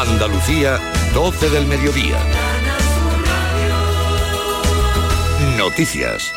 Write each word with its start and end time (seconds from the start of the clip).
Andalucía, 0.00 0.78
12 1.12 1.50
del 1.50 1.66
mediodía. 1.66 2.20
Noticias. 5.56 6.30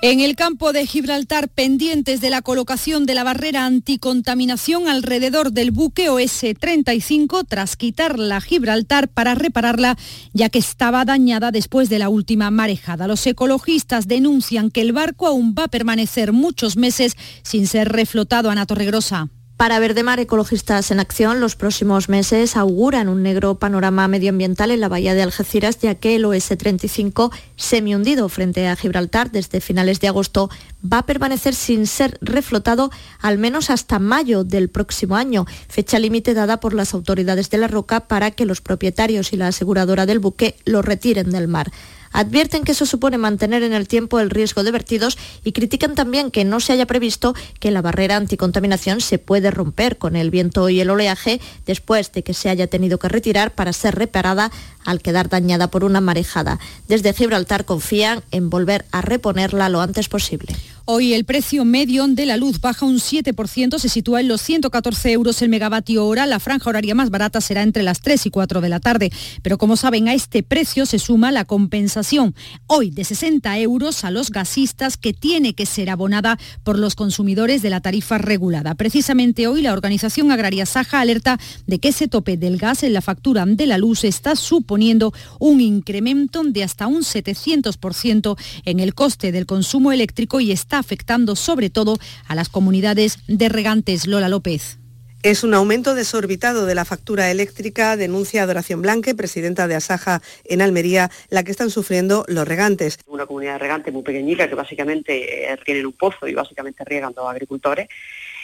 En 0.00 0.20
el 0.20 0.34
campo 0.34 0.72
de 0.72 0.86
Gibraltar, 0.86 1.50
pendientes 1.50 2.22
de 2.22 2.30
la 2.30 2.40
colocación 2.40 3.04
de 3.04 3.14
la 3.14 3.24
barrera 3.24 3.66
anticontaminación 3.66 4.88
alrededor 4.88 5.52
del 5.52 5.70
buque 5.70 6.08
OS-35 6.08 7.44
tras 7.46 7.76
quitarla 7.76 8.40
Gibraltar 8.40 9.08
para 9.08 9.34
repararla, 9.34 9.98
ya 10.32 10.48
que 10.48 10.60
estaba 10.60 11.04
dañada 11.04 11.50
después 11.50 11.90
de 11.90 11.98
la 11.98 12.08
última 12.08 12.50
marejada. 12.50 13.06
Los 13.06 13.26
ecologistas 13.26 14.08
denuncian 14.08 14.70
que 14.70 14.80
el 14.80 14.94
barco 14.94 15.26
aún 15.26 15.54
va 15.58 15.64
a 15.64 15.68
permanecer 15.68 16.32
muchos 16.32 16.78
meses 16.78 17.18
sin 17.42 17.66
ser 17.66 17.92
reflotado 17.92 18.50
a 18.50 18.64
Torregrosa. 18.64 19.28
Para 19.62 19.78
Verdemar 19.78 20.18
Ecologistas 20.18 20.90
en 20.90 20.98
Acción, 20.98 21.38
los 21.38 21.54
próximos 21.54 22.08
meses 22.08 22.56
auguran 22.56 23.08
un 23.08 23.22
negro 23.22 23.60
panorama 23.60 24.08
medioambiental 24.08 24.72
en 24.72 24.80
la 24.80 24.88
bahía 24.88 25.14
de 25.14 25.22
Algeciras, 25.22 25.78
ya 25.78 25.94
que 25.94 26.16
el 26.16 26.24
OS-35, 26.24 27.30
semi-hundido 27.54 28.28
frente 28.28 28.66
a 28.66 28.74
Gibraltar 28.74 29.30
desde 29.30 29.60
finales 29.60 30.00
de 30.00 30.08
agosto, 30.08 30.50
va 30.84 30.98
a 30.98 31.06
permanecer 31.06 31.54
sin 31.54 31.86
ser 31.86 32.18
reflotado 32.20 32.90
al 33.20 33.38
menos 33.38 33.70
hasta 33.70 34.00
mayo 34.00 34.42
del 34.42 34.68
próximo 34.68 35.14
año, 35.14 35.46
fecha 35.68 36.00
límite 36.00 36.34
dada 36.34 36.58
por 36.58 36.74
las 36.74 36.92
autoridades 36.92 37.48
de 37.48 37.58
la 37.58 37.68
Roca 37.68 38.08
para 38.08 38.32
que 38.32 38.46
los 38.46 38.62
propietarios 38.62 39.32
y 39.32 39.36
la 39.36 39.46
aseguradora 39.46 40.06
del 40.06 40.18
buque 40.18 40.56
lo 40.64 40.82
retiren 40.82 41.30
del 41.30 41.46
mar. 41.46 41.70
Advierten 42.12 42.64
que 42.64 42.72
eso 42.72 42.86
supone 42.86 43.18
mantener 43.18 43.62
en 43.62 43.72
el 43.72 43.88
tiempo 43.88 44.20
el 44.20 44.30
riesgo 44.30 44.62
de 44.62 44.70
vertidos 44.70 45.18
y 45.44 45.52
critican 45.52 45.94
también 45.94 46.30
que 46.30 46.44
no 46.44 46.60
se 46.60 46.72
haya 46.72 46.86
previsto 46.86 47.34
que 47.60 47.70
la 47.70 47.82
barrera 47.82 48.16
anticontaminación 48.16 49.00
se 49.00 49.18
puede 49.18 49.50
romper 49.50 49.98
con 49.98 50.16
el 50.16 50.30
viento 50.30 50.68
y 50.68 50.80
el 50.80 50.90
oleaje 50.90 51.40
después 51.66 52.12
de 52.12 52.22
que 52.22 52.34
se 52.34 52.48
haya 52.48 52.66
tenido 52.66 52.98
que 52.98 53.08
retirar 53.08 53.54
para 53.54 53.72
ser 53.72 53.94
reparada 53.94 54.50
al 54.84 55.00
quedar 55.00 55.28
dañada 55.28 55.68
por 55.68 55.84
una 55.84 56.00
marejada. 56.00 56.58
Desde 56.88 57.12
Gibraltar 57.12 57.64
confían 57.64 58.22
en 58.30 58.50
volver 58.50 58.84
a 58.92 59.02
reponerla 59.02 59.68
lo 59.68 59.80
antes 59.80 60.08
posible. 60.08 60.54
Hoy 60.84 61.14
el 61.14 61.24
precio 61.24 61.64
medio 61.64 62.08
de 62.08 62.26
la 62.26 62.36
luz 62.36 62.60
baja 62.60 62.84
un 62.84 62.96
7%, 62.96 63.78
se 63.78 63.88
sitúa 63.88 64.20
en 64.20 64.26
los 64.26 64.42
114 64.42 65.12
euros 65.12 65.40
el 65.40 65.48
megavatio 65.48 66.04
hora. 66.04 66.26
La 66.26 66.40
franja 66.40 66.68
horaria 66.68 66.96
más 66.96 67.10
barata 67.10 67.40
será 67.40 67.62
entre 67.62 67.84
las 67.84 68.00
3 68.00 68.26
y 68.26 68.30
4 68.30 68.60
de 68.60 68.68
la 68.68 68.80
tarde. 68.80 69.12
Pero 69.42 69.58
como 69.58 69.76
saben, 69.76 70.08
a 70.08 70.14
este 70.14 70.42
precio 70.42 70.84
se 70.84 70.98
suma 70.98 71.30
la 71.30 71.44
compensación 71.44 72.34
hoy 72.66 72.90
de 72.90 73.04
60 73.04 73.56
euros 73.60 74.02
a 74.02 74.10
los 74.10 74.30
gasistas 74.30 74.96
que 74.96 75.12
tiene 75.12 75.54
que 75.54 75.66
ser 75.66 75.88
abonada 75.88 76.36
por 76.64 76.80
los 76.80 76.96
consumidores 76.96 77.62
de 77.62 77.70
la 77.70 77.80
tarifa 77.80 78.18
regulada. 78.18 78.74
Precisamente 78.74 79.46
hoy 79.46 79.62
la 79.62 79.74
organización 79.74 80.32
agraria 80.32 80.66
Saja 80.66 80.98
alerta 80.98 81.38
de 81.68 81.78
que 81.78 81.90
ese 81.90 82.08
tope 82.08 82.36
del 82.36 82.56
gas 82.58 82.82
en 82.82 82.92
la 82.92 83.02
factura 83.02 83.46
de 83.46 83.66
la 83.66 83.78
luz 83.78 84.02
está 84.02 84.34
suponiendo 84.34 85.14
un 85.38 85.60
incremento 85.60 86.42
de 86.42 86.64
hasta 86.64 86.88
un 86.88 87.02
700% 87.02 88.36
en 88.64 88.80
el 88.80 88.94
coste 88.94 89.30
del 89.30 89.46
consumo 89.46 89.92
eléctrico 89.92 90.40
y 90.40 90.50
está 90.50 90.71
afectando 90.78 91.36
sobre 91.36 91.70
todo 91.70 91.98
a 92.26 92.34
las 92.34 92.48
comunidades 92.48 93.18
de 93.26 93.48
regantes. 93.48 94.06
Lola 94.06 94.28
López. 94.28 94.78
Es 95.22 95.44
un 95.44 95.54
aumento 95.54 95.94
desorbitado 95.94 96.66
de 96.66 96.74
la 96.74 96.84
factura 96.84 97.30
eléctrica, 97.30 97.96
denuncia 97.96 98.42
Adoración 98.42 98.82
Blanque, 98.82 99.14
presidenta 99.14 99.68
de 99.68 99.76
Asaja 99.76 100.20
en 100.44 100.60
Almería, 100.60 101.12
la 101.30 101.44
que 101.44 101.52
están 101.52 101.70
sufriendo 101.70 102.24
los 102.26 102.48
regantes. 102.48 102.98
Una 103.06 103.26
comunidad 103.26 103.52
de 103.52 103.58
regantes 103.60 103.94
muy 103.94 104.02
pequeñita 104.02 104.48
que 104.48 104.56
básicamente 104.56 105.52
eh, 105.52 105.56
tienen 105.64 105.86
un 105.86 105.92
pozo 105.92 106.26
y 106.26 106.34
básicamente 106.34 106.84
riegan 106.84 107.12
los 107.16 107.28
agricultores. 107.28 107.88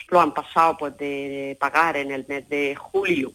Lo 0.09 0.21
han 0.21 0.33
pasado 0.33 0.77
pues 0.79 0.97
de 0.97 1.57
pagar 1.59 1.97
en 1.97 2.13
el 2.13 2.25
mes 2.29 2.49
de 2.49 2.77
julio 2.77 3.33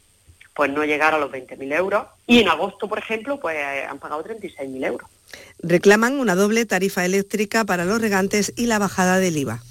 pues 0.56 0.72
no 0.72 0.84
llegar 0.86 1.14
a 1.14 1.18
los 1.18 1.32
20.000 1.32 1.76
euros 1.76 2.06
y 2.28 2.40
en 2.40 2.48
agosto, 2.48 2.88
por 2.88 3.00
ejemplo, 3.00 3.40
pues 3.40 3.58
eh, 3.58 3.86
han 3.90 4.00
pagado 4.00 4.24
36.000 4.24 4.86
euros. 4.86 5.10
Reclaman 5.60 6.20
una 6.20 6.36
doble 6.36 6.66
tarifa 6.66 7.06
eléctrica 7.06 7.66
para 7.66 7.86
los 7.86 8.02
regantes 8.02 8.54
y 8.56 8.68
la 8.68 8.80
bajada 8.80 9.20
del 9.20 9.38
IVA. 9.38 9.62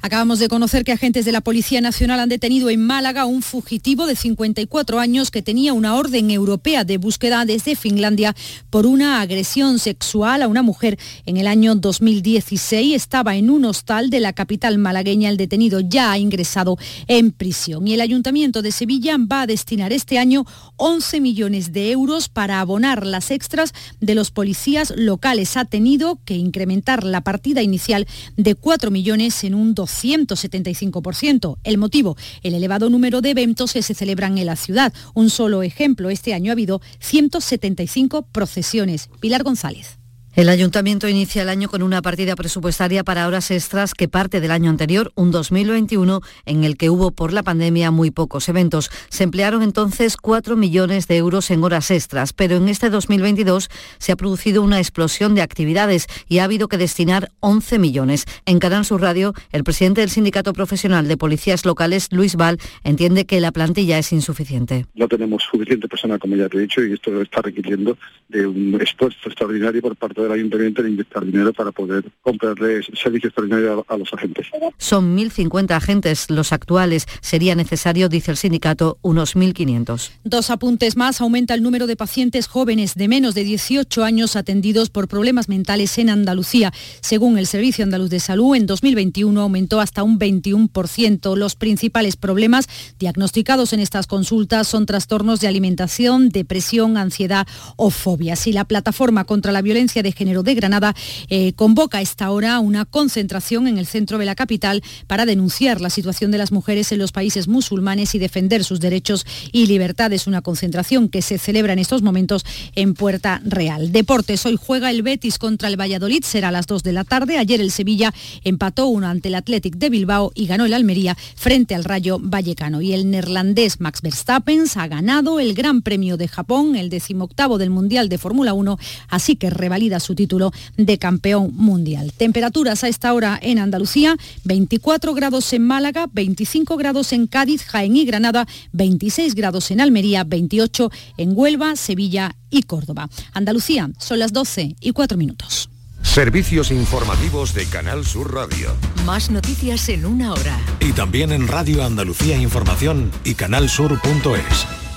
Acabamos 0.00 0.38
de 0.38 0.48
conocer 0.48 0.84
que 0.84 0.92
agentes 0.92 1.24
de 1.24 1.32
la 1.32 1.40
Policía 1.40 1.80
Nacional 1.80 2.20
han 2.20 2.28
detenido 2.28 2.70
en 2.70 2.80
Málaga 2.80 3.24
un 3.24 3.42
fugitivo 3.42 4.06
de 4.06 4.14
54 4.14 5.00
años 5.00 5.32
que 5.32 5.42
tenía 5.42 5.72
una 5.72 5.96
orden 5.96 6.30
europea 6.30 6.84
de 6.84 6.98
búsqueda 6.98 7.44
desde 7.44 7.74
Finlandia 7.74 8.36
por 8.70 8.86
una 8.86 9.20
agresión 9.20 9.80
sexual 9.80 10.42
a 10.42 10.48
una 10.48 10.62
mujer 10.62 11.00
en 11.26 11.36
el 11.36 11.48
año 11.48 11.74
2016. 11.74 12.94
Estaba 12.94 13.34
en 13.34 13.50
un 13.50 13.64
hostal 13.64 14.08
de 14.08 14.20
la 14.20 14.32
capital 14.32 14.78
malagueña. 14.78 15.30
El 15.30 15.36
detenido 15.36 15.80
ya 15.80 16.12
ha 16.12 16.18
ingresado 16.18 16.78
en 17.08 17.32
prisión. 17.32 17.88
Y 17.88 17.94
el 17.94 18.00
Ayuntamiento 18.00 18.62
de 18.62 18.70
Sevilla 18.70 19.16
va 19.18 19.42
a 19.42 19.46
destinar 19.48 19.92
este 19.92 20.18
año 20.18 20.44
11 20.76 21.20
millones 21.20 21.72
de 21.72 21.90
euros 21.90 22.28
para 22.28 22.60
abonar 22.60 23.04
las 23.04 23.32
extras 23.32 23.74
de 24.00 24.14
los 24.14 24.30
policías 24.30 24.94
locales. 24.96 25.56
Ha 25.56 25.64
tenido 25.64 26.20
que 26.24 26.34
incrementar 26.34 27.02
la 27.02 27.22
partida 27.22 27.62
inicial 27.62 28.06
de 28.36 28.54
4 28.54 28.92
millones 28.92 29.42
en 29.42 29.56
un 29.56 29.74
175%. 29.88 31.58
El 31.64 31.78
motivo, 31.78 32.16
el 32.42 32.54
elevado 32.54 32.90
número 32.90 33.20
de 33.20 33.30
eventos 33.30 33.72
que 33.72 33.82
se 33.82 33.94
celebran 33.94 34.38
en 34.38 34.46
la 34.46 34.56
ciudad. 34.56 34.92
Un 35.14 35.30
solo 35.30 35.62
ejemplo, 35.62 36.10
este 36.10 36.34
año 36.34 36.50
ha 36.50 36.52
habido 36.52 36.80
175 37.00 38.22
procesiones. 38.22 39.08
Pilar 39.20 39.42
González. 39.42 39.97
El 40.34 40.50
ayuntamiento 40.50 41.08
inicia 41.08 41.42
el 41.42 41.48
año 41.48 41.68
con 41.68 41.82
una 41.82 42.00
partida 42.00 42.36
presupuestaria 42.36 43.02
para 43.02 43.26
horas 43.26 43.50
extras 43.50 43.92
que 43.94 44.06
parte 44.06 44.40
del 44.40 44.52
año 44.52 44.70
anterior, 44.70 45.10
un 45.16 45.32
2021, 45.32 46.20
en 46.46 46.62
el 46.62 46.76
que 46.76 46.90
hubo 46.90 47.10
por 47.10 47.32
la 47.32 47.42
pandemia 47.42 47.90
muy 47.90 48.12
pocos 48.12 48.48
eventos. 48.48 48.88
Se 49.08 49.24
emplearon 49.24 49.62
entonces 49.62 50.16
4 50.16 50.54
millones 50.54 51.08
de 51.08 51.16
euros 51.16 51.50
en 51.50 51.64
horas 51.64 51.90
extras, 51.90 52.32
pero 52.32 52.56
en 52.56 52.68
este 52.68 52.88
2022 52.88 53.68
se 53.98 54.12
ha 54.12 54.16
producido 54.16 54.62
una 54.62 54.78
explosión 54.78 55.34
de 55.34 55.42
actividades 55.42 56.06
y 56.28 56.38
ha 56.38 56.44
habido 56.44 56.68
que 56.68 56.78
destinar 56.78 57.32
11 57.40 57.80
millones. 57.80 58.24
En 58.46 58.60
Canal 58.60 58.84
Sur 58.84 59.00
Radio, 59.00 59.34
el 59.50 59.64
presidente 59.64 60.02
del 60.02 60.10
Sindicato 60.10 60.52
Profesional 60.52 61.08
de 61.08 61.16
Policías 61.16 61.64
Locales, 61.64 62.08
Luis 62.12 62.36
Val, 62.36 62.58
entiende 62.84 63.24
que 63.24 63.40
la 63.40 63.50
plantilla 63.50 63.98
es 63.98 64.12
insuficiente. 64.12 64.86
No 64.94 65.08
tenemos 65.08 65.42
suficiente 65.50 65.88
personal, 65.88 66.20
como 66.20 66.36
ya 66.36 66.48
te 66.48 66.58
he 66.58 66.60
dicho, 66.60 66.84
y 66.84 66.92
esto 66.92 67.20
está 67.20 67.42
requiriendo 67.42 67.98
de 68.28 68.46
un 68.46 68.78
esfuerzo 68.80 69.18
extraordinario 69.26 69.82
por 69.82 69.96
parte 69.96 70.17
de 70.22 70.28
del 70.28 70.38
ayuntamiento 70.38 70.82
de 70.82 70.90
inyectar 70.90 71.24
dinero 71.24 71.52
para 71.52 71.72
poder 71.72 72.04
comprarles 72.22 72.86
servicios 72.94 73.30
extraordinarios 73.30 73.84
a, 73.88 73.94
a 73.94 73.98
los 73.98 74.12
agentes. 74.12 74.46
Son 74.76 75.16
1.050 75.16 75.70
agentes 75.72 76.30
los 76.30 76.52
actuales. 76.52 77.06
Sería 77.20 77.54
necesario, 77.54 78.08
dice 78.08 78.30
el 78.30 78.36
sindicato, 78.36 78.98
unos 79.02 79.36
1.500. 79.36 80.10
Dos 80.24 80.50
apuntes 80.50 80.96
más. 80.96 81.20
Aumenta 81.20 81.54
el 81.54 81.62
número 81.62 81.86
de 81.86 81.96
pacientes 81.96 82.46
jóvenes 82.46 82.94
de 82.94 83.08
menos 83.08 83.34
de 83.34 83.44
18 83.44 84.04
años 84.04 84.36
atendidos 84.36 84.90
por 84.90 85.08
problemas 85.08 85.48
mentales 85.48 85.98
en 85.98 86.10
Andalucía. 86.10 86.72
Según 87.00 87.38
el 87.38 87.46
Servicio 87.46 87.84
Andaluz 87.84 88.10
de 88.10 88.20
Salud, 88.20 88.54
en 88.54 88.66
2021 88.66 89.40
aumentó 89.40 89.80
hasta 89.80 90.02
un 90.02 90.18
21%. 90.18 91.36
Los 91.36 91.54
principales 91.56 92.16
problemas 92.16 92.68
diagnosticados 92.98 93.72
en 93.72 93.80
estas 93.80 94.06
consultas 94.06 94.68
son 94.68 94.86
trastornos 94.86 95.40
de 95.40 95.48
alimentación, 95.48 96.28
depresión, 96.28 96.96
ansiedad 96.96 97.46
o 97.76 97.90
fobias. 97.90 98.46
Y 98.46 98.52
la 98.52 98.64
plataforma 98.64 99.24
contra 99.24 99.52
la 99.52 99.62
violencia 99.62 100.02
de 100.02 100.07
género 100.12 100.42
de 100.42 100.54
Granada 100.54 100.94
eh, 101.28 101.52
convoca 101.54 101.98
a 101.98 102.00
esta 102.00 102.30
hora 102.30 102.58
una 102.60 102.84
concentración 102.84 103.66
en 103.66 103.78
el 103.78 103.86
centro 103.86 104.18
de 104.18 104.24
la 104.24 104.34
capital 104.34 104.82
para 105.06 105.26
denunciar 105.26 105.80
la 105.80 105.90
situación 105.90 106.30
de 106.30 106.38
las 106.38 106.52
mujeres 106.52 106.92
en 106.92 106.98
los 106.98 107.12
países 107.12 107.48
musulmanes 107.48 108.14
y 108.14 108.18
defender 108.18 108.64
sus 108.64 108.80
derechos 108.80 109.26
y 109.52 109.66
libertades. 109.66 110.26
Una 110.26 110.42
concentración 110.42 111.08
que 111.08 111.22
se 111.22 111.38
celebra 111.38 111.72
en 111.72 111.78
estos 111.78 112.02
momentos 112.02 112.44
en 112.74 112.94
Puerta 112.94 113.40
Real. 113.44 113.92
Deportes, 113.92 114.44
hoy 114.46 114.58
juega 114.60 114.90
el 114.90 115.02
Betis 115.02 115.38
contra 115.38 115.68
el 115.68 115.80
Valladolid, 115.80 116.24
será 116.24 116.48
a 116.48 116.52
las 116.52 116.66
2 116.66 116.82
de 116.82 116.92
la 116.92 117.04
tarde. 117.04 117.38
Ayer 117.38 117.60
el 117.60 117.70
Sevilla 117.70 118.12
empató 118.44 118.86
uno 118.86 119.08
ante 119.08 119.28
el 119.28 119.34
Athletic 119.34 119.76
de 119.76 119.90
Bilbao 119.90 120.32
y 120.34 120.46
ganó 120.46 120.66
el 120.66 120.74
Almería 120.74 121.16
frente 121.36 121.74
al 121.74 121.84
Rayo 121.84 122.18
Vallecano. 122.20 122.80
Y 122.80 122.92
el 122.92 123.10
neerlandés 123.10 123.80
Max 123.80 124.02
Verstappen 124.02 124.64
ha 124.74 124.88
ganado 124.88 125.40
el 125.40 125.54
Gran 125.54 125.82
Premio 125.82 126.16
de 126.16 126.28
Japón, 126.28 126.76
el 126.76 126.90
decimoctavo 126.90 127.58
del 127.58 127.70
Mundial 127.70 128.08
de 128.08 128.18
Fórmula 128.18 128.54
1, 128.54 128.78
así 129.08 129.36
que 129.36 129.50
revalida 129.50 129.97
su 130.00 130.08
su 130.08 130.14
título 130.14 130.52
de 130.78 130.96
campeón 130.96 131.52
mundial. 131.54 132.14
Temperaturas 132.16 132.82
a 132.82 132.88
esta 132.88 133.12
hora 133.12 133.38
en 133.42 133.58
Andalucía, 133.58 134.16
24 134.44 135.12
grados 135.12 135.52
en 135.52 135.66
Málaga, 135.66 136.06
25 136.10 136.78
grados 136.78 137.12
en 137.12 137.26
Cádiz, 137.26 137.62
Jaén 137.64 137.94
y 137.94 138.06
Granada, 138.06 138.48
26 138.72 139.34
grados 139.34 139.70
en 139.70 139.82
Almería, 139.82 140.24
28 140.24 140.90
en 141.18 141.32
Huelva, 141.34 141.76
Sevilla 141.76 142.34
y 142.48 142.62
Córdoba. 142.62 143.10
Andalucía, 143.34 143.90
son 143.98 144.18
las 144.18 144.32
12 144.32 144.76
y 144.80 144.92
4 144.92 145.18
minutos. 145.18 145.68
Servicios 146.02 146.70
informativos 146.70 147.52
de 147.52 147.66
Canal 147.66 148.06
Sur 148.06 148.32
Radio. 148.32 148.74
Más 149.04 149.30
noticias 149.30 149.90
en 149.90 150.06
una 150.06 150.32
hora. 150.32 150.58
Y 150.80 150.92
también 150.92 151.32
en 151.32 151.48
Radio 151.48 151.84
Andalucía 151.84 152.38
Información 152.38 153.10
y 153.24 153.34
canalsur.es. 153.34 154.87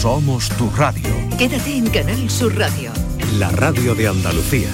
Somos 0.00 0.48
tu 0.50 0.68
radio. 0.70 1.10
Quédate 1.38 1.76
en 1.76 1.86
Canal 1.88 2.28
Sur 2.28 2.56
Radio 2.58 2.92
la 3.38 3.50
radio 3.50 3.94
de 3.94 4.06
Andalucía. 4.06 4.68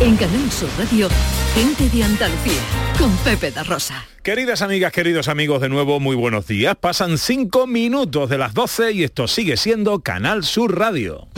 En 0.00 0.16
Canal 0.16 0.50
Sur 0.50 0.68
Radio, 0.78 1.08
gente 1.54 1.88
de 1.88 2.02
Andalucía 2.02 2.60
con 2.98 3.14
Pepe 3.18 3.50
da 3.50 3.62
Rosa. 3.62 4.06
Queridas 4.22 4.62
amigas, 4.62 4.92
queridos 4.92 5.28
amigos, 5.28 5.60
de 5.60 5.68
nuevo 5.68 6.00
muy 6.00 6.16
buenos 6.16 6.46
días. 6.46 6.74
Pasan 6.76 7.16
cinco 7.16 7.66
minutos 7.66 8.28
de 8.28 8.38
las 8.38 8.54
12 8.54 8.92
y 8.92 9.04
esto 9.04 9.28
sigue 9.28 9.56
siendo 9.56 10.00
Canal 10.00 10.42
Sur 10.44 10.78
Radio. 10.78 11.28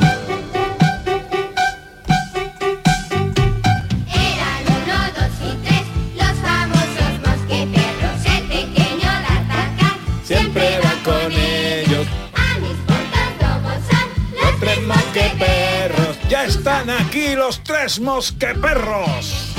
Los 17.52 17.64
tres 17.64 18.00
mosqueperros. 18.00 19.52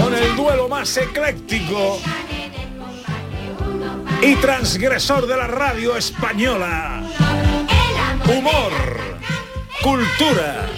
Con 0.00 0.14
el 0.14 0.36
duelo 0.36 0.68
más 0.68 0.96
ecléctico 0.96 1.98
y 4.22 4.36
transgresor 4.36 5.26
de 5.26 5.36
la 5.36 5.48
radio 5.48 5.96
española. 5.96 7.02
Humor, 8.24 8.72
cultura, 9.82 10.68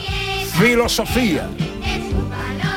filosofía. 0.58 1.46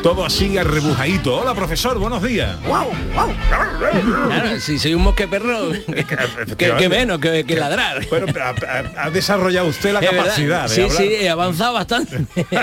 Todo 0.03 0.25
así 0.25 0.57
arrebujadito. 0.57 1.33
Hola, 1.39 1.55
profesor, 1.55 1.97
buenos 1.97 2.21
días. 2.21 2.57
Claro, 4.27 4.59
si 4.59 4.77
soy 4.77 4.93
un 4.95 5.01
mosqueperro, 5.03 5.71
que, 6.57 6.73
que 6.77 6.89
menos 6.89 7.19
que, 7.19 7.45
que 7.45 7.55
ladrar. 7.55 8.05
Bueno, 8.09 8.25
pero 8.31 8.43
ha, 8.45 8.83
ha 9.05 9.09
desarrollado 9.09 9.67
usted 9.69 9.93
la 9.93 10.01
Es 10.01 10.09
capacidad 10.09 10.63
de 10.63 10.75
Sí, 10.75 10.81
hablar. 10.81 10.97
sí, 10.97 11.03
he 11.21 11.29
avanzado 11.29 11.73
bastante. 11.73 12.17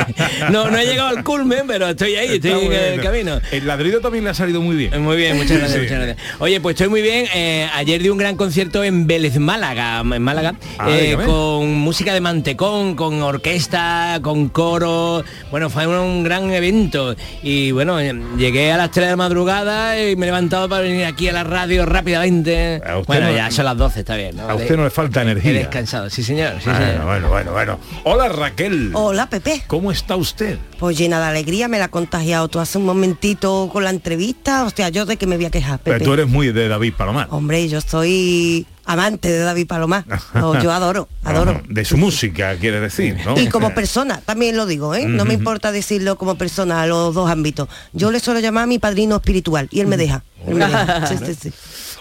no, 0.51 0.71
no 0.71 0.77
he 0.79 0.85
llegado 0.85 1.09
al 1.09 1.25
culmen, 1.25 1.63
pero 1.67 1.89
estoy 1.89 2.15
ahí, 2.17 2.35
estoy 2.35 2.51
Está 2.51 2.87
en 2.89 2.93
el 2.95 3.01
camino. 3.03 3.41
El 3.51 3.67
ladrido 3.67 4.01
también 4.01 4.25
le 4.25 4.31
ha 4.31 4.35
salido 4.35 4.61
muy 4.61 4.77
bien. 4.77 5.01
Muy 5.03 5.17
bien, 5.17 5.39
muchas 5.39 5.57
gracias, 5.59 5.73
Sí. 5.79 5.83
muchas 5.85 5.99
gracias. 6.07 6.41
Oye, 6.41 6.61
pues 6.61 6.75
estoy 6.75 6.89
muy 6.89 7.01
bien. 7.01 7.27
Eh, 7.35 7.67
ayer 7.75 8.03
di 8.03 8.11
un 8.11 8.19
gran 8.19 8.37
concierto 8.37 8.85
en 8.85 9.07
Vélez, 9.07 9.39
Málaga, 9.39 10.01
en 10.01 10.23
Málaga, 10.23 10.57
Ah, 10.79 10.91
eh, 10.91 11.17
con 11.25 11.73
música 11.75 12.13
de 12.13 12.21
mantecón, 12.21 12.97
con 12.97 13.23
orquesta, 13.23 14.19
con 14.23 14.51
coro. 14.51 15.25
Bueno, 15.51 15.71
fue 15.71 15.87
un 15.87 16.23
gran 16.23 16.51
evento. 16.53 17.17
Y 17.43 17.71
bueno, 17.73 17.99
eh, 18.01 18.15
llegué 18.37 18.71
a 18.73 18.77
las 18.77 18.91
3 18.91 19.07
de 19.07 19.11
la 19.13 19.17
madrugada 19.17 19.99
y 20.01 20.15
me 20.17 20.27
he 20.27 20.29
levantado 20.29 20.69
para 20.69 20.83
venir 20.83 21.05
aquí 21.05 21.29
a 21.29 21.33
la 21.33 21.45
radio 21.45 21.87
rápidamente. 21.87 22.83
Bueno, 23.07 23.29
no- 23.29 23.37
ya 23.37 23.51
son 23.51 23.65
las 23.65 23.77
12, 23.77 24.01
está 24.01 24.17
bien. 24.17 24.37
¿no? 24.37 24.49
A 24.49 24.55
usted 24.55 24.77
no 24.77 24.85
le 24.85 24.91
falta 24.91 25.21
He 25.21 25.23
energía. 25.23 25.53
descansado, 25.53 26.11
sí 26.11 26.23
señor, 26.23 26.55
sí 26.59 26.67
Bueno, 26.71 26.87
señor. 26.87 27.05
bueno, 27.07 27.29
bueno, 27.29 27.53
bueno. 27.53 27.79
Hola 28.05 28.29
Raquel. 28.29 28.91
Hola 28.95 29.29
Pepe. 29.29 29.63
¿Cómo 29.67 29.91
está 29.93 30.17
usted? 30.17 30.59
Pues 30.79 30.97
llena 30.99 31.19
de 31.21 31.27
alegría, 31.27 31.69
me 31.69 31.79
la 31.79 31.87
ha 31.87 31.91
contagiado 31.91 32.49
tú 32.49 32.59
hace 32.59 32.79
un 32.79 32.85
momentito 32.87 33.69
con 33.73 33.85
la 33.85 33.91
entrevista. 33.91 34.65
O 34.65 34.71
sea, 34.71 34.89
yo 34.91 35.07
de 35.07 35.17
que 35.17 35.27
me 35.27 35.37
voy 35.37 35.47
a 35.47 35.51
quejar, 35.51 35.79
Pero 35.83 35.95
Pepe. 35.97 36.05
tú 36.05 36.13
eres 36.15 36.29
muy 36.29 36.53
de 36.53 36.69
David 36.69 36.95
Palomar. 36.97 37.29
Hombre, 37.31 37.69
yo 37.69 37.81
soy 37.81 38.67
amante 38.93 39.31
de 39.31 39.39
David 39.39 39.67
Palomar. 39.67 40.05
No, 40.35 40.61
yo 40.61 40.73
adoro, 40.73 41.09
adoro. 41.25 41.53
Ajá, 41.53 41.63
De 41.69 41.85
su 41.85 41.97
música, 41.97 42.57
quiere 42.57 42.81
decir, 42.81 43.17
¿no? 43.25 43.39
Y 43.39 43.49
como 43.49 43.73
persona, 43.75 44.21
también 44.21 44.57
lo 44.57 44.67
digo, 44.67 44.95
¿eh? 44.95 45.07
No 45.07 45.25
me 45.25 45.35
importa 45.35 45.71
decirlo 45.71 46.17
como 46.17 46.35
persona 46.35 46.83
a 46.83 46.87
los 46.87 47.15
dos 47.15 47.31
ámbitos. 47.31 47.69
Yo 47.93 48.11
le 48.11 48.19
suelo 48.19 48.41
llamar 48.41 48.65
a 48.65 48.67
mi 48.67 48.79
padrino 48.79 49.17
espiritual 49.17 49.69
y 49.71 49.81
él 49.81 49.87
me 49.87 49.97
deja. 49.97 50.25
Él 50.47 50.57
me 50.57 50.67
deja. 50.67 51.07
Sí, 51.07 51.17
sí, 51.25 51.35
sí. 51.35 51.53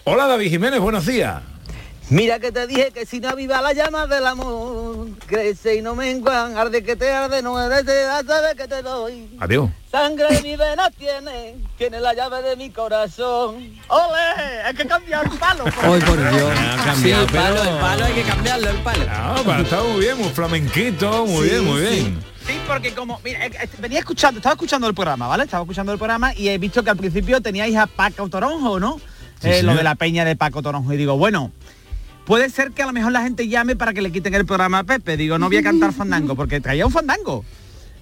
Hola 0.03 0.25
David 0.25 0.49
Jiménez, 0.49 0.79
buenos 0.79 1.05
días. 1.05 1.41
Mira 2.09 2.39
que 2.39 2.51
te 2.51 2.65
dije 2.65 2.89
que 2.91 3.05
si 3.05 3.19
no 3.19 3.29
aviva 3.29 3.61
la 3.61 3.71
llama 3.73 4.07
del 4.07 4.25
amor, 4.25 5.09
crece 5.27 5.75
y 5.75 5.81
no 5.83 5.93
menguan, 5.93 6.57
arde 6.57 6.83
que 6.83 6.95
te 6.95 7.11
arde, 7.11 7.43
no 7.43 7.61
eres 7.61 7.85
de 7.85 8.03
sabe 8.25 8.55
que 8.57 8.67
te 8.67 8.81
doy. 8.81 9.29
Adiós. 9.39 9.69
Sangre 9.91 10.27
de 10.35 10.41
mi 10.41 10.55
vena 10.55 10.89
tiene, 10.89 11.55
tiene 11.77 11.99
la 11.99 12.13
llave 12.15 12.41
de 12.41 12.55
mi 12.55 12.71
corazón. 12.71 13.57
¡Ole! 13.89 14.61
Hay 14.65 14.73
que 14.73 14.87
cambiar 14.87 15.23
el 15.31 15.37
palo. 15.37 15.65
Hoy 15.87 15.99
por 16.01 16.17
Dios. 16.17 16.51
Ha 16.59 16.83
cambiado, 16.83 16.95
Sí, 16.95 17.11
el 17.11 17.25
palo, 17.41 17.55
pero- 17.59 17.69
el 17.75 17.79
palo 17.79 18.05
hay 18.05 18.13
que 18.13 18.23
cambiarlo, 18.23 18.69
el 18.71 18.77
palo. 18.77 19.05
Ah, 19.09 19.41
pero 19.45 19.61
está 19.61 19.83
muy 19.83 19.99
bien, 19.99 20.17
muy 20.17 20.29
flamenquito, 20.29 21.25
muy 21.27 21.43
Sí, 21.47 21.49
bien, 21.53 21.65
muy 21.65 21.81
sí. 21.85 21.89
bien. 21.95 22.19
Sí, 22.47 22.53
porque 22.67 22.91
como, 22.95 23.19
mira, 23.23 23.45
eh, 23.45 23.51
eh, 23.61 23.69
venía 23.77 23.99
escuchando, 23.99 24.39
estaba 24.39 24.53
escuchando 24.53 24.87
el 24.87 24.95
programa, 24.95 25.27
¿vale? 25.27 25.43
Estaba 25.43 25.61
escuchando 25.63 25.91
el 25.91 25.99
programa 25.99 26.33
y 26.33 26.49
he 26.49 26.57
visto 26.57 26.81
que 26.83 26.89
al 26.89 26.97
principio 26.97 27.39
teníais 27.39 27.75
a 27.75 27.85
Paco 27.85 28.27
Toronjo, 28.29 28.79
¿no? 28.79 28.99
Sí, 29.41 29.49
Eh, 29.49 29.63
lo 29.63 29.75
de 29.75 29.83
la 29.83 29.93
peña 29.95 30.25
de 30.25 30.35
Paco 30.35 30.61
Toronjo. 30.63 30.91
Y 30.91 30.97
digo, 30.97 31.15
bueno, 31.17 31.51
puede 32.29 32.51
ser 32.51 32.73
que 32.73 32.83
a 32.83 32.85
lo 32.85 32.93
mejor 32.93 33.11
la 33.11 33.23
gente 33.23 33.47
llame 33.47 33.75
para 33.75 33.91
que 33.91 34.03
le 34.03 34.11
quiten 34.11 34.35
el 34.35 34.45
programa 34.45 34.77
a 34.77 34.83
Pepe. 34.83 35.17
Digo, 35.17 35.39
no 35.39 35.47
voy 35.47 35.57
a 35.57 35.63
cantar 35.63 35.91
fandango, 35.93 36.35
porque 36.35 36.61
traía 36.61 36.85
un 36.85 36.91
fandango. 36.91 37.43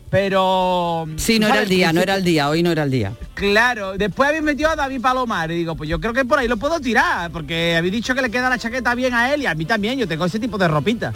Pero... 0.09 1.07
Sí, 1.15 1.39
no 1.39 1.47
era 1.47 1.61
el 1.61 1.69
día, 1.69 1.93
no 1.93 2.01
era 2.01 2.15
el 2.15 2.25
día, 2.25 2.49
hoy 2.49 2.61
no 2.61 2.69
era 2.69 2.83
el 2.83 2.91
día. 2.91 3.13
Claro, 3.35 3.97
después 3.97 4.27
habéis 4.27 4.43
metido 4.43 4.69
a 4.69 4.75
David 4.75 4.99
Palomar 4.99 5.49
y 5.51 5.55
digo, 5.55 5.77
pues 5.77 5.89
yo 5.89 6.01
creo 6.01 6.11
que 6.11 6.25
por 6.25 6.39
ahí 6.39 6.49
lo 6.49 6.57
puedo 6.57 6.77
tirar, 6.81 7.31
porque 7.31 7.77
habéis 7.77 7.93
dicho 7.93 8.13
que 8.13 8.21
le 8.21 8.29
queda 8.29 8.49
la 8.49 8.57
chaqueta 8.57 8.93
bien 8.95 9.13
a 9.13 9.33
él 9.33 9.43
y 9.43 9.45
a 9.45 9.55
mí 9.55 9.63
también, 9.63 9.97
yo 9.97 10.09
tengo 10.09 10.25
ese 10.25 10.39
tipo 10.39 10.57
de 10.57 10.67
ropita. 10.67 11.13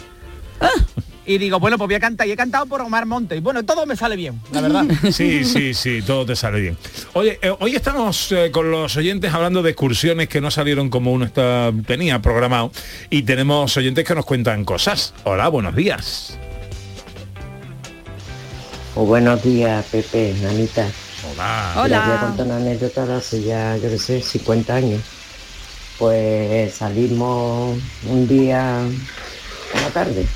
Y 1.24 1.38
digo, 1.38 1.60
bueno, 1.60 1.78
pues 1.78 1.88
voy 1.88 1.94
a 1.94 2.00
cantar. 2.00 2.26
Y 2.26 2.32
he 2.32 2.36
cantado 2.36 2.66
por 2.66 2.80
Omar 2.80 3.06
Monte. 3.06 3.36
Y 3.36 3.40
bueno, 3.40 3.62
todo 3.64 3.86
me 3.86 3.96
sale 3.96 4.16
bien, 4.16 4.40
la 4.52 4.60
verdad. 4.60 4.84
Sí, 5.12 5.44
sí, 5.44 5.74
sí, 5.74 6.02
todo 6.02 6.26
te 6.26 6.34
sale 6.34 6.60
bien. 6.60 6.76
Oye, 7.12 7.38
eh, 7.42 7.54
hoy 7.60 7.76
estamos 7.76 8.32
eh, 8.32 8.50
con 8.50 8.70
los 8.70 8.96
oyentes 8.96 9.32
hablando 9.32 9.62
de 9.62 9.70
excursiones 9.70 10.28
que 10.28 10.40
no 10.40 10.50
salieron 10.50 10.90
como 10.90 11.12
uno 11.12 11.24
está, 11.24 11.72
tenía 11.86 12.20
programado 12.20 12.72
y 13.10 13.22
tenemos 13.22 13.76
oyentes 13.76 14.04
que 14.04 14.14
nos 14.14 14.24
cuentan 14.24 14.64
cosas. 14.64 15.14
Hola, 15.24 15.48
buenos 15.48 15.76
días. 15.76 16.38
Pues 18.94 19.06
buenos 19.06 19.42
días, 19.42 19.84
Pepe, 19.90 20.34
Anita. 20.48 20.86
Hola. 21.30 21.82
Mira, 21.84 22.06
voy 22.06 22.16
a 22.16 22.20
contar 22.20 22.46
una 22.46 22.56
anécdota 22.56 23.06
de 23.06 23.14
hace 23.14 23.42
ya, 23.42 23.76
yo 23.76 23.88
qué 23.88 23.98
sé, 23.98 24.20
50 24.20 24.74
años. 24.74 25.00
Pues 25.98 26.74
salimos 26.74 27.78
un 28.08 28.28
día, 28.28 28.80
una 29.74 29.90
tarde, 29.90 30.26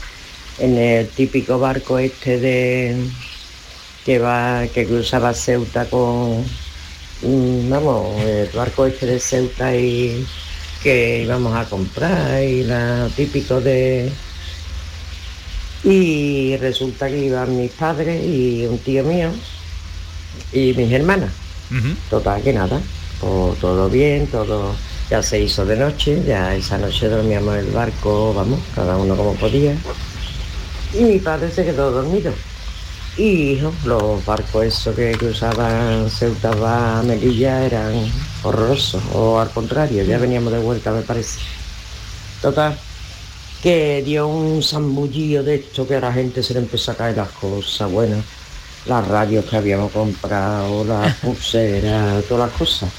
en 0.58 0.78
el 0.78 1.08
típico 1.08 1.58
barco 1.58 1.98
este 1.98 2.38
de 2.38 2.96
que 4.04 4.18
va, 4.18 4.66
que 4.72 4.86
cruzaba 4.86 5.34
Ceuta 5.34 5.84
con, 5.86 6.42
mm, 7.22 7.68
vamos, 7.68 8.20
el 8.22 8.48
barco 8.50 8.86
este 8.86 9.06
de 9.06 9.20
Ceuta 9.20 9.74
y 9.74 10.24
que 10.82 11.22
íbamos 11.24 11.56
a 11.56 11.64
comprar 11.68 12.42
y 12.42 12.62
la 12.62 13.08
típico 13.16 13.60
de 13.60 14.10
y 15.84 16.56
resulta 16.56 17.08
que 17.08 17.26
iban 17.26 17.56
mis 17.56 17.70
padres 17.72 18.24
y 18.24 18.66
un 18.66 18.78
tío 18.78 19.04
mío 19.04 19.30
y 20.52 20.72
mis 20.74 20.92
hermanas. 20.92 21.30
Total 22.10 22.42
que 22.42 22.52
nada, 22.52 22.80
pues 23.20 23.58
todo 23.58 23.88
bien, 23.88 24.26
todo 24.28 24.74
ya 25.10 25.22
se 25.22 25.40
hizo 25.40 25.64
de 25.64 25.76
noche, 25.76 26.22
ya 26.26 26.54
esa 26.54 26.78
noche 26.78 27.08
dormíamos 27.08 27.54
en 27.54 27.66
el 27.66 27.72
barco, 27.72 28.34
vamos, 28.34 28.60
cada 28.74 28.96
uno 28.96 29.16
como 29.16 29.34
podía. 29.34 29.76
Y 30.98 31.04
mi 31.04 31.18
padre 31.18 31.50
se 31.50 31.64
quedó 31.64 31.90
dormido. 31.90 32.32
Y 33.18 33.52
hijo, 33.52 33.72
los 33.84 34.24
barcos 34.24 34.64
esos 34.64 34.94
que 34.94 35.12
cruzaban 35.12 36.08
Ceuta 36.10 36.50
a 36.52 37.02
Melilla 37.02 37.64
eran 37.64 38.10
horrorosos, 38.42 39.02
o 39.12 39.38
al 39.38 39.50
contrario, 39.50 40.02
ya 40.04 40.18
veníamos 40.18 40.52
de 40.52 40.58
vuelta 40.58 40.92
me 40.92 41.02
parece. 41.02 41.40
Total, 42.42 42.78
que 43.62 44.02
dio 44.04 44.26
un 44.28 44.62
zambullío 44.62 45.42
de 45.42 45.56
esto 45.56 45.86
que 45.86 45.96
a 45.96 46.00
la 46.00 46.12
gente 46.12 46.42
se 46.42 46.54
le 46.54 46.60
empezó 46.60 46.92
a 46.92 46.94
caer 46.94 47.16
las 47.16 47.30
cosas, 47.30 47.90
bueno, 47.90 48.22
las 48.86 49.08
radios 49.08 49.44
que 49.46 49.56
habíamos 49.56 49.92
comprado, 49.92 50.84
las 50.84 51.14
pulseras, 51.22 52.24
todas 52.24 52.50
las 52.50 52.58
cosas. 52.58 52.90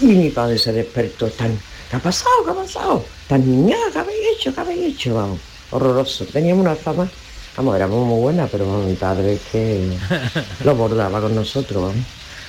Y 0.00 0.06
mi 0.06 0.30
padre 0.30 0.58
se 0.58 0.72
despertó 0.72 1.28
tan, 1.28 1.58
¿qué 1.90 1.96
ha 1.96 2.00
pasado? 2.00 2.44
¿Qué 2.44 2.50
ha 2.50 2.54
pasado? 2.54 3.04
Tan 3.28 3.48
niña, 3.48 3.76
¿qué 3.92 3.98
habéis 3.98 4.20
hecho? 4.36 4.54
¿Qué 4.54 4.60
habéis 4.60 4.94
hecho? 4.94 5.14
Vamos, 5.14 5.38
horroroso. 5.70 6.24
Teníamos 6.26 6.64
una 6.64 6.74
fama, 6.76 7.08
vamos, 7.56 7.76
éramos 7.76 8.06
muy 8.06 8.20
buenas, 8.20 8.48
pero 8.50 8.66
mi 8.86 8.94
padre 8.94 9.34
es 9.34 9.40
que 9.52 9.88
lo 10.64 10.74
bordaba 10.74 11.20
con 11.20 11.34
nosotros, 11.34 11.82
vamos. 11.82 12.04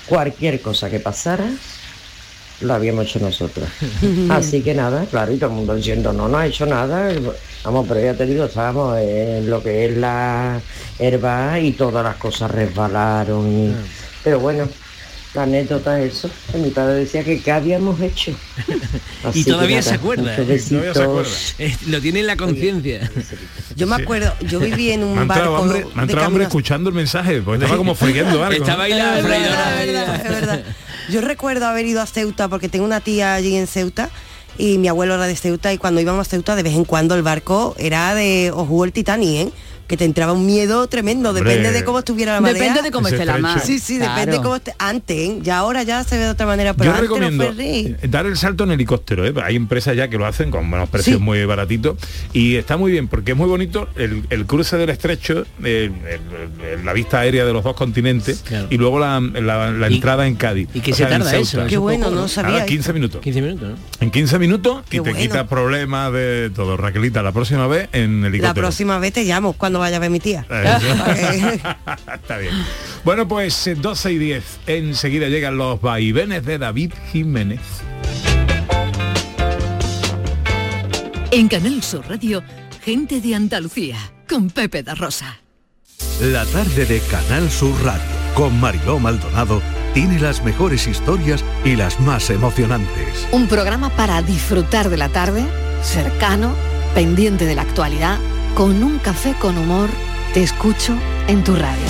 Cualquier 0.08 0.62
cosa 0.62 0.90
que 0.90 1.00
pasara, 1.00 1.46
lo 2.62 2.74
habíamos 2.74 3.06
hecho 3.06 3.20
nosotros. 3.20 3.68
Así 4.30 4.62
que 4.62 4.74
nada, 4.74 5.06
claro, 5.06 5.32
y 5.34 5.38
todo 5.38 5.50
el 5.52 5.56
mundo 5.56 5.76
diciendo, 5.76 6.12
no, 6.14 6.28
no 6.28 6.38
ha 6.38 6.48
hecho 6.48 6.66
nada. 6.66 7.10
Vamos, 7.64 7.86
pero 7.88 8.00
ya 8.02 8.14
te 8.14 8.26
digo, 8.26 8.46
estábamos 8.46 8.98
en 8.98 9.50
lo 9.50 9.62
que 9.62 9.86
es 9.86 9.98
la 9.98 10.60
herba 10.98 11.60
y 11.60 11.72
todas 11.74 12.04
las 12.04 12.16
cosas 12.18 12.50
resbalaron. 12.52 13.48
y- 13.52 13.76
Pero 14.24 14.40
bueno, 14.40 14.68
la 15.34 15.44
anécdota 15.44 16.02
es 16.02 16.14
eso, 16.16 16.30
que 16.52 16.58
mi 16.58 16.70
padre 16.72 16.96
decía 16.96 17.24
que 17.24 17.42
qué 17.42 17.52
habíamos 17.52 18.00
hecho. 18.02 18.34
Así 19.24 19.42
Y 19.42 19.44
todavía 19.44 19.82
se 19.82 19.94
acuerda. 19.96 20.36
¿eh? 20.38 20.44
besitos. 20.44 21.56
Eh, 21.60 21.76
Lo 21.88 22.02
tiene 22.02 22.22
en 22.22 22.28
la 22.28 22.36
conciencia. 22.36 23.10
Yo 23.76 23.88
me 23.88 23.96
acuerdo, 23.96 24.34
yo 24.42 24.60
viví 24.60 24.92
en 24.92 25.00
Me 25.02 25.06
un 25.06 25.20
entrado 25.22 25.52
barco 25.54 25.64
hambre, 25.64 25.86
me 25.96 26.02
ha 26.02 26.06
de 26.06 26.14
caminos- 26.14 26.42
escuchando 26.48 26.90
el 26.90 26.96
mensaje, 26.96 27.42
porque 27.42 27.64
estaba 27.64 27.78
como 27.78 27.96
friendo 27.96 28.44
algo. 28.44 28.62
Estaba 28.64 28.84
ahí 28.84 28.94
la 28.94 29.18
Es 29.20 29.24
verdad, 29.24 29.82
es 29.82 29.88
verdad, 29.94 30.16
es 30.16 30.32
verdad. 30.32 30.64
Yo 31.10 31.22
recuerdo 31.22 31.66
haber 31.66 31.86
ido 31.86 32.02
a 32.02 32.06
Ceuta 32.06 32.50
porque 32.50 32.68
tengo 32.68 32.84
una 32.84 33.00
tía 33.00 33.36
allí 33.36 33.56
en 33.56 33.68
Ceuta 33.68 34.10
y 34.58 34.78
mi 34.80 34.90
abuelo 34.90 35.16
era 35.16 35.28
de 35.28 35.36
Ceuta 35.38 35.72
y 35.72 35.78
cuando 35.78 36.02
íbamos 36.02 36.28
a 36.28 36.30
Ceuta 36.30 36.56
de 36.58 36.64
vez 36.64 36.74
en 36.74 36.84
cuando 36.84 37.16
el 37.16 37.22
barco 37.24 37.74
era 37.80 38.14
de 38.16 38.52
os 38.54 38.68
jugó 38.68 38.84
el 38.84 38.92
Titanic, 38.92 39.48
¿eh? 39.48 39.50
Que 39.90 39.98
te 39.98 40.06
entraba 40.06 40.34
un 40.34 40.46
miedo 40.46 40.86
tremendo, 40.88 41.30
Hombre. 41.30 41.44
depende 41.44 41.72
de 41.72 41.84
cómo 41.84 42.00
estuviera 42.00 42.34
la 42.34 42.42
marea. 42.42 42.62
Depende 42.62 42.82
de 42.84 42.92
cómo 42.92 43.08
esté 43.08 43.26
la 43.26 43.40
mar. 43.40 43.60
Sí, 43.60 43.80
sí, 43.80 43.98
depende 43.98 44.24
Claro. 44.26 44.32
de 44.32 44.38
cómo 44.44 44.56
esté. 44.56 44.74
Antes, 44.78 45.18
¿eh? 45.18 45.40
ya 45.42 45.58
ahora 45.58 45.82
ya 45.82 46.04
se 46.04 46.16
ve 46.18 46.26
de 46.26 46.30
otra 46.30 46.46
manera, 46.46 46.76
pero 46.76 46.92
Yo 46.92 46.96
antes 46.96 47.10
recomiendo 47.10 47.44
los 47.46 47.56
ferries- 47.56 47.96
eh, 48.02 48.08
dar 48.08 48.28
el 48.28 48.38
salto 48.38 48.64
en 48.66 48.72
helicóptero. 48.72 49.26
¿eh? 49.26 49.34
Hay 49.44 49.56
empresas 49.56 49.96
ya 49.98 50.08
que 50.08 50.18
lo 50.20 50.28
hacen 50.28 50.52
con 50.52 50.70
buenos 50.70 50.90
precios 50.90 51.18
Sí. 51.18 51.24
muy 51.24 51.44
baratitos 51.46 51.98
y 52.34 52.56
está 52.56 52.78
muy 52.78 52.92
bien 52.92 53.08
porque 53.08 53.32
es 53.32 53.38
muy 53.38 53.48
bonito 53.48 53.90
el, 53.96 54.24
el 54.30 54.46
cruce 54.46 54.78
del 54.78 54.90
estrecho, 54.92 55.46
el- 55.64 55.92
el- 56.72 56.86
la 56.86 56.94
vista 56.94 57.20
aérea 57.22 57.44
de 57.46 57.52
los 57.54 57.64
dos 57.64 57.76
continentes 57.76 58.44
Claro. 58.48 58.68
y 58.70 58.78
luego 58.78 59.00
la, 59.00 59.20
la- 59.20 59.72
la 59.72 59.90
¿Y- 59.90 59.96
entrada 59.96 60.28
en 60.28 60.36
Cádiz. 60.36 60.70
y 60.74 60.82
qué 60.82 60.92
O 60.92 60.96
se 60.96 61.04
sea, 61.06 61.16
en 61.16 61.24
tarda 61.24 61.36
eso? 61.38 61.66
Qué 61.68 61.78
bueno, 61.78 62.12
no 62.12 62.28
sabía 62.28 62.52
Nada, 62.52 62.60
eso. 62.66 62.68
15 62.68 62.94
minutos. 62.94 63.22
15 63.22 63.42
minutos, 63.42 63.70
¿no? 63.70 63.76
En 64.02 64.12
15 64.12 64.38
minutos 64.38 64.84
y 64.86 64.90
Qué 64.92 64.98
te 64.98 65.02
bueno. 65.02 65.18
quitas 65.18 65.48
problemas 65.48 66.14
de 66.14 66.52
todo. 66.56 66.78
Raquelita, 66.78 67.24
la 67.24 67.32
próxima 67.32 67.66
vez 67.66 67.90
en 67.92 68.24
helicóptero. 68.24 68.48
La 68.48 68.54
próxima 68.54 69.00
vez 69.00 69.14
te 69.14 69.24
llamo 69.24 69.54
cuando 69.54 69.79
vaya 69.80 69.98
a 69.98 70.00
ver 70.00 70.10
mi 70.10 70.20
tía. 70.20 70.46
Está 72.14 72.38
bien. 72.38 72.54
Bueno, 73.04 73.28
pues 73.28 73.68
eh, 73.68 73.76
12 73.76 74.12
y 74.14 74.18
10. 74.18 74.60
Enseguida 74.68 75.28
llegan 75.28 75.58
los 75.58 75.82
vaivenes 75.82 76.46
de 76.46 76.58
David 76.58 76.94
Jiménez. 77.12 77.62
En 81.32 81.48
Canal 81.48 81.84
Sur 81.84 82.08
Radio, 82.10 82.44
gente 82.84 83.22
de 83.22 83.36
Andalucía, 83.36 83.98
con 84.28 84.50
Pepe 84.50 84.84
da 84.84 84.96
Rosa. 84.96 85.40
La 86.22 86.46
tarde 86.46 86.86
de 86.86 87.00
Canal 87.02 87.50
Sur 87.50 87.74
Radio 87.84 88.20
con 88.34 88.60
Mariló 88.60 89.00
Maldonado 89.00 89.62
tiene 89.94 90.20
las 90.20 90.44
mejores 90.44 90.88
historias 90.88 91.44
y 91.66 91.76
las 91.76 92.00
más 92.00 92.30
emocionantes. 92.30 93.28
Un 93.32 93.48
programa 93.48 93.90
para 93.90 94.22
disfrutar 94.22 94.90
de 94.90 94.98
la 94.98 95.10
tarde, 95.10 95.44
cercano, 95.84 96.54
pendiente 96.94 97.46
de 97.46 97.56
la 97.56 97.64
actualidad, 97.64 98.18
con 98.56 98.84
un 98.84 99.00
café 99.00 99.34
con 99.40 99.58
humor, 99.58 99.90
te 100.34 100.44
escucho 100.44 100.96
en 101.28 101.44
tu 101.44 101.56
radio. 101.56 101.86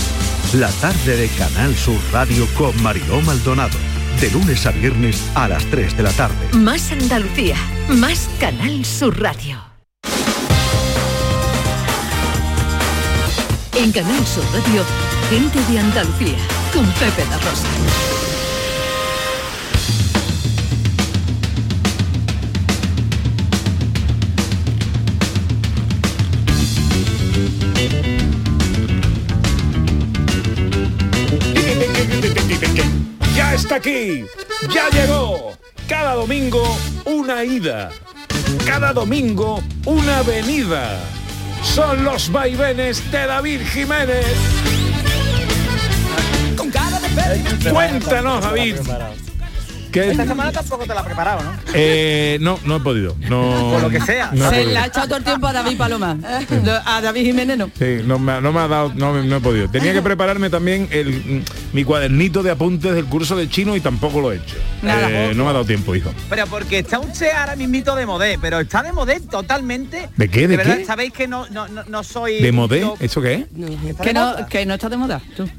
La 0.53 0.69
tarde 0.73 1.15
de 1.15 1.27
Canal 1.29 1.75
Sur 1.75 1.99
Radio 2.11 2.47
con 2.57 2.81
Mariló 2.81 3.21
Maldonado. 3.21 3.77
De 4.19 4.29
lunes 4.31 4.65
a 4.65 4.71
viernes 4.71 5.23
a 5.35 5.47
las 5.47 5.63
3 5.65 5.95
de 5.95 6.03
la 6.03 6.11
tarde. 6.11 6.35
Más 6.53 6.91
Andalucía, 6.91 7.55
más 7.87 8.29
Canal 8.39 8.83
Sur 8.83 9.21
Radio. 9.21 9.59
En 13.75 13.91
Canal 13.91 14.25
Sur 14.25 14.43
Radio, 14.53 14.83
gente 15.29 15.59
de 15.71 15.79
Andalucía, 15.79 16.37
con 16.73 16.85
Pepe 16.93 17.25
da 17.29 17.37
Rosa. 17.37 18.18
Aquí, 33.79 34.25
ya 34.73 34.89
llegó. 34.89 35.53
Cada 35.87 36.13
domingo 36.13 36.61
una 37.05 37.43
ida. 37.43 37.91
Cada 38.65 38.93
domingo 38.93 39.63
una 39.85 40.21
venida. 40.23 40.99
Son 41.63 42.03
los 42.03 42.31
vaivenes 42.31 43.09
de 43.11 43.25
David 43.25 43.61
Jiménez. 43.73 44.25
Cuéntanos, 47.71 48.41
David. 48.41 48.75
¿Qué- 49.91 50.11
Esta 50.11 50.25
semana 50.25 50.51
tampoco 50.51 50.85
te 50.85 50.93
la 50.93 51.01
he 51.01 51.03
preparado, 51.03 51.41
¿no? 51.43 51.51
Eh, 51.73 52.37
no, 52.41 52.59
no 52.65 52.75
he 52.77 52.79
podido. 52.79 53.15
No, 53.29 53.71
Por 53.73 53.81
lo 53.81 53.89
que 53.89 53.99
sea. 54.01 54.29
no 54.33 54.49
Se 54.49 54.65
le 54.65 54.77
ha 54.77 54.85
echado 54.85 55.07
todo 55.07 55.17
el 55.17 55.23
tiempo 55.23 55.47
a 55.47 55.53
David 55.53 55.77
Paloma. 55.77 56.17
Lo- 56.63 56.79
A 56.85 57.01
David 57.01 57.21
Jiménez 57.25 57.57
no. 57.57 57.69
Sí, 57.77 57.97
no 58.05 58.19
me, 58.19 58.39
no 58.41 58.51
me 58.53 58.59
ha 58.59 58.67
dado, 58.67 58.91
no, 58.95 59.13
me- 59.13 59.23
no 59.23 59.37
he 59.37 59.39
podido. 59.41 59.69
Tenía 59.69 59.93
que 59.93 60.01
prepararme 60.01 60.49
también 60.49 60.87
el, 60.91 61.09
mm, 61.09 61.43
mi 61.73 61.83
cuadernito 61.83 62.43
de 62.43 62.51
apuntes 62.51 62.93
del 62.93 63.05
curso 63.05 63.35
de 63.35 63.49
chino 63.49 63.75
y 63.75 63.81
tampoco 63.81 64.21
lo 64.21 64.31
he 64.31 64.35
hecho. 64.37 64.55
Nada. 64.81 65.09
Eh, 65.09 65.33
no 65.35 65.43
me 65.43 65.49
ha 65.49 65.53
dado 65.53 65.65
tiempo, 65.65 65.95
hijo. 65.95 66.11
Pero 66.29 66.45
porque 66.47 66.79
está 66.79 66.99
usted 66.99 67.31
ahora 67.31 67.55
mismito 67.55 67.95
de 67.95 68.05
modé, 68.05 68.37
pero 68.39 68.59
está 68.59 68.83
de 68.83 68.93
modé 68.93 69.19
totalmente. 69.19 70.09
¿De 70.17 70.29
qué? 70.29 70.47
¿De 70.47 70.57
verdad, 70.57 70.77
qué? 70.77 70.85
Sabéis 70.85 71.13
que 71.13 71.27
no, 71.27 71.47
no, 71.49 71.67
no, 71.67 71.83
no 71.85 72.03
soy. 72.03 72.41
¿De 72.41 72.51
modé? 72.51 72.81
yo- 72.81 72.95
¿Eso 72.99 73.21
qué 73.21 73.33
es? 73.33 73.45
Que 74.01 74.13
no, 74.13 74.35
que 74.47 74.65
no 74.65 74.73
está 74.75 74.89
de 74.89 74.97
moda. 74.97 75.21
Tú. 75.35 75.49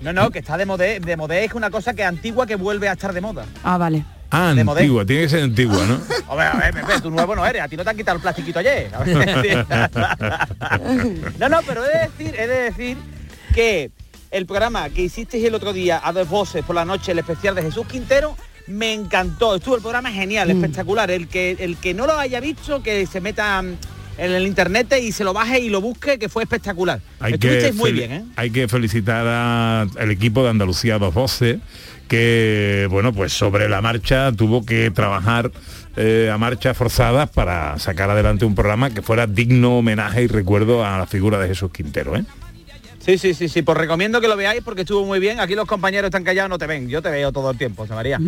No, 0.00 0.12
no, 0.12 0.30
que 0.30 0.38
está 0.40 0.56
de 0.56 0.66
modé. 0.66 1.00
De 1.00 1.16
modé 1.16 1.44
es 1.44 1.54
una 1.54 1.70
cosa 1.70 1.94
que 1.94 2.02
es 2.02 2.08
antigua 2.08 2.46
que 2.46 2.56
vuelve 2.56 2.88
a 2.88 2.92
estar 2.92 3.12
de 3.12 3.20
moda. 3.20 3.44
Ah, 3.64 3.78
vale. 3.78 4.04
Ah, 4.30 4.52
De 4.54 4.64
modé. 4.64 4.80
antigua, 4.80 5.06
tiene 5.06 5.22
que 5.22 5.28
ser 5.28 5.42
antigua, 5.44 5.84
¿no? 5.86 6.00
Hombre, 6.28 6.46
a 6.46 6.54
ver, 6.56 6.74
Pepe, 6.74 7.00
tú 7.00 7.10
nuevo 7.10 7.34
no 7.36 7.46
eres, 7.46 7.62
a 7.62 7.68
ti 7.68 7.76
no 7.76 7.84
te 7.84 7.90
han 7.90 7.96
quitado 7.96 8.16
el 8.16 8.22
plastiquito 8.22 8.58
ayer. 8.58 8.90
A 8.94 8.98
ver, 9.04 9.66
no, 11.38 11.48
no, 11.48 11.60
pero 11.66 11.84
he 11.84 11.88
de 11.88 11.98
decir, 12.08 12.34
he 12.38 12.46
de 12.46 12.60
decir 12.62 12.96
que 13.54 13.90
el 14.30 14.44
programa 14.46 14.88
que 14.90 15.02
hicisteis 15.02 15.44
el 15.44 15.54
otro 15.54 15.72
día 15.72 16.00
a 16.02 16.12
dos 16.12 16.28
voces 16.28 16.64
por 16.64 16.74
la 16.74 16.84
noche, 16.84 17.12
el 17.12 17.18
especial 17.20 17.54
de 17.54 17.62
Jesús 17.62 17.86
Quintero, 17.86 18.36
me 18.66 18.92
encantó. 18.92 19.54
Estuvo 19.54 19.76
el 19.76 19.82
programa 19.82 20.10
genial, 20.10 20.48
Mm. 20.48 20.56
espectacular. 20.64 21.10
El 21.10 21.28
que, 21.28 21.56
el 21.60 21.76
que 21.76 21.94
no 21.94 22.06
lo 22.06 22.18
haya 22.18 22.40
visto, 22.40 22.82
que 22.82 23.06
se 23.06 23.20
meta 23.20 23.62
en 24.18 24.32
el 24.32 24.46
internet 24.46 24.94
y 25.00 25.12
se 25.12 25.24
lo 25.24 25.32
baje 25.32 25.60
y 25.60 25.68
lo 25.68 25.80
busque, 25.80 26.18
que 26.18 26.28
fue 26.28 26.42
espectacular. 26.42 27.00
Hay 27.20 27.38
que, 27.38 27.72
muy 27.74 27.92
bien, 27.92 28.12
¿eh? 28.12 28.24
hay 28.36 28.50
que 28.50 28.68
felicitar 28.68 29.26
al 29.26 30.10
equipo 30.10 30.42
de 30.42 30.50
Andalucía 30.50 30.98
Dos 30.98 31.14
Voces, 31.14 31.58
que, 32.08 32.86
bueno, 32.90 33.12
pues 33.12 33.32
sobre 33.32 33.68
la 33.68 33.82
marcha 33.82 34.32
tuvo 34.32 34.64
que 34.64 34.90
trabajar 34.90 35.50
eh, 35.96 36.30
a 36.32 36.38
marcha 36.38 36.74
forzadas 36.74 37.30
para 37.30 37.78
sacar 37.78 38.10
adelante 38.10 38.44
un 38.44 38.54
programa 38.54 38.90
que 38.90 39.02
fuera 39.02 39.26
digno 39.26 39.78
homenaje 39.78 40.22
y 40.22 40.26
recuerdo 40.28 40.84
a 40.84 40.98
la 40.98 41.06
figura 41.06 41.38
de 41.38 41.48
Jesús 41.48 41.70
Quintero, 41.72 42.16
¿eh? 42.16 42.24
Sí, 43.06 43.18
sí, 43.18 43.34
sí, 43.34 43.48
sí, 43.48 43.62
pues 43.62 43.78
recomiendo 43.78 44.20
que 44.20 44.26
lo 44.26 44.36
veáis 44.36 44.62
porque 44.64 44.80
estuvo 44.82 45.06
muy 45.06 45.20
bien. 45.20 45.38
Aquí 45.38 45.54
los 45.54 45.66
compañeros 45.66 46.08
están 46.08 46.24
callados, 46.24 46.50
no 46.50 46.58
te 46.58 46.66
ven. 46.66 46.88
Yo 46.88 47.00
te 47.00 47.08
veo 47.08 47.30
todo 47.30 47.52
el 47.52 47.56
tiempo, 47.56 47.82
José 47.82 47.94
María. 47.94 48.18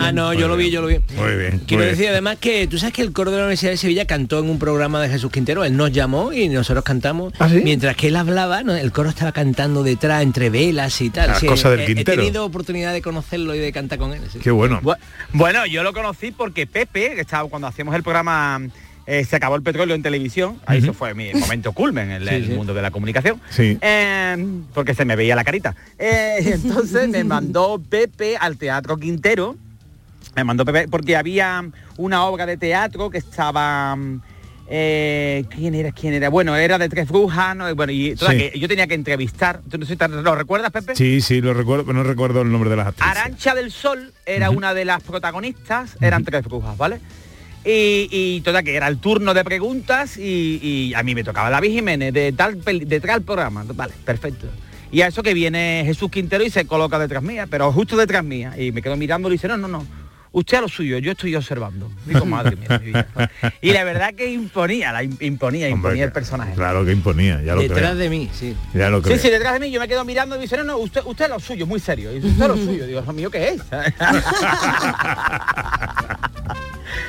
Ah, 0.00 0.12
no, 0.12 0.32
yo 0.34 0.48
lo 0.48 0.56
vi, 0.56 0.70
yo 0.70 0.82
lo 0.82 0.88
vi. 0.88 0.98
Muy 1.16 1.34
bien. 1.36 1.58
Quiero 1.66 1.82
muy 1.82 1.86
bien. 1.86 1.88
decir 1.90 2.08
además 2.08 2.36
que 2.38 2.66
tú 2.66 2.76
sabes 2.78 2.92
que 2.94 3.02
el 3.02 3.12
coro 3.12 3.30
de 3.30 3.38
la 3.38 3.44
Universidad 3.44 3.70
de 3.72 3.76
Sevilla 3.78 4.04
cantó 4.06 4.38
en 4.38 4.50
un 4.50 4.58
programa 4.58 5.00
de 5.00 5.08
Jesús 5.08 5.30
Quintero, 5.32 5.64
él 5.64 5.76
nos 5.76 5.92
llamó 5.92 6.32
y 6.32 6.48
nosotros 6.48 6.84
cantamos. 6.84 7.32
¿Ah, 7.38 7.48
sí? 7.48 7.60
Mientras 7.64 7.96
que 7.96 8.08
él 8.08 8.16
hablaba, 8.16 8.62
¿no? 8.62 8.74
el 8.74 8.92
coro 8.92 9.08
estaba 9.08 9.32
cantando 9.32 9.82
detrás, 9.82 10.22
entre 10.22 10.50
velas 10.50 11.00
y 11.00 11.10
tal. 11.10 11.28
Las 11.28 11.40
Sí, 11.40 11.46
cosas 11.46 11.70
del 11.72 11.80
he- 11.80 11.84
he, 11.84 11.86
Quintero. 11.94 12.22
tenido 12.22 12.44
oportunidad 12.44 12.92
de 12.92 13.00
conocerlo 13.02 13.54
y 13.54 13.58
de 13.60 13.72
cantar 13.72 13.98
con 13.98 14.12
él. 14.12 14.20
sí. 14.32 14.38
Qué 14.40 14.50
bueno. 14.50 14.80
Bu- 14.82 14.96
Bueno, 15.32 15.64
yo 15.66 15.82
lo 15.82 15.92
conocí 15.92 16.32
porque 16.32 16.66
Pepe, 16.66 17.14
que 17.14 17.20
estaba 17.22 17.48
cuando 17.48 17.68
hacíamos 17.68 17.94
el 17.94 18.02
programa 18.02 18.60
eh, 19.06 19.24
Se 19.24 19.36
acabó 19.36 19.56
el 19.56 19.62
petróleo 19.62 19.94
en 19.94 20.02
televisión, 20.02 20.60
ahí 20.66 20.78
eso 20.78 20.92
fue 20.94 21.14
mi 21.14 21.32
momento 21.34 21.72
culmen 21.72 22.10
en 22.10 22.22
el, 22.22 22.28
Sí, 22.28 22.34
el 22.34 22.46
sí. 22.46 22.52
mundo 22.52 22.72
de 22.74 22.82
la 22.82 22.90
comunicación. 22.90 23.40
Sí. 23.50 23.78
Eh, 23.80 24.46
porque 24.74 24.94
se 24.94 25.04
me 25.04 25.16
veía 25.16 25.34
la 25.36 25.44
carita. 25.44 25.74
Eh, 25.98 26.36
entonces 26.62 27.08
me 27.08 27.24
mandó 27.24 27.80
Pepe 27.80 28.36
al 28.36 28.56
Teatro 28.56 28.96
Quintero. 28.96 29.56
Me 30.36 30.44
mandó 30.44 30.64
Pepe 30.64 30.88
porque 30.88 31.16
había 31.16 31.64
una 31.96 32.24
obra 32.24 32.46
de 32.46 32.56
teatro 32.56 33.10
que 33.10 33.18
estaba... 33.18 33.94
mm, 33.96 34.20
eh, 34.74 35.44
¿Quién 35.50 35.74
era? 35.74 35.92
¿Quién 35.92 36.14
era? 36.14 36.30
Bueno, 36.30 36.56
era 36.56 36.78
de 36.78 36.88
Tres 36.88 37.08
Brujas, 37.08 37.54
¿no? 37.54 37.74
Bueno, 37.74 37.92
y 37.92 38.14
total, 38.14 38.38
Sí. 38.38 38.50
que 38.52 38.58
yo 38.58 38.68
tenía 38.68 38.86
que 38.86 38.94
entrevistar. 38.94 39.60
¿Tú 39.68 39.76
no 39.76 39.84
sé, 39.84 39.96
¿Lo 40.08 40.34
recuerdas, 40.34 40.70
Pepe? 40.70 40.96
Sí, 40.96 41.20
sí, 41.20 41.42
lo 41.42 41.52
recuerdo, 41.52 41.84
pero 41.84 41.98
no 41.98 42.04
recuerdo 42.04 42.40
el 42.40 42.50
nombre 42.50 42.70
de 42.70 42.76
las 42.76 42.86
actrices. 42.86 43.10
Arancha 43.10 43.54
del 43.54 43.70
Sol 43.70 44.14
era 44.24 44.48
una 44.48 44.72
de 44.72 44.86
las 44.86 45.02
protagonistas, 45.02 45.96
eran 46.00 46.24
tres 46.24 46.44
brujas, 46.44 46.78
¿vale? 46.78 47.00
Y, 47.64 48.08
y 48.10 48.40
toda 48.40 48.62
que 48.62 48.74
era 48.74 48.88
el 48.88 48.98
turno 48.98 49.34
de 49.34 49.44
preguntas 49.44 50.16
y, 50.16 50.58
y 50.62 50.94
a 50.94 51.02
mí 51.02 51.14
me 51.14 51.22
tocaba 51.22 51.48
David 51.48 51.70
Jiménez 51.70 52.12
de 52.12 52.32
tal, 52.32 52.56
peli- 52.56 52.84
de 52.84 53.00
tal 53.00 53.22
programa. 53.22 53.64
Vale, 53.74 53.92
perfecto. 54.04 54.48
Y 54.90 55.00
a 55.02 55.06
eso 55.06 55.22
que 55.22 55.32
viene 55.32 55.82
Jesús 55.86 56.10
Quintero 56.10 56.42
y 56.44 56.50
se 56.50 56.66
coloca 56.66 56.98
detrás 56.98 57.22
mía, 57.22 57.46
pero 57.48 57.70
justo 57.72 57.96
detrás 57.96 58.24
mía. 58.24 58.54
Y 58.60 58.72
me 58.72 58.82
quedo 58.82 58.96
mirando 58.96 59.28
y 59.28 59.32
dice, 59.32 59.46
no, 59.48 59.56
no, 59.56 59.68
no. 59.68 59.86
Usted 60.34 60.56
a 60.56 60.60
lo 60.62 60.68
suyo, 60.68 60.96
yo 60.98 61.12
estoy 61.12 61.34
observando. 61.36 61.90
Digo, 62.06 62.24
madre 62.24 62.56
mía. 62.56 62.78
mi 62.80 62.86
vida". 62.86 63.06
Y 63.60 63.70
la 63.72 63.84
verdad 63.84 64.14
que 64.14 64.30
imponía, 64.32 64.90
la 64.90 65.02
im- 65.04 65.16
imponía, 65.20 65.68
imponía 65.68 66.04
el 66.04 66.12
personaje. 66.12 66.54
Claro 66.54 66.84
que 66.86 66.92
imponía, 66.92 67.42
ya 67.42 67.54
lo 67.54 67.60
Detrás 67.60 67.78
creo. 67.80 67.94
de 67.96 68.08
mí, 68.10 68.30
sí. 68.32 68.56
Ya 68.74 68.88
lo 68.90 68.98
Sí, 68.98 69.04
creo. 69.04 69.18
sí, 69.18 69.28
detrás 69.30 69.52
de 69.54 69.60
mí 69.60 69.70
yo 69.70 69.78
me 69.78 69.86
quedo 69.88 70.04
mirando 70.06 70.36
y 70.36 70.40
dice, 70.40 70.56
no, 70.56 70.64
no, 70.64 70.78
usted, 70.78 71.02
usted 71.04 71.28
lo 71.28 71.38
suyo, 71.38 71.66
muy 71.66 71.78
serio. 71.80 72.10
Y 72.12 72.16
dice, 72.16 72.28
usted 72.28 72.48
lo 72.48 72.56
suyo. 72.56 72.86
Digo, 72.86 73.02
lo 73.06 73.12
mío 73.12 73.30
qué 73.30 73.48
es? 73.50 73.62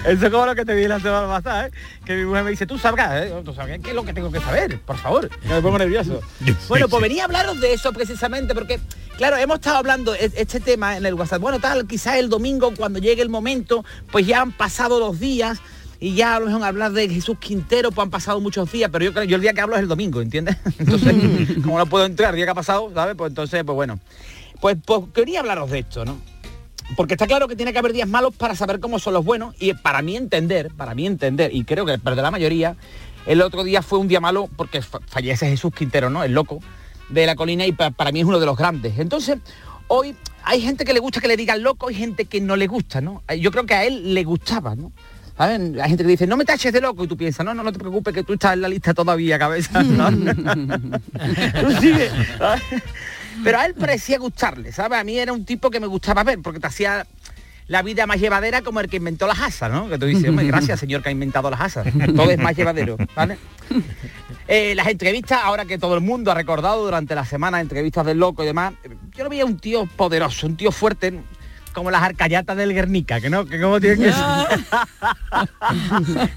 Eso 0.06 0.26
es 0.26 0.32
como 0.32 0.46
lo 0.46 0.56
que 0.56 0.66
te 0.66 0.74
vi 0.76 0.88
la 0.88 1.00
semana 1.00 1.28
pasada, 1.28 1.68
¿eh? 1.68 1.72
Que 2.06 2.16
mi 2.16 2.26
mujer 2.26 2.44
me 2.44 2.52
dice, 2.52 2.66
tú 2.66 2.78
sabrás, 2.78 3.24
¿eh? 3.24 3.34
Tú 3.44 3.54
sabrás 3.54 3.80
qué 3.84 3.90
es 3.90 3.96
lo 3.96 4.04
que 4.04 4.14
tengo 4.14 4.32
que 4.32 4.40
saber, 4.40 4.80
por 4.82 4.98
favor. 4.98 5.30
Me 5.48 5.62
pongo 5.62 5.78
nervioso. 5.78 6.22
Bueno, 6.68 6.88
pues 6.90 7.02
venía 7.02 7.24
a 7.24 7.26
hablaros 7.26 7.60
de 7.62 7.74
eso 7.74 7.92
precisamente, 7.94 8.54
porque, 8.54 8.80
claro, 9.18 9.38
hemos 9.38 9.56
estado 9.56 9.78
hablando 9.78 10.14
e- 10.16 10.32
este 10.36 10.60
tema 10.60 10.98
en 10.98 11.06
el 11.06 11.14
WhatsApp. 11.14 11.42
Bueno, 11.42 11.60
tal, 11.60 11.86
quizás 11.88 12.16
el 12.16 12.30
domingo, 12.30 12.74
cuando 12.76 13.00
llegue 13.00 13.22
el 13.22 13.30
momento, 13.30 13.84
pues 14.12 14.26
ya 14.26 14.42
han 14.42 14.52
pasado 14.52 15.00
los 15.00 15.20
días. 15.20 15.60
Y 16.00 16.16
ya 16.16 16.36
a 16.36 16.40
lo 16.42 16.48
mejor 16.48 16.64
hablar 16.66 16.92
de 16.92 17.08
Jesús 17.08 17.38
Quintero, 17.40 17.90
pues 17.92 18.04
han 18.04 18.12
pasado 18.12 18.42
muchos 18.42 18.70
días, 18.70 18.90
pero 18.92 19.06
yo 19.06 19.14
creo 19.14 19.24
yo 19.24 19.38
el 19.38 19.42
día 19.42 19.54
que 19.54 19.62
hablo 19.62 19.76
es 19.76 19.82
el 19.84 19.88
domingo, 19.88 20.20
¿entiendes? 20.22 20.58
Entonces, 20.80 21.16
como 21.64 21.78
no 21.78 21.86
puedo 21.86 22.06
entrar 22.06 22.32
el 22.32 22.36
día 22.36 22.46
que 22.46 22.52
ha 22.52 22.56
pasado, 22.56 22.92
¿sabes? 22.94 23.16
Pues 23.16 23.30
entonces, 23.30 23.64
pues 23.64 23.76
bueno. 23.76 23.98
Pues, 24.60 24.78
pues 24.86 25.02
quería 25.14 25.40
hablaros 25.40 25.70
de 25.72 25.80
esto, 25.80 26.04
¿no? 26.04 26.18
Porque 26.96 27.14
está 27.14 27.28
claro 27.28 27.48
que 27.48 27.56
tiene 27.56 27.74
que 27.74 27.80
haber 27.80 27.94
días 27.94 28.08
malos 28.08 28.36
para 28.36 28.56
saber 28.56 28.80
cómo 28.80 29.00
son 29.00 29.14
los 29.14 29.24
buenos 29.26 29.56
y 29.60 29.74
para 29.74 30.02
mí 30.02 30.16
entender, 30.18 30.72
para 30.76 30.94
mí 30.96 31.06
entender, 31.06 31.54
y 31.54 31.64
creo 31.64 31.86
que 31.86 31.98
de 31.98 32.16
la 32.22 32.32
mayoría, 32.32 32.76
El 33.26 33.42
otro 33.42 33.64
día 33.64 33.82
fue 33.82 34.00
un 34.00 34.10
día 34.10 34.20
malo 34.20 34.50
porque 34.58 34.82
fa- 34.82 35.00
fallece 35.08 35.48
Jesús 35.48 35.74
Quintero, 35.74 36.10
¿no? 36.10 36.26
El 36.26 36.34
loco 36.34 36.60
de 37.08 37.26
la 37.26 37.36
colina 37.36 37.66
y 37.66 37.72
pa- 37.72 37.92
para 37.92 38.12
mí 38.12 38.20
es 38.20 38.26
uno 38.26 38.38
de 38.38 38.46
los 38.46 38.58
grandes. 38.58 39.00
Entonces, 39.00 39.38
hoy 39.88 40.14
hay 40.44 40.60
gente 40.60 40.84
que 40.84 40.94
le 40.94 41.00
gusta 41.00 41.22
que 41.22 41.30
le 41.30 41.38
digan 41.38 41.64
loco 41.64 41.90
y 41.90 41.96
gente 41.96 42.26
que 42.26 42.42
no 42.42 42.58
le 42.58 42.68
gusta, 42.68 43.00
¿no? 43.00 43.24
Yo 43.40 43.50
creo 43.52 43.66
que 43.66 43.76
a 43.76 43.86
él 43.86 44.14
le 44.14 44.26
gustaba, 44.26 44.76
¿no? 44.76 44.92
¿Sabes? 45.38 45.60
Hay 45.82 45.90
gente 45.90 46.04
que 46.04 46.10
dice, 46.10 46.28
no 46.28 46.38
me 46.38 46.46
taches 46.46 46.72
de 46.72 46.82
loco 46.82 47.04
y 47.04 47.08
tú 47.08 47.18
piensas, 47.18 47.46
no, 47.46 47.54
no, 47.54 47.64
no 47.64 47.72
te 47.72 47.80
preocupes 47.80 48.14
que 48.14 48.24
tú 48.24 48.34
estás 48.34 48.54
en 48.54 48.62
la 48.62 48.70
lista 48.70 48.94
todavía, 48.94 49.40
cabeza. 49.40 49.82
¿no? 49.82 50.12
Tú 50.12 51.72
sigue, 51.82 52.10
¿sabes? 52.38 52.62
Pero 53.44 53.60
a 53.60 53.66
él 53.66 53.74
parecía 53.74 54.20
gustarle, 54.20 54.72
¿sabes? 54.72 55.00
A 55.00 55.04
mí 55.04 55.18
era 55.18 55.34
un 55.34 55.44
tipo 55.44 55.72
que 55.72 55.80
me 55.80 55.88
gustaba 55.88 56.24
ver 56.24 56.40
porque 56.42 56.60
te 56.60 56.68
hacía 56.68 57.08
la 57.68 57.82
vida 57.82 58.06
más 58.06 58.20
llevadera 58.20 58.62
como 58.62 58.80
el 58.80 58.90
que 58.90 58.98
inventó 58.98 59.26
las 59.26 59.40
asas, 59.40 59.72
¿no? 59.72 59.90
Que 59.90 59.98
tú 59.98 60.06
dices, 60.06 60.30
hombre, 60.30 60.46
gracias 60.46 60.80
señor 60.80 61.02
que 61.02 61.10
ha 61.10 61.12
inventado 61.12 61.50
las 61.50 61.62
asas. 61.62 61.88
Todo 62.16 62.30
es 62.30 62.38
más 62.38 62.56
llevadero, 62.56 62.98
¿vale? 63.16 63.38
Eh, 64.48 64.76
las 64.76 64.88
entrevistas, 64.88 65.40
ahora 65.44 65.66
que 65.66 65.78
todo 65.78 65.96
el 65.96 66.02
mundo 66.02 66.32
ha 66.32 66.36
recordado 66.36 66.84
durante 66.84 67.16
la 67.16 67.26
semana 67.26 67.62
entrevistas 67.62 68.06
del 68.06 68.20
loco 68.20 68.44
y 68.44 68.48
demás, 68.48 68.74
yo 69.16 69.24
lo 69.24 69.30
veía 69.30 69.46
un 69.46 69.58
tío 69.58 69.86
poderoso, 69.86 70.48
un 70.48 70.58
tío 70.58 70.72
fuerte, 70.72 71.14
como 71.74 71.92
las 71.92 72.04
arcallatas 72.04 72.56
del 72.56 72.74
Guernica, 72.74 73.20
que 73.20 73.30
no, 73.30 73.46
que 73.46 73.60
cómo 73.60 73.82
tienen 73.82 74.00
que 74.00 74.14
ser. 74.14 74.24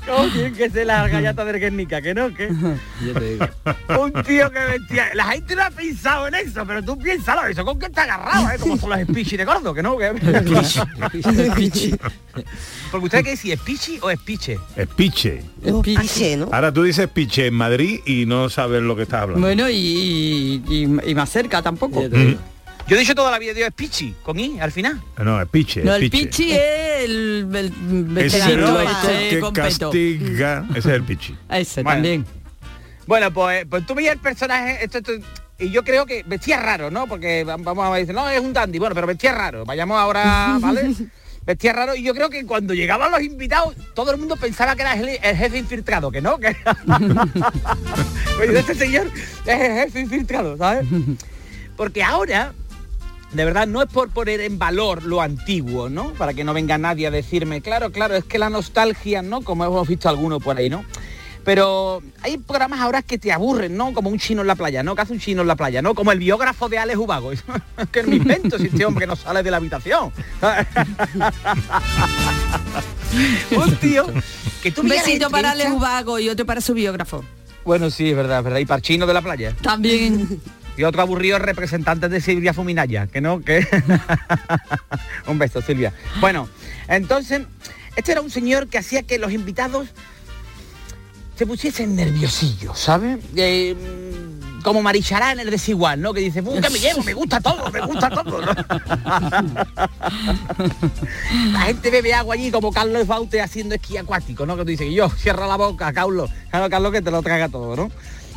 ¿Cómo 0.07 0.29
tienen 0.33 0.55
que 0.55 0.71
ser 0.71 0.87
las 0.87 1.05
arcallatas 1.05 1.47
del 1.47 1.59
Guernica? 1.61 2.01
Que 2.03 2.15
no, 2.15 2.33
que. 2.35 2.49
Un 2.49 4.13
tío 4.25 4.51
que 4.51 4.59
vestía. 4.59 5.11
La 5.15 5.27
gente 5.27 5.55
no 5.55 5.63
ha 5.63 5.71
pensado 5.71 6.27
en 6.29 6.35
eso, 6.37 6.65
pero 6.67 6.83
tú 6.83 6.99
piénsalo, 6.99 7.47
eso 7.47 7.65
con 7.65 7.79
qué 7.79 7.87
está 7.87 8.03
agarrado, 8.05 8.51
¿eh? 8.51 8.57
Como 8.59 8.77
son 8.77 8.91
los 8.91 8.99
espichi 8.99 9.37
de 9.37 9.45
gordo, 9.45 9.73
que 9.75 9.83
no, 9.83 9.97
que. 9.97 10.07
Porque 12.91 13.05
usted 13.07 13.25
qué 13.25 13.37
si 13.37 13.53
es 13.53 13.61
pichi 13.61 13.99
o 14.03 14.11
es 14.11 14.19
piche. 14.21 14.59
Es 14.77 14.87
piche. 14.89 15.43
Piche, 15.83 16.37
¿no? 16.37 16.49
Ahora 16.53 16.73
tú 16.73 16.83
dices 16.85 17.09
piche 17.09 17.47
en 17.47 17.55
Madrid 17.55 18.01
y 18.07 18.27
no 18.27 18.49
sabes 18.49 18.83
lo 18.83 18.97
que 18.97 19.03
estás 19.03 19.23
hablando. 19.23 19.47
Bueno, 19.47 19.69
y, 19.69 20.63
y- 20.69 21.11
y 21.11 21.15
más 21.15 21.31
cerca 21.31 21.63
tampoco. 21.63 22.03
Yo 22.89 22.95
he 22.97 23.01
dicho 23.01 23.15
toda 23.17 23.33
la 23.33 23.39
vida, 23.41 23.53
Dios 23.53 23.69
es 23.69 23.75
pichi, 23.75 24.15
con 24.23 24.39
i 24.39 24.61
al 24.61 24.71
final. 24.71 25.01
No, 25.19 25.41
es 25.43 25.49
piche. 25.49 25.83
No, 25.83 25.95
es 25.97 26.03
el 26.03 26.11
piche. 26.11 26.27
pichi 26.27 26.53
es 26.53 26.61
el, 27.05 27.49
el 27.53 28.61
loco 28.61 28.81
este 28.81 29.29
que 29.31 29.41
con 29.41 29.53
peto. 29.55 29.91
castiga. 29.91 30.65
Ese 30.71 30.79
es 30.79 30.87
el 30.87 31.03
pichi. 31.03 31.37
Ese 31.51 31.83
Bueno. 31.83 31.97
también. 31.97 32.27
Bueno, 33.07 33.33
pues, 33.33 33.67
pues 33.69 33.85
tú 33.87 33.95
veías 33.95 34.15
el 34.15 34.21
personaje, 34.21 34.85
esto, 34.85 34.99
esto- 34.99 35.13
y 35.59 35.71
yo 35.71 35.83
creo 35.85 36.07
que 36.07 36.23
vestía 36.25 36.61
raro, 36.61 36.91
¿no? 36.91 37.07
Porque 37.07 37.43
va- 37.45 37.57
vamos 37.57 37.87
a 37.91 37.95
decir, 37.97 38.15
no, 38.15 38.29
es 38.29 38.41
un 38.41 38.53
dandy, 38.53 38.79
bueno, 38.79 38.95
pero 38.95 39.07
vestía 39.09 39.33
raro. 39.33 39.65
Vayamos 39.65 39.99
ahora, 39.99 40.59
¿vale? 40.61 40.93
Vestía 41.45 41.73
raro 41.73 41.95
y 41.97 42.03
yo 42.03 42.13
creo 42.15 42.29
que 42.31 42.45
cuando 42.47 42.75
llegaban 42.75 43.11
los 43.11 43.23
invitados, 43.23 43.75
todo 43.95 44.11
el 44.13 44.19
mundo 44.19 44.37
pensaba 44.37 44.75
que 44.77 44.83
era 44.83 44.95
el, 44.95 45.09
el 45.09 45.37
jefe 45.37 45.59
infiltrado, 45.59 46.11
que 46.13 46.21
no, 46.21 46.39
que 46.39 46.57
Pues 48.37 48.51
este 48.55 48.75
señor 48.75 49.07
es 49.45 49.61
el 49.61 49.73
jefe 49.73 50.01
infiltrado, 50.01 50.57
¿sabes? 50.57 50.87
Porque 51.77 52.03
ahora, 52.03 52.53
de 53.33 53.45
verdad, 53.45 53.67
no 53.67 53.83
es 53.83 53.89
por 53.89 54.11
poner 54.11 54.41
en 54.41 54.59
valor 54.59 55.03
lo 55.03 55.21
antiguo, 55.21 55.89
¿no? 55.89 56.13
Para 56.15 56.35
que 56.35 56.45
no 56.45 56.55
venga 56.55 56.79
nadie 56.79 57.07
a 57.07 57.11
decirme, 57.11 57.61
claro, 57.61 57.93
claro, 57.93 58.15
es 58.15 58.25
que 58.25 58.39
la 58.39 58.51
nostalgia, 58.51 59.23
¿no? 59.23 59.43
Como 59.43 59.65
hemos 59.65 59.89
visto 59.89 60.09
alguno 60.09 60.41
por 60.41 60.57
ahí, 60.57 60.71
¿no? 60.71 60.85
Pero 61.45 62.03
hay 62.23 62.39
programas 62.39 62.81
ahora 62.81 63.03
que 63.03 63.19
te 63.19 63.31
aburren, 63.31 63.77
¿no? 63.77 63.93
Como 63.93 64.11
un 64.11 64.19
chino 64.19 64.41
en 64.41 64.49
la 64.49 64.57
playa, 64.57 64.83
¿no? 64.83 64.97
Que 64.97 65.03
hace 65.03 65.13
un 65.13 65.21
chino 65.21 65.43
en 65.43 65.49
la 65.49 65.55
playa, 65.55 65.81
¿no? 65.81 65.95
Como 65.95 66.11
el 66.11 66.19
biógrafo 66.19 66.69
de 66.69 66.79
Alex 66.79 66.99
Ubago. 66.99 67.31
Es 67.33 67.43
que 67.93 68.03
no 68.03 68.09
me 68.09 68.17
invento 68.17 68.59
si 68.59 68.67
este 68.67 68.85
hombre 68.85 69.07
no 69.07 69.15
sale 69.15 69.45
de 69.45 69.51
la 69.53 69.59
habitación. 69.59 70.11
un 73.57 73.77
tío 73.77 74.07
que 74.61 74.73
tú 74.73 74.81
Un 74.81 74.89
besito 74.89 75.31
para 75.31 75.53
Alex 75.53 75.71
Ubago 75.71 76.19
y 76.19 76.29
otro 76.29 76.45
para 76.47 76.61
su 76.61 76.75
biógrafo. 76.75 77.25
Bueno, 77.65 77.91
sí, 77.91 78.11
es 78.11 78.17
verdad, 78.17 78.39
es 78.39 78.45
verdad. 78.45 78.59
Y 78.59 78.65
para 78.65 78.79
el 78.79 78.83
chino 78.83 79.07
de 79.07 79.15
la 79.15 79.23
playa. 79.23 79.55
También. 79.63 80.41
Y 80.77 80.85
otro 80.85 81.03
aburrido 81.03 81.39
representante 81.39 82.09
de 82.09 82.21
Silvia 82.21 82.53
Fuminaya, 82.53 83.07
que 83.07 83.21
no, 83.21 83.41
que... 83.41 83.67
un 85.27 85.39
beso, 85.39 85.63
Silvia. 85.63 85.93
Bueno, 86.21 86.49
entonces, 86.89 87.43
este 87.97 88.13
era 88.13 88.21
un 88.21 88.31
señor 88.31 88.69
que 88.69 88.79
hacía 88.79 89.03
que 89.03 89.19
los 89.19 89.33
invitados 89.33 89.89
se 91.37 91.47
pusiesen 91.47 91.97
nerviosillos, 91.97 92.79
¿sabes? 92.79 93.19
Eh, 93.37 93.75
como 94.63 94.83
Marichará 94.83 95.33
en 95.33 95.41
el 95.41 95.51
desigual, 95.51 96.01
¿no? 96.01 96.13
Que 96.13 96.21
dice, 96.21 96.41
"Uh, 96.41 96.61
que 96.61 96.71
me 96.71 96.79
llevo, 96.79 97.03
me 97.05 97.13
gusta 97.15 97.41
todo, 97.41 97.71
me 97.71 97.81
gusta 97.83 98.11
todo. 98.11 98.41
La 101.53 101.61
gente 101.61 101.91
bebe 101.91 102.15
agua 102.15 102.35
allí 102.35 102.51
como 102.51 102.73
Carlos 102.73 103.07
Baute 103.07 103.41
haciendo 103.41 103.75
esquí 103.77 103.97
acuático, 103.97 104.45
¿no? 104.45 104.57
Que 104.57 104.63
tú 104.63 104.71
dices, 104.71 104.93
yo, 104.93 105.09
cierra 105.11 105.47
la 105.47 105.57
boca, 105.57 105.93
Carlos, 105.93 106.31
Carlos, 106.51 106.71
Carlos, 106.71 106.91
que 106.93 107.03
te 107.03 107.11
lo 107.11 107.23
traga 107.23 107.49
todo, 107.49 107.77
¿no? 107.77 107.91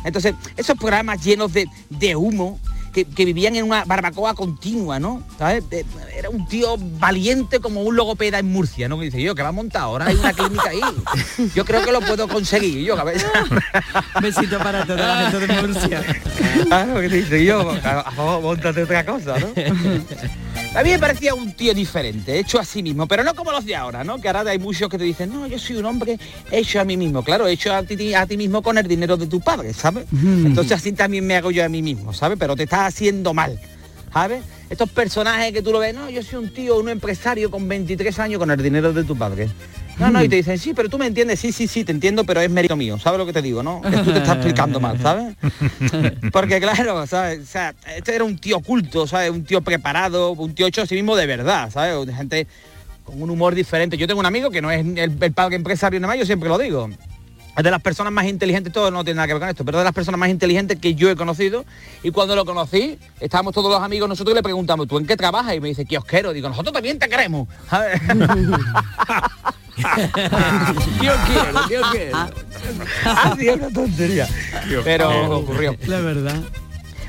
Entonces, 0.04 0.34
esos 0.56 0.76
programas 0.78 1.22
llenos 1.22 1.52
de, 1.52 1.68
de 1.90 2.16
humo, 2.16 2.58
que, 2.92 3.04
que 3.04 3.24
vivían 3.24 3.54
en 3.56 3.64
una 3.64 3.84
barbacoa 3.84 4.34
continua, 4.34 4.98
¿no? 4.98 5.22
¿Sabes? 5.38 5.64
Era 6.16 6.28
un 6.28 6.46
tío 6.46 6.76
valiente 6.76 7.60
como 7.60 7.82
un 7.82 7.94
logopeda 7.96 8.38
en 8.38 8.50
Murcia, 8.50 8.88
¿no? 8.88 8.98
Que 8.98 9.06
dice, 9.06 9.22
yo, 9.22 9.34
que 9.34 9.42
va 9.42 9.50
a 9.50 9.52
montar 9.52 9.82
ahora, 9.82 10.06
hay 10.06 10.16
una 10.16 10.32
clínica 10.32 10.70
ahí. 10.70 10.80
Yo 11.54 11.64
creo 11.64 11.84
que 11.84 11.92
lo 11.92 12.00
puedo 12.00 12.28
conseguir, 12.28 12.84
yo, 12.84 12.96
cabeza. 12.96 13.28
Besito 14.20 14.58
para 14.58 14.84
toda 14.84 15.06
la 15.06 15.30
gente 15.30 15.46
de 15.46 15.62
Murcia. 15.62 16.02
Claro, 16.66 17.00
que 17.00 17.08
te 17.08 17.16
dice 17.16 17.44
yo, 17.44 17.72
montate 18.42 18.82
otra 18.82 19.06
cosa, 19.06 19.38
¿no? 19.38 19.48
A 20.72 20.84
mí 20.84 20.90
me 20.90 21.00
parecía 21.00 21.34
un 21.34 21.52
tío 21.52 21.74
diferente, 21.74 22.38
hecho 22.38 22.60
a 22.60 22.64
sí 22.64 22.80
mismo, 22.80 23.08
pero 23.08 23.24
no 23.24 23.34
como 23.34 23.50
los 23.50 23.64
de 23.64 23.74
ahora, 23.74 24.04
¿no? 24.04 24.20
Que 24.20 24.28
ahora 24.28 24.48
hay 24.48 24.60
muchos 24.60 24.88
que 24.88 24.98
te 24.98 25.04
dicen, 25.04 25.32
no, 25.32 25.48
yo 25.48 25.58
soy 25.58 25.76
un 25.76 25.84
hombre 25.84 26.16
hecho 26.52 26.80
a 26.80 26.84
mí 26.84 26.96
mismo. 26.96 27.24
Claro, 27.24 27.48
hecho 27.48 27.74
a 27.74 27.82
ti, 27.82 28.14
a 28.14 28.24
ti 28.24 28.36
mismo 28.36 28.62
con 28.62 28.78
el 28.78 28.86
dinero 28.86 29.16
de 29.16 29.26
tu 29.26 29.40
padre, 29.40 29.74
¿sabes? 29.74 30.06
Entonces 30.12 30.72
así 30.72 30.92
también 30.92 31.26
me 31.26 31.34
hago 31.34 31.50
yo 31.50 31.64
a 31.64 31.68
mí 31.68 31.82
mismo, 31.82 32.12
¿sabes? 32.12 32.38
Pero 32.38 32.54
te 32.54 32.62
estás 32.62 32.86
haciendo 32.86 33.34
mal, 33.34 33.58
¿sabes? 34.12 34.44
Estos 34.70 34.88
personajes 34.90 35.52
que 35.52 35.60
tú 35.60 35.72
lo 35.72 35.80
ves, 35.80 35.92
no, 35.92 36.08
yo 36.08 36.22
soy 36.22 36.38
un 36.38 36.54
tío, 36.54 36.78
un 36.78 36.88
empresario 36.88 37.50
con 37.50 37.66
23 37.66 38.16
años 38.20 38.38
con 38.38 38.52
el 38.52 38.62
dinero 38.62 38.92
de 38.92 39.02
tu 39.02 39.18
padre. 39.18 39.48
No, 40.00 40.10
no, 40.10 40.24
y 40.24 40.28
te 40.28 40.36
dicen, 40.36 40.58
sí, 40.58 40.72
pero 40.74 40.88
tú 40.88 40.98
me 40.98 41.06
entiendes, 41.06 41.38
sí, 41.38 41.52
sí, 41.52 41.68
sí, 41.68 41.84
te 41.84 41.92
entiendo, 41.92 42.24
pero 42.24 42.40
es 42.40 42.50
mérito 42.50 42.74
mío, 42.74 42.98
¿sabes 42.98 43.18
lo 43.18 43.26
que 43.26 43.34
te 43.34 43.42
digo, 43.42 43.62
no? 43.62 43.82
Que 43.82 43.98
tú 43.98 44.12
te 44.12 44.18
estás 44.18 44.36
explicando 44.36 44.80
mal, 44.80 44.98
¿sabes? 44.98 45.36
Porque 46.32 46.58
claro, 46.58 47.06
¿sabes? 47.06 47.40
O 47.40 47.46
sea, 47.46 47.74
este 47.96 48.14
era 48.14 48.24
un 48.24 48.38
tío 48.38 48.60
culto, 48.60 49.06
¿sabes? 49.06 49.30
Un 49.30 49.44
tío 49.44 49.60
preparado, 49.60 50.32
un 50.32 50.54
tío 50.54 50.66
hecho 50.66 50.82
a 50.82 50.86
sí 50.86 50.94
mismo 50.94 51.16
de 51.16 51.26
verdad, 51.26 51.70
¿sabes? 51.70 52.14
Gente 52.16 52.46
con 53.04 53.20
un 53.22 53.28
humor 53.28 53.54
diferente. 53.54 53.98
Yo 53.98 54.06
tengo 54.06 54.20
un 54.20 54.26
amigo 54.26 54.50
que 54.50 54.62
no 54.62 54.70
es 54.70 54.80
el, 54.80 55.18
el 55.20 55.32
padre 55.32 55.56
empresario 55.56 56.00
nada 56.00 56.12
más, 56.12 56.18
yo 56.18 56.26
siempre 56.26 56.48
lo 56.48 56.56
digo. 56.56 56.88
De 57.56 57.70
las 57.70 57.82
personas 57.82 58.12
más 58.12 58.24
inteligentes, 58.26 58.72
todo 58.72 58.90
no 58.90 59.04
tiene 59.04 59.16
nada 59.16 59.26
que 59.26 59.34
ver 59.34 59.40
con 59.40 59.48
esto, 59.50 59.64
pero 59.66 59.78
de 59.78 59.84
las 59.84 59.92
personas 59.92 60.18
más 60.18 60.30
inteligentes 60.30 60.78
que 60.78 60.94
yo 60.94 61.10
he 61.10 61.16
conocido. 61.16 61.64
Y 62.02 62.10
cuando 62.10 62.34
lo 62.34 62.44
conocí, 62.46 62.98
estábamos 63.20 63.52
todos 63.52 63.70
los 63.70 63.82
amigos 63.82 64.08
nosotros 64.08 64.32
y 64.32 64.36
le 64.36 64.42
preguntamos, 64.42 64.88
¿tú 64.88 64.96
en 64.98 65.06
qué 65.06 65.16
trabajas? 65.16 65.54
Y 65.54 65.60
me 65.60 65.68
dice, 65.68 65.84
kiosquero. 65.84 66.32
Digo, 66.32 66.48
nosotros 66.48 66.72
también 66.72 66.98
te 66.98 67.08
queremos. 67.08 67.48
quiero, 71.68 71.84
quiero. 71.92 73.56
Una 73.56 73.70
tontería. 73.70 74.28
Pero 74.84 75.38
ocurrió. 75.38 75.76
La 75.86 76.00
verdad. 76.00 76.36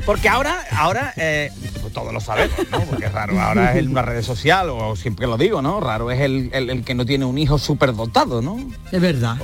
Porque 0.05 0.27
ahora, 0.29 0.63
ahora, 0.71 1.13
eh, 1.15 1.51
pues 1.79 1.93
todos 1.93 2.11
lo 2.11 2.19
sabemos, 2.19 2.57
¿no? 2.71 2.81
Porque 2.81 3.07
raro 3.07 3.39
ahora 3.39 3.71
es 3.71 3.77
en 3.77 3.89
una 3.89 4.01
red 4.01 4.23
social, 4.23 4.69
o 4.71 4.95
siempre 4.95 5.27
lo 5.27 5.37
digo, 5.37 5.61
¿no? 5.61 5.79
Raro 5.79 6.09
es 6.09 6.19
el, 6.21 6.49
el- 6.53 6.71
el 6.71 6.83
que 6.83 6.95
no 6.95 7.05
tiene 7.05 7.25
un 7.25 7.37
hijo 7.37 7.59
súper 7.59 7.93
dotado, 7.95 8.41
¿no? 8.41 8.57
Es 8.91 8.99
verdad. 8.99 9.35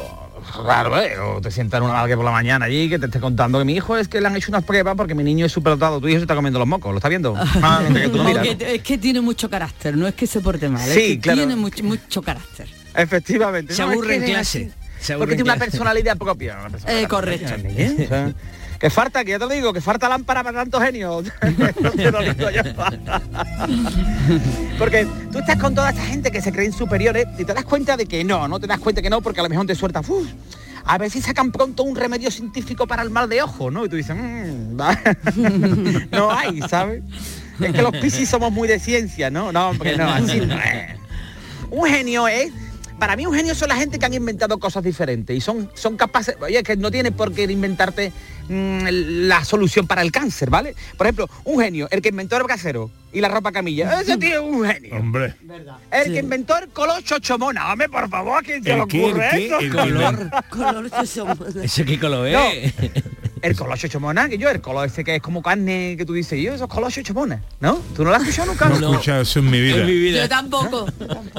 Raro, 0.66 1.00
¿eh? 1.02 1.18
O 1.20 1.42
te 1.42 1.52
sientan 1.52 1.84
una 1.84 1.94
malga 1.94 2.16
por 2.16 2.26
la 2.26 2.32
mañana 2.32 2.66
allí 2.66 2.90
que 2.90 2.98
te 3.00 3.06
esté 3.08 3.20
contando 3.20 3.60
que 3.60 3.66
mi 3.66 3.74
hijo 3.76 3.98
es 3.98 4.08
que 4.08 4.20
le 4.22 4.28
han 4.28 4.36
hecho 4.36 4.50
unas 4.52 4.64
pruebas 4.64 4.96
porque 4.96 5.14
mi 5.16 5.24
niño 5.24 5.46
es 5.46 5.52
súper 5.52 5.74
dotado. 5.74 6.00
Tu 6.02 6.08
hijo 6.08 6.18
se 6.20 6.24
está 6.24 6.36
comiendo 6.36 6.60
los 6.60 6.68
mocos, 6.68 6.92
¿lo 6.92 6.98
está 6.98 7.10
viendo? 7.10 7.36
Ah, 7.38 7.80
mientras 7.82 8.06
que 8.06 8.10
tú 8.12 8.18
no 8.18 8.24
No, 8.24 8.30
miras, 8.30 8.48
que- 8.48 8.56
¿no? 8.56 8.72
es 8.72 8.82
que 8.82 8.98
tiene 8.98 9.22
mucho 9.22 9.50
carácter, 9.50 9.96
no 9.98 10.08
es 10.08 10.16
que 10.16 10.28
se 10.28 10.40
porte 10.42 10.70
mal, 10.70 10.84
Sí, 10.88 10.90
es 10.90 11.08
que 11.16 11.20
claro. 11.20 11.38
tiene 11.40 11.56
mucho, 11.56 11.84
mucho 11.84 12.22
carácter. 12.22 12.68
Efectivamente. 12.96 13.74
Se 13.74 13.82
aburre 13.84 14.16
en 14.16 14.24
clase. 14.24 14.72
Porque 15.18 15.34
en 15.34 15.38
tiene 15.38 15.44
una 15.44 15.58
personalidad 15.58 16.18
propia. 16.18 16.58
una 16.60 16.70
personalidad 16.70 17.04
Eh, 17.04 17.08
correcto. 17.08 17.54
propia, 17.54 17.72
¿eh? 17.86 17.96
O 18.04 18.08
sea, 18.08 18.34
que 18.80 18.90
falta, 18.90 19.24
que 19.24 19.32
ya 19.32 19.40
te 19.40 19.54
digo, 19.54 19.74
que 19.74 19.82
falta 19.82 20.08
lámpara 20.08 20.44
para 20.44 20.60
tanto 20.60 20.80
genio. 20.80 21.24
Porque 24.78 25.08
tú 25.32 25.40
estás 25.40 25.58
con 25.58 25.74
toda 25.74 25.90
esta 25.90 26.04
gente 26.04 26.32
que 26.32 26.42
se 26.42 26.52
creen 26.52 26.72
superiores 26.72 27.26
y 27.38 27.46
te 27.46 27.54
das 27.54 27.64
cuenta 27.64 27.98
de 27.98 28.06
que 28.06 28.24
no, 28.24 28.48
no 28.48 28.60
te 28.60 28.68
das 28.68 28.80
cuenta 28.80 29.02
que 29.02 29.10
no, 29.10 29.22
porque 29.22 29.40
a 29.40 29.44
lo 29.44 29.50
mejor 29.50 29.66
te 29.66 29.76
suelta, 29.76 30.02
"Uf, 30.02 30.28
a 30.86 30.98
ver 30.98 31.10
si 31.10 31.22
sacan 31.22 31.52
pronto 31.52 31.84
un 31.84 31.96
remedio 31.96 32.32
científico 32.32 32.88
para 32.88 33.04
el 33.04 33.10
mal 33.10 33.28
de 33.30 33.42
ojo, 33.42 33.72
¿no? 33.72 33.86
Y 33.86 33.90
tú 33.90 33.96
dices, 33.96 34.16
"Mm, 34.16 34.80
va". 34.80 34.98
no 36.12 36.32
hay, 36.32 36.62
¿sabes? 36.70 37.04
Es 37.60 37.74
que 37.74 37.82
los 37.82 37.92
piscis 37.98 38.30
somos 38.30 38.52
muy 38.52 38.68
de 38.68 38.80
ciencia, 38.80 39.30
¿no? 39.32 39.52
No, 39.52 39.70
hombre, 39.70 39.98
no, 39.98 40.08
así 40.10 40.40
no. 40.40 40.56
Un 41.72 41.90
genio 41.90 42.28
es 42.28 42.52
Para 43.00 43.16
mí 43.16 43.26
un 43.28 43.34
genio 43.34 43.54
son 43.54 43.70
la 43.70 43.76
gente 43.76 44.00
que 44.00 44.06
han 44.06 44.14
inventado 44.14 44.58
cosas 44.60 44.84
diferentes 44.84 45.36
y 45.36 45.40
son, 45.42 45.70
son 45.76 45.98
capaces, 45.98 46.36
oye, 46.42 46.64
que 46.64 46.76
no 46.76 46.90
tiene 46.90 47.12
por 47.12 47.32
qué 47.32 47.44
inventarte 47.44 48.12
mm, 48.50 48.88
la 49.28 49.44
solución 49.46 49.86
para 49.86 50.02
el 50.02 50.12
cáncer, 50.12 50.50
¿vale? 50.50 50.76
Por 50.98 51.06
ejemplo, 51.06 51.30
un 51.44 51.62
genio, 51.62 51.88
el 51.92 52.02
que 52.02 52.10
inventó 52.10 52.38
el 52.38 52.44
casero 52.46 52.90
y 53.14 53.22
la 53.22 53.30
ropa 53.30 53.52
camilla, 53.52 54.02
ese 54.02 54.18
tío 54.18 54.42
es 54.42 54.50
un 54.52 54.66
genio. 54.66 54.96
Hombre. 54.96 55.36
El 55.92 56.12
que 56.14 56.20
inventó 56.20 56.58
el 56.58 56.70
color 56.70 57.04
chochomona, 57.04 57.72
hombre, 57.72 57.88
por 57.88 58.10
favor, 58.10 58.40
¿a 58.40 58.42
quién 58.42 58.64
se 58.64 58.72
¿El 58.72 58.78
le 58.78 58.82
ocurre 58.82 59.28
qué, 59.32 59.46
eso? 59.46 59.60
el 59.60 59.72
color? 59.72 60.30
Color 60.50 60.90
chochomona. 60.90 61.64
¿Ese 61.64 61.86
qué 61.86 62.00
color 62.00 62.32
No, 62.32 62.44
es? 62.50 62.74
El 63.42 63.56
color 63.56 63.78
chochomona, 63.78 64.30
que 64.30 64.38
yo, 64.38 64.50
el 64.50 64.62
color 64.62 64.88
ese 64.88 65.04
que 65.04 65.16
es 65.16 65.22
como 65.22 65.42
carne 65.42 65.96
que 65.98 66.06
tú 66.06 66.14
dices, 66.14 66.42
yo, 66.42 66.54
esos 66.54 66.68
color 66.68 66.92
chochomona, 66.92 67.42
¿no? 67.60 67.80
¿Tú 67.96 68.04
no 68.04 68.12
lo 68.12 68.16
has 68.16 68.24
escuchado 68.24 68.52
nunca? 68.52 68.70
No 68.70 68.76
he 68.76 68.92
escuchado 68.92 69.22
eso 69.22 69.40
en 69.40 69.50
mi 69.50 69.62
vida. 69.62 70.24
Yo 70.24 70.30
tampoco. 70.30 70.88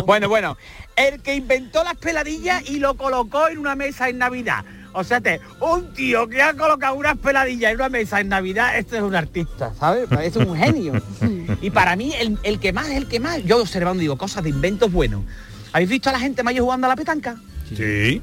Bueno, 0.07 0.29
bueno, 0.29 0.57
el 0.97 1.21
que 1.23 1.35
inventó 1.35 1.85
las 1.85 1.97
peladillas 1.97 2.69
y 2.69 2.79
lo 2.79 2.95
colocó 2.95 3.49
en 3.49 3.59
una 3.59 3.75
mesa 3.75 4.09
en 4.09 4.19
Navidad. 4.19 4.65
O 4.93 5.05
sea, 5.05 5.21
te, 5.21 5.41
un 5.61 5.93
tío 5.93 6.29
que 6.29 6.43
ha 6.43 6.55
colocado 6.55 6.95
unas 6.95 7.17
peladillas 7.19 7.71
en 7.73 7.77
una 7.77 7.89
mesa 7.89 8.21
en 8.21 8.29
Navidad, 8.29 8.77
este 8.79 8.97
es 8.97 9.03
un 9.03 9.15
artista, 9.15 9.73
¿sabes? 9.79 10.09
Es 10.23 10.37
un 10.37 10.57
genio. 10.57 11.01
Y 11.61 11.71
para 11.71 11.97
mí, 11.97 12.13
el, 12.19 12.39
el 12.43 12.61
que 12.61 12.73
más, 12.73 12.89
el 12.91 13.09
que 13.09 13.21
más, 13.21 13.43
yo 13.45 13.61
observando, 13.61 14.01
digo, 14.01 14.17
cosas 14.17 14.45
de 14.45 14.51
inventos 14.51 14.93
buenos. 14.93 15.23
¿Habéis 15.73 15.91
visto 15.91 16.09
a 16.09 16.13
la 16.13 16.21
gente 16.21 16.43
mayor 16.43 16.65
jugando 16.65 16.87
a 16.87 16.91
la 16.91 16.97
petanca? 16.97 17.37
Sí. 17.69 18.23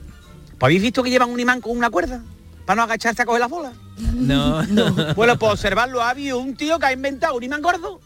¿Pues 0.57 0.69
¿Habéis 0.69 0.81
visto 0.81 1.03
que 1.03 1.09
llevan 1.09 1.29
un 1.29 1.39
imán 1.39 1.61
con 1.61 1.77
una 1.77 1.89
cuerda? 1.89 2.23
Para 2.65 2.77
no 2.77 2.83
agacharse 2.83 3.21
a 3.21 3.25
coger 3.25 3.41
la 3.41 3.47
bola. 3.47 3.73
No, 3.97 4.63
no. 4.67 5.13
Bueno, 5.15 5.37
pues 5.37 5.51
observarlo, 5.53 6.01
ha 6.01 6.09
habido 6.09 6.39
un 6.39 6.55
tío 6.55 6.79
que 6.79 6.85
ha 6.87 6.93
inventado 6.93 7.35
un 7.35 7.43
imán 7.43 7.61
gordo 7.61 8.01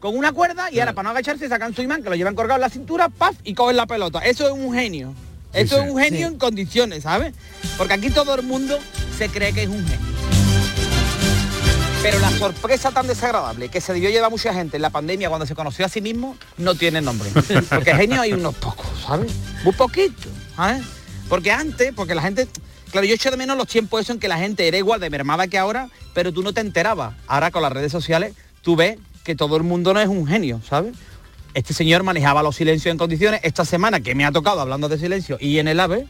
con 0.00 0.16
una 0.16 0.32
cuerda 0.32 0.70
y 0.70 0.78
ahora 0.78 0.92
para 0.92 1.04
no 1.04 1.10
agacharse 1.10 1.48
sacan 1.48 1.74
su 1.74 1.82
imán 1.82 2.02
que 2.04 2.08
lo 2.08 2.14
llevan 2.14 2.36
colgado 2.36 2.56
en 2.58 2.62
la 2.62 2.70
cintura, 2.70 3.08
paf, 3.08 3.34
y 3.42 3.54
cogen 3.54 3.76
la 3.76 3.86
pelota. 3.86 4.20
Eso 4.20 4.46
es 4.46 4.52
un 4.52 4.72
genio. 4.72 5.12
Sí, 5.52 5.60
Eso 5.60 5.76
sí. 5.76 5.82
es 5.84 5.90
un 5.90 5.98
genio 6.00 6.28
en 6.28 6.38
condiciones, 6.38 7.02
¿sabes? 7.02 7.34
Porque 7.76 7.94
aquí 7.94 8.10
todo 8.10 8.34
el 8.36 8.42
mundo 8.44 8.78
se 9.16 9.28
cree 9.28 9.52
que 9.52 9.64
es 9.64 9.68
un 9.68 9.84
genio. 9.84 10.06
Pero 12.00 12.20
la 12.20 12.30
sorpresa 12.30 12.92
tan 12.92 13.08
desagradable 13.08 13.70
que 13.70 13.80
se 13.80 13.92
debió 13.92 14.08
llevar 14.08 14.30
mucha 14.30 14.54
gente 14.54 14.76
en 14.76 14.82
la 14.82 14.90
pandemia 14.90 15.28
cuando 15.28 15.46
se 15.46 15.56
conoció 15.56 15.84
a 15.84 15.88
sí 15.88 16.00
mismo 16.00 16.36
no 16.56 16.76
tiene 16.76 17.00
nombre. 17.00 17.28
Porque 17.68 17.92
genio 17.94 18.20
hay 18.20 18.32
unos 18.32 18.54
pocos, 18.54 18.86
¿sabes? 19.04 19.32
Muy 19.64 19.72
poquito, 19.72 20.28
¿sabes? 20.54 20.84
Porque 21.28 21.50
antes, 21.50 21.92
porque 21.94 22.14
la 22.14 22.22
gente... 22.22 22.48
Claro, 22.90 23.06
yo 23.06 23.14
echo 23.14 23.30
de 23.30 23.36
menos 23.36 23.56
los 23.56 23.66
tiempos 23.66 24.00
eso 24.00 24.12
en 24.12 24.18
que 24.18 24.28
la 24.28 24.38
gente 24.38 24.66
era 24.66 24.78
igual 24.78 25.00
de 25.00 25.10
mermada 25.10 25.46
que 25.46 25.58
ahora, 25.58 25.88
pero 26.14 26.32
tú 26.32 26.42
no 26.42 26.52
te 26.52 26.60
enterabas. 26.60 27.14
Ahora 27.26 27.50
con 27.50 27.62
las 27.62 27.72
redes 27.72 27.92
sociales 27.92 28.34
tú 28.62 28.76
ves 28.76 28.98
que 29.24 29.34
todo 29.34 29.56
el 29.56 29.62
mundo 29.62 29.92
no 29.92 30.00
es 30.00 30.08
un 30.08 30.26
genio, 30.26 30.60
¿sabes? 30.68 30.94
Este 31.54 31.74
señor 31.74 32.02
manejaba 32.02 32.42
los 32.42 32.56
silencios 32.56 32.90
en 32.92 32.98
condiciones. 32.98 33.40
Esta 33.42 33.64
semana 33.64 34.00
que 34.00 34.14
me 34.14 34.24
ha 34.24 34.32
tocado 34.32 34.60
hablando 34.60 34.88
de 34.88 34.98
silencio 34.98 35.36
y 35.40 35.58
en 35.58 35.68
el 35.68 35.80
AVE 35.80 36.06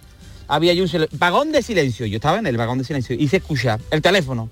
había 0.49 0.73
yo 0.73 0.85
un 0.85 1.09
vagón 1.13 1.53
de 1.53 1.63
silencio. 1.63 2.07
Yo 2.07 2.17
estaba 2.17 2.39
en 2.39 2.47
el 2.47 2.57
vagón 2.57 2.79
de 2.79 2.85
silencio 2.85 3.15
y 3.19 3.29
se 3.29 3.37
escucha 3.39 3.79
el 3.91 4.03
teléfono. 4.03 4.51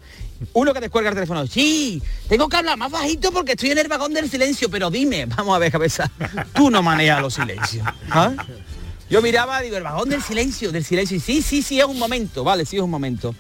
Uno 0.53 0.75
que 0.75 0.81
descuelga 0.81 1.11
el 1.11 1.15
teléfono. 1.15 1.47
Sí, 1.47 2.03
tengo 2.29 2.49
que 2.49 2.57
hablar 2.57 2.77
más 2.77 2.91
bajito 2.91 3.33
porque 3.33 3.53
estoy 3.53 3.71
en 3.71 3.79
el 3.79 3.89
vagón 3.89 4.13
del 4.13 4.29
silencio, 4.29 4.69
pero 4.69 4.91
dime, 4.91 5.25
vamos 5.27 5.57
a 5.57 5.59
ver, 5.59 5.73
cabeza, 5.73 6.11
tú 6.55 6.71
no 6.71 6.83
manejas 6.83 7.23
los 7.23 7.35
silencios. 7.35 7.87
Yo 9.09 9.23
miraba, 9.23 9.61
digo, 9.61 9.77
el 9.77 9.85
vagón 9.85 10.09
del 10.09 10.23
silencio, 10.23 10.73
del 10.73 10.85
silencio. 10.85 11.17
Y 11.17 11.21
sí, 11.21 11.43
sí, 11.43 11.63
sí, 11.63 11.79
es 11.79 11.87
un 11.87 11.99
momento, 11.99 12.43
vale, 12.43 12.65
sí 12.65 12.77
es 12.77 12.83
un 12.83 12.91
momento. 12.91 13.35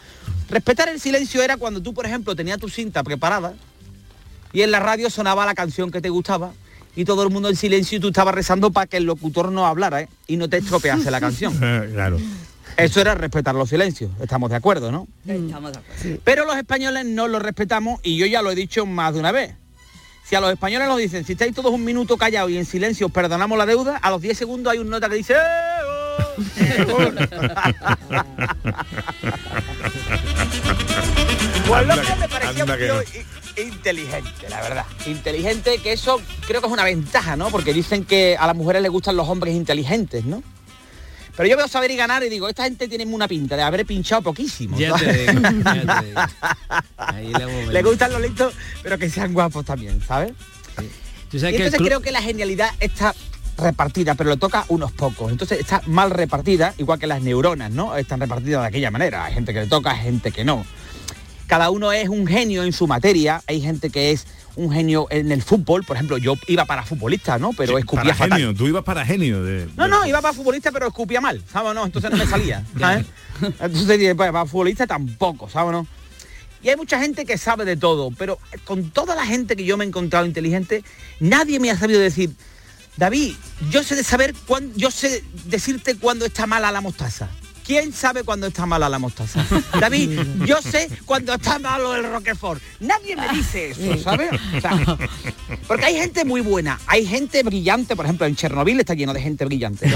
Respetar 0.48 0.88
el 0.88 1.00
silencio 1.00 1.42
era 1.42 1.56
cuando 1.56 1.82
tú, 1.82 1.92
por 1.92 2.06
ejemplo, 2.06 2.36
tenías 2.36 2.58
tu 2.58 2.68
cinta 2.68 3.02
preparada 3.02 3.54
y 4.52 4.62
en 4.62 4.70
la 4.70 4.80
radio 4.80 5.10
sonaba 5.10 5.44
la 5.44 5.54
canción 5.54 5.90
que 5.90 6.00
te 6.00 6.08
gustaba 6.08 6.52
y 6.94 7.04
todo 7.04 7.22
el 7.24 7.30
mundo 7.30 7.48
en 7.48 7.56
silencio 7.56 7.98
y 7.98 8.00
tú 8.00 8.08
estabas 8.08 8.34
rezando 8.34 8.70
para 8.70 8.86
que 8.86 8.96
el 8.96 9.04
locutor 9.04 9.50
no 9.50 9.66
hablara 9.66 10.02
¿eh? 10.02 10.08
y 10.28 10.36
no 10.36 10.48
te 10.48 10.58
estropease 10.58 11.10
la 11.10 11.20
canción. 11.20 11.52
Eh, 11.62 11.90
claro. 11.92 12.18
Eso 12.76 13.00
era 13.00 13.14
respetar 13.14 13.54
los 13.54 13.70
silencios, 13.70 14.10
estamos 14.20 14.50
de 14.50 14.56
acuerdo, 14.56 14.92
¿no? 14.92 15.08
Estamos 15.26 15.72
de 15.72 15.78
acuerdo. 15.78 16.20
Pero 16.24 16.44
los 16.44 16.56
españoles 16.56 17.06
no 17.06 17.26
lo 17.26 17.38
respetamos 17.38 18.00
y 18.02 18.16
yo 18.16 18.26
ya 18.26 18.42
lo 18.42 18.50
he 18.50 18.54
dicho 18.54 18.84
más 18.84 19.14
de 19.14 19.20
una 19.20 19.32
vez. 19.32 19.54
Si 20.28 20.34
a 20.34 20.40
los 20.40 20.50
españoles 20.50 20.88
nos 20.88 20.98
dicen, 20.98 21.24
si 21.24 21.32
estáis 21.34 21.54
todos 21.54 21.72
un 21.72 21.84
minuto 21.84 22.16
callados 22.16 22.50
y 22.50 22.56
en 22.56 22.64
silencio 22.64 23.06
os 23.06 23.12
perdonamos 23.12 23.56
la 23.56 23.64
deuda, 23.64 23.96
a 23.98 24.10
los 24.10 24.20
10 24.20 24.36
segundos 24.36 24.72
hay 24.72 24.80
un 24.80 24.90
nota 24.90 25.08
que 25.08 25.14
dice... 25.14 25.34
"Eh, 25.34 25.38
oh, 25.86 26.32
eh, 26.58 26.86
oh". 26.92 27.12
Pues 31.66 31.86
me 31.86 32.28
parecía 32.28 32.64
tío 32.64 32.94
no. 32.94 33.62
inteligente, 33.62 34.48
la 34.48 34.60
verdad. 34.62 34.84
Inteligente, 35.06 35.78
que 35.78 35.92
eso 35.92 36.20
creo 36.46 36.60
que 36.60 36.66
es 36.66 36.72
una 36.72 36.84
ventaja, 36.84 37.36
¿no? 37.36 37.50
Porque 37.50 37.72
dicen 37.72 38.04
que 38.04 38.36
a 38.38 38.46
las 38.46 38.56
mujeres 38.56 38.82
les 38.82 38.90
gustan 38.90 39.16
los 39.16 39.28
hombres 39.28 39.54
inteligentes, 39.54 40.24
¿no? 40.24 40.42
Pero 41.36 41.48
yo 41.48 41.56
veo 41.56 41.68
saber 41.68 41.90
y 41.90 41.96
ganar 41.96 42.22
y 42.22 42.28
digo, 42.28 42.48
esta 42.48 42.64
gente 42.64 42.88
tiene 42.88 43.04
una 43.04 43.28
pinta 43.28 43.56
de 43.56 43.62
haber 43.62 43.84
pinchado 43.84 44.22
poquísimo. 44.22 44.78
Ya 44.78 44.94
te 44.94 45.04
¿sabes? 45.04 45.26
digo, 45.26 45.42
ya 45.64 46.00
te 46.00 46.06
digo. 46.06 46.20
Ahí 46.96 47.32
la 47.32 47.42
hemos 47.42 47.72
Le 47.72 47.82
gustan 47.82 48.12
los 48.12 48.22
listos, 48.22 48.54
pero 48.82 48.98
que 48.98 49.10
sean 49.10 49.32
guapos 49.34 49.64
también, 49.64 50.00
¿sabes? 50.06 50.32
Tú 51.30 51.36
Y 51.36 51.40
sabes 51.40 51.56
entonces 51.56 51.80
creo 51.80 52.00
que 52.00 52.10
la 52.10 52.22
genialidad 52.22 52.70
está 52.80 53.14
repartida, 53.58 54.14
pero 54.14 54.30
lo 54.30 54.36
toca 54.36 54.64
unos 54.68 54.92
pocos. 54.92 55.30
Entonces 55.30 55.60
está 55.60 55.82
mal 55.86 56.10
repartida, 56.10 56.74
igual 56.78 56.98
que 56.98 57.06
las 57.06 57.22
neuronas, 57.22 57.70
¿no? 57.70 57.96
Están 57.96 58.20
repartidas 58.20 58.62
de 58.62 58.68
aquella 58.68 58.90
manera. 58.90 59.24
Hay 59.24 59.34
gente 59.34 59.52
que 59.52 59.60
le 59.60 59.66
toca, 59.66 59.90
hay 59.92 60.02
gente 60.02 60.32
que 60.32 60.44
no. 60.44 60.64
Cada 61.46 61.70
uno 61.70 61.92
es 61.92 62.08
un 62.08 62.26
genio 62.26 62.64
en 62.64 62.72
su 62.72 62.86
materia. 62.86 63.42
Hay 63.46 63.60
gente 63.60 63.90
que 63.90 64.10
es 64.12 64.26
un 64.56 64.72
genio 64.72 65.06
en 65.10 65.30
el 65.30 65.42
fútbol. 65.42 65.84
Por 65.84 65.96
ejemplo, 65.96 66.18
yo 66.18 66.34
iba 66.48 66.64
para 66.64 66.82
futbolista, 66.82 67.38
¿no? 67.38 67.52
Pero 67.52 67.78
escupía 67.78 68.02
Para 68.04 68.14
fatal. 68.14 68.38
genio, 68.38 68.54
tú 68.54 68.66
ibas 68.66 68.84
para 68.84 69.04
genio. 69.04 69.42
De, 69.42 69.68
No, 69.76 69.86
no, 69.86 70.06
iba 70.06 70.20
para 70.20 70.34
futbolista, 70.34 70.72
pero 70.72 70.88
escupía 70.88 71.20
mal, 71.20 71.42
¿sabes? 71.50 71.74
No, 71.74 71.84
entonces 71.86 72.10
no 72.10 72.16
me 72.16 72.26
salía, 72.26 72.64
¿sabes? 72.78 73.06
Entonces 73.40 74.14
pues, 74.14 74.32
para 74.32 74.46
futbolista 74.46 74.86
tampoco, 74.86 75.48
¿sabes? 75.48 75.72
No? 75.72 75.86
Y 76.62 76.68
hay 76.70 76.76
mucha 76.76 76.98
gente 76.98 77.24
que 77.24 77.38
sabe 77.38 77.64
de 77.64 77.76
todo, 77.76 78.10
pero 78.10 78.38
con 78.64 78.90
toda 78.90 79.14
la 79.14 79.24
gente 79.24 79.54
que 79.54 79.64
yo 79.64 79.76
me 79.76 79.84
he 79.84 79.88
encontrado 79.88 80.26
inteligente, 80.26 80.82
nadie 81.20 81.60
me 81.60 81.70
ha 81.70 81.78
sabido 81.78 82.00
decir, 82.00 82.32
David, 82.96 83.34
yo 83.70 83.84
sé 83.84 83.94
de 83.94 84.02
saber 84.02 84.34
cuándo, 84.46 84.72
yo 84.76 84.90
sé 84.90 85.22
decirte 85.44 85.96
cuándo 85.96 86.24
está 86.24 86.46
mala 86.46 86.72
la 86.72 86.80
mostaza. 86.80 87.28
¿Quién 87.66 87.92
sabe 87.92 88.22
cuándo 88.22 88.46
está 88.46 88.64
mala 88.64 88.88
la 88.88 88.98
mostaza? 89.00 89.44
David, 89.80 90.20
yo 90.46 90.62
sé 90.62 90.88
cuándo 91.04 91.34
está 91.34 91.58
malo 91.58 91.96
el 91.96 92.08
Roquefort. 92.08 92.62
Nadie 92.80 93.16
me 93.16 93.28
dice 93.30 93.70
eso, 93.70 93.98
¿sabes? 94.02 94.30
O 94.56 94.60
sea, 94.60 94.96
porque 95.66 95.86
hay 95.86 95.96
gente 95.96 96.24
muy 96.24 96.42
buena, 96.42 96.78
hay 96.86 97.04
gente 97.04 97.42
brillante, 97.42 97.96
por 97.96 98.04
ejemplo, 98.04 98.24
en 98.26 98.36
Chernobyl 98.36 98.78
está 98.78 98.94
lleno 98.94 99.12
de 99.12 99.20
gente 99.20 99.44
brillante. 99.44 99.86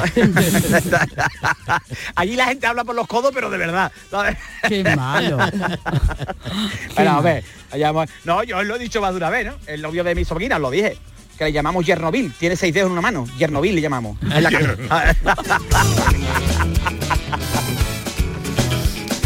Allí 2.17 2.35
la 2.37 2.47
gente 2.47 2.67
habla 2.67 2.83
por 2.85 2.95
los 2.97 3.07
codos, 3.07 3.31
pero 3.33 3.49
de 3.51 3.59
verdad. 3.59 3.93
¿sabes? 4.11 4.37
Qué 4.67 4.83
malo. 4.97 5.39
Bueno, 6.97 7.11
a 7.13 7.21
ver, 7.21 7.45
allá 7.71 7.93
vamos- 7.93 8.11
no, 8.25 8.43
yo 8.43 8.59
os 8.59 8.67
lo 8.67 8.77
he 8.77 8.79
dicho 8.79 9.01
más 9.01 9.13
de 9.13 9.19
una 9.19 9.31
vez, 9.31 9.47
¿no? 9.47 9.55
El 9.67 9.83
novio 9.83 10.03
de 10.03 10.15
mi 10.15 10.25
sobrina, 10.25 10.59
lo 10.59 10.71
dije. 10.71 10.97
Que 11.39 11.45
le 11.45 11.53
llamamos 11.53 11.87
Chernobyl, 11.87 12.35
tiene 12.39 12.55
seis 12.55 12.75
dedos 12.75 12.89
en 12.89 12.93
una 12.93 13.01
mano. 13.01 13.27
Chernobyl 13.39 13.75
le 13.75 13.81
llamamos. 13.81 14.19
En 14.23 14.43
la 14.43 14.51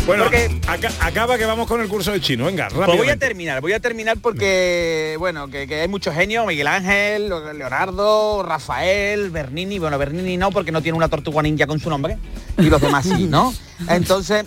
Bueno, 0.06 0.24
aca- 0.68 0.92
acaba 1.00 1.38
que 1.38 1.46
vamos 1.46 1.66
con 1.66 1.80
el 1.80 1.88
curso 1.88 2.12
de 2.12 2.20
chino. 2.20 2.44
Venga, 2.44 2.68
Pues 2.68 2.86
voy 2.88 3.08
a 3.08 3.16
terminar, 3.16 3.62
voy 3.62 3.72
a 3.72 3.80
terminar 3.80 4.18
porque, 4.20 5.16
bueno, 5.18 5.48
que, 5.48 5.66
que 5.66 5.80
hay 5.80 5.88
muchos 5.88 6.14
genios, 6.14 6.46
Miguel 6.46 6.66
Ángel, 6.66 7.30
Leonardo, 7.56 8.42
Rafael, 8.42 9.30
Bernini, 9.30 9.78
bueno, 9.78 9.96
Bernini 9.96 10.36
no, 10.36 10.50
porque 10.50 10.72
no 10.72 10.82
tiene 10.82 10.98
una 10.98 11.08
tortuga 11.08 11.40
ninja 11.40 11.66
con 11.66 11.80
su 11.80 11.88
nombre, 11.88 12.18
y 12.58 12.64
los 12.64 12.82
demás 12.82 13.06
sí, 13.06 13.24
¿no? 13.30 13.54
Entonces, 13.88 14.44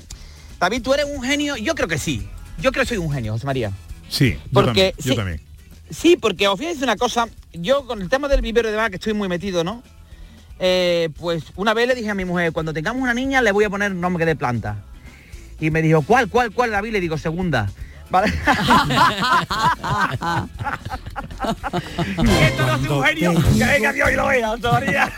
David, 0.60 0.84
¿tú 0.84 0.94
eres 0.94 1.08
un 1.12 1.24
genio? 1.24 1.56
Yo 1.58 1.74
creo 1.74 1.88
que 1.88 1.98
sí. 1.98 2.28
Yo 2.60 2.72
creo 2.72 2.84
que 2.84 2.90
soy 2.90 2.98
un 2.98 3.12
genio, 3.12 3.32
José 3.34 3.48
María. 3.48 3.72
Sí, 4.10 4.34
yo 4.34 4.40
Porque 4.54 4.68
también, 4.68 4.94
yo 5.00 5.12
sí. 5.12 5.16
también. 5.16 5.42
Sí, 5.90 6.18
porque 6.18 6.48
os 6.48 6.58
voy 6.58 6.68
a 6.68 6.70
decir 6.70 6.84
una 6.84 6.98
cosa, 6.98 7.30
yo 7.54 7.88
con 7.88 8.00
el 8.04 8.10
tema 8.10 8.28
del 8.28 8.42
vivero 8.42 8.68
de 8.68 8.74
demás, 8.76 8.92
que 8.92 8.98
estoy 8.98 9.14
muy 9.14 9.28
metido, 9.28 9.64
¿no? 9.64 9.82
Eh, 10.60 11.10
pues 11.20 11.44
una 11.56 11.74
vez 11.74 11.88
le 11.88 11.96
dije 11.96 12.10
a 12.10 12.16
mi 12.16 12.26
mujer, 12.26 12.52
cuando 12.52 12.74
tengamos 12.74 13.02
una 13.02 13.14
niña 13.14 13.42
le 13.42 13.52
voy 13.52 13.66
a 13.66 13.70
poner 13.70 13.94
nombre 13.94 14.26
de 14.26 14.36
planta. 14.36 14.78
Y 15.60 15.72
me 15.72 15.82
dijo, 15.82 16.02
¿cuál, 16.04 16.30
cuál, 16.30 16.52
cuál, 16.52 16.72
David? 16.72 16.94
Le 16.94 17.02
digo, 17.02 17.18
segunda. 17.18 17.70
¿Vale? 18.10 18.28
esto 22.42 22.66
no 22.66 22.76
es 22.76 22.90
un 22.90 23.04
genio, 23.04 23.34
que 23.58 23.66
venga 23.66 23.92
Dios 23.92 24.10
y 24.12 24.16
lo 24.16 24.28
vea. 24.28 24.56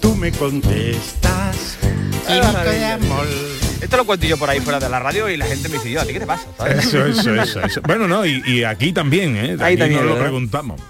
Tú 0.00 0.14
me 0.14 0.32
contestas. 0.32 1.76
Esto 3.80 3.96
lo 3.96 4.06
cuento 4.06 4.26
yo 4.26 4.36
por 4.36 4.48
ahí 4.48 4.60
fuera 4.60 4.80
de 4.80 4.88
la 4.88 5.00
radio 5.00 5.28
y 5.28 5.36
la 5.36 5.46
gente 5.46 5.68
me 5.68 5.74
dice, 5.74 5.90
yo, 5.90 6.00
¿a 6.00 6.04
ti 6.04 6.12
qué 6.14 6.20
te 6.20 6.26
pasa? 6.26 6.46
Eso, 6.66 7.04
eso, 7.06 7.34
eso, 7.34 7.60
eso. 7.60 7.80
Bueno, 7.82 8.08
no, 8.08 8.24
y, 8.24 8.42
y 8.46 8.64
aquí 8.64 8.92
también, 8.92 9.36
¿eh? 9.36 9.56
Ahí 9.60 9.74
Aquí 9.74 9.76
también, 9.76 10.06
nos 10.06 10.16
lo 10.16 10.18
preguntamos. 10.18 10.80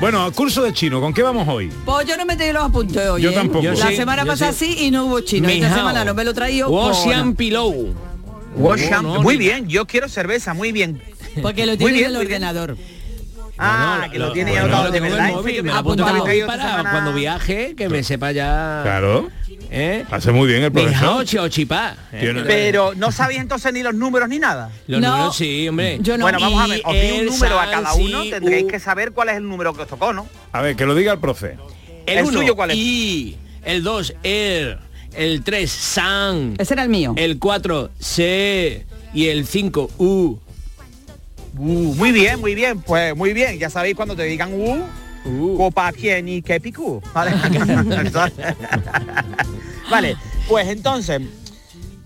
Bueno, 0.00 0.30
curso 0.32 0.62
de 0.62 0.72
chino, 0.72 1.00
¿con 1.00 1.14
qué 1.14 1.22
vamos 1.22 1.46
hoy? 1.48 1.70
Pues 1.84 2.06
yo 2.06 2.16
no 2.16 2.24
me 2.26 2.36
tengo 2.36 2.54
los 2.54 2.64
apuntes 2.64 3.08
hoy. 3.08 3.22
Yo 3.22 3.30
¿eh? 3.30 3.34
tampoco. 3.34 3.62
Yo 3.62 3.72
La 3.72 3.88
sí, 3.88 3.96
semana 3.96 4.24
pasada 4.24 4.52
sí. 4.52 4.74
sí. 4.76 4.86
y 4.86 4.90
no 4.90 5.06
hubo 5.06 5.20
chino. 5.20 5.48
Esta 5.48 5.74
semana 5.74 6.04
no 6.04 6.14
me 6.14 6.24
lo 6.24 6.32
he 6.32 6.34
traído. 6.34 6.70
Ocean 6.70 7.34
Pillow. 7.36 7.94
Muy 9.22 9.36
bien, 9.36 9.68
yo 9.68 9.86
quiero 9.86 10.08
cerveza, 10.08 10.54
muy 10.54 10.72
bien. 10.72 11.00
Porque 11.40 11.66
lo 11.66 11.76
tiene 11.78 12.00
en 12.00 12.04
el 12.06 12.12
muy 12.14 12.26
bien. 12.26 12.42
ordenador. 12.42 12.76
Ah, 13.58 14.08
que 14.10 14.18
lo, 14.18 14.32
tiene 14.32 14.52
bueno, 14.60 14.90
de 14.90 14.98
verdad. 15.00 15.30
móvil, 15.30 15.62
me 15.62 15.70
apuntado 15.72 16.24
para 16.24 16.32
semana. 16.34 16.90
cuando 16.90 17.12
viaje, 17.12 17.74
que 17.76 17.88
me 17.88 18.02
sepa 18.02 18.32
ya... 18.32 18.80
Claro. 18.82 19.30
¿Eh? 19.74 20.04
Hace 20.10 20.32
muy 20.32 20.46
bien 20.46 20.62
el 20.62 20.70
profesor. 20.70 21.48
chipá. 21.48 21.96
¿eh? 22.12 22.42
Pero 22.46 22.92
no 22.94 23.10
sabéis 23.10 23.40
entonces 23.40 23.72
ni 23.72 23.82
los 23.82 23.94
números 23.94 24.28
ni 24.28 24.38
nada. 24.38 24.70
Los 24.86 25.00
números 25.00 25.34
sí, 25.34 25.66
hombre. 25.66 25.98
Bueno, 26.20 26.38
vamos 26.38 26.62
a 26.62 26.66
ver, 26.66 26.82
os 26.84 26.92
di 26.92 27.10
un 27.12 27.20
El, 27.20 27.26
número 27.26 27.58
a 27.58 27.70
cada 27.70 27.94
uno, 27.94 28.22
tendréis 28.24 28.64
u. 28.64 28.68
que 28.68 28.78
saber 28.78 29.12
cuál 29.12 29.30
es 29.30 29.36
el 29.36 29.48
número 29.48 29.72
que 29.72 29.82
os 29.82 29.88
tocó, 29.88 30.12
¿no? 30.12 30.28
A 30.52 30.60
ver, 30.60 30.76
que 30.76 30.84
lo 30.84 30.94
diga 30.94 31.12
el 31.14 31.18
profe. 31.20 31.56
El, 32.04 32.18
¿El 32.18 32.24
uno, 32.26 32.38
suyo 32.38 32.54
cuál 32.54 32.72
es? 32.72 32.76
I, 32.76 33.38
el 33.64 33.82
2, 33.82 34.14
er, 34.22 34.78
el 35.14 35.42
3, 35.42 35.70
san, 35.70 36.54
Ese 36.58 36.74
era 36.74 36.82
el 36.82 36.90
mío. 36.90 37.14
el 37.16 37.38
4, 37.38 37.90
se, 37.98 38.84
y 39.14 39.28
el 39.28 39.46
5, 39.46 39.90
u. 39.96 40.38
Uh, 41.56 41.94
muy 41.94 42.12
bien, 42.12 42.40
muy 42.40 42.54
bien, 42.54 42.80
pues 42.82 43.14
muy 43.16 43.32
bien. 43.32 43.58
Ya 43.58 43.70
sabéis 43.70 43.94
cuando 43.94 44.16
te 44.16 44.24
digan 44.24 44.52
uh, 44.52 44.84
copa 45.56 45.92
pie 45.92 46.22
ni 46.22 46.42
que 46.42 46.60
picú. 46.60 47.00
Vale. 47.14 47.32
vale, 49.90 50.16
pues 50.48 50.68
entonces. 50.68 51.20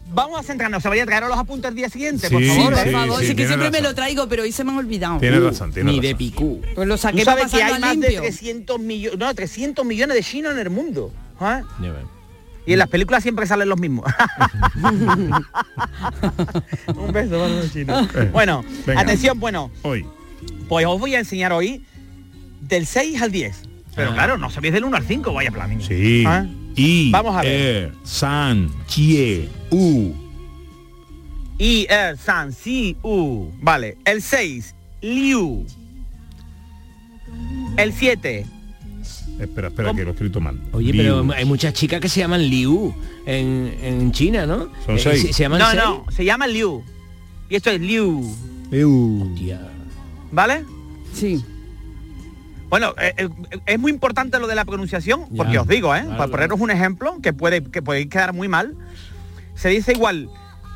Vamos 0.09 0.39
a 0.41 0.43
centrarnos, 0.43 0.83
se 0.83 0.89
vaya 0.89 1.03
a 1.03 1.07
traer 1.07 1.25
los 1.25 1.37
apuntes 1.39 1.69
el 1.69 1.75
día 1.75 1.91
siguiente, 1.91 2.31
por 2.31 2.41
Sí, 2.41 2.49
favor. 2.49 2.73
Por 2.73 2.85
sí, 2.85 2.91
favor, 2.91 3.21
sí, 3.21 3.27
sí, 3.27 3.35
que 3.37 3.47
siempre 3.47 3.71
me 3.71 3.83
lo 3.83 3.95
traigo, 3.95 4.27
pero 4.29 4.45
hoy 4.45 4.53
se 4.53 4.65
me 4.65 4.71
han 4.71 4.79
olvidado. 4.79 5.19
Tiene 5.19 5.39
razón, 5.41 5.73
tiene 5.73 5.91
Ni 5.91 5.99
razón. 5.99 6.09
de 6.11 6.15
picú. 6.17 6.63
Pues 6.75 6.89
lo 6.89 6.95
Tú 6.95 7.03
saqué 7.03 7.25
para 7.25 7.47
sabes 7.49 7.53
que 7.53 7.63
hay 7.63 7.79
más 7.81 7.91
de 7.91 7.97
limpio. 8.09 8.21
300 8.23 8.79
millones, 8.81 9.19
no, 9.19 9.35
300 9.35 9.85
millones 9.85 10.17
de 10.17 10.23
chinos 10.23 10.53
en 10.55 10.59
el 10.61 10.71
mundo. 10.71 11.13
ves. 11.39 11.65
Y 12.65 12.73
en 12.73 12.79
las 12.79 12.89
películas 12.89 13.23
siempre 13.23 13.47
salen 13.47 13.69
los 13.69 13.79
mismos. 13.79 14.07
Un 16.97 17.13
beso 17.13 17.31
para 17.39 17.49
los 17.49 17.73
chinos. 17.73 18.09
Bueno, 18.33 18.65
Venga. 18.87 19.01
atención, 19.03 19.39
bueno, 19.39 19.71
Hoy. 19.83 20.07
pues 20.69 20.87
os 20.87 20.99
voy 20.99 21.15
a 21.15 21.19
enseñar 21.19 21.53
hoy 21.53 21.85
del 22.69 22.87
6 22.87 23.21
al 23.23 23.33
10. 23.33 23.63
Pero 23.95 24.11
Ah. 24.11 24.15
claro, 24.15 24.39
no 24.39 24.51
sabéis 24.51 24.75
del 24.75 24.85
1 24.85 24.97
al 24.97 25.05
5, 25.07 25.33
vaya 25.33 25.51
plan. 25.51 25.81
Sí. 25.81 26.25
¿Ah? 26.27 26.47
I, 26.77 27.11
Vamos 27.11 27.35
a 27.37 27.41
ver. 27.43 27.51
er, 27.51 27.93
san, 28.05 28.71
chie, 28.87 29.49
u. 29.71 30.13
I, 31.59 31.87
er, 31.89 32.19
san, 32.19 32.53
si, 32.53 32.97
u. 33.03 33.51
Vale, 33.63 33.97
el 34.05 34.21
6, 34.21 34.75
liu. 35.01 35.65
El 37.77 37.93
7, 37.93 38.47
Espera, 39.41 39.69
espera, 39.69 39.93
que 39.93 40.03
lo 40.03 40.09
he 40.09 40.13
escrito 40.13 40.41
mal. 40.41 40.59
Oye, 40.73 40.93
Liu. 40.93 41.03
pero 41.03 41.33
hay 41.35 41.45
muchas 41.45 41.75
chicas 41.75 42.01
que 42.01 42.09
se 42.09 42.21
llaman 42.21 42.41
Liu 42.49 42.95
en, 43.27 43.75
en 43.83 44.11
China, 44.13 44.47
¿no? 44.47 44.69
Son 44.87 44.97
Eh, 44.97 44.99
seis. 44.99 45.21
Se, 45.23 45.33
se 45.35 45.43
llaman 45.43 45.59
no, 45.59 45.71
seis. 45.71 45.83
no, 45.85 46.05
se 46.11 46.25
llama 46.25 46.47
liu. 46.47 46.83
Y 47.51 47.57
esto 47.57 47.71
es 47.71 47.79
liu. 47.81 48.35
Eu. 48.73 49.29
¿Vale? 50.33 50.65
Sí. 51.13 51.45
Bueno, 52.69 52.95
eh, 53.01 53.15
eh, 53.17 53.29
es 53.67 53.79
muy 53.79 53.93
importante 53.93 54.39
lo 54.39 54.47
de 54.47 54.55
la 54.55 54.65
pronunciación, 54.65 55.27
Ya. 55.31 55.37
porque 55.37 55.59
os 55.59 55.69
digo, 55.69 55.95
¿eh? 55.95 56.03
Claro, 56.03 56.17
para 56.19 56.31
poneros 56.31 56.61
un 56.61 56.71
ejemplo 56.71 57.19
que 57.23 57.33
puede, 57.33 57.63
que 57.63 57.83
puede 57.83 58.09
quedar 58.09 58.33
muy 58.33 58.49
mal, 58.49 58.75
se 59.55 59.69
dice 59.69 59.93
igual 59.93 60.29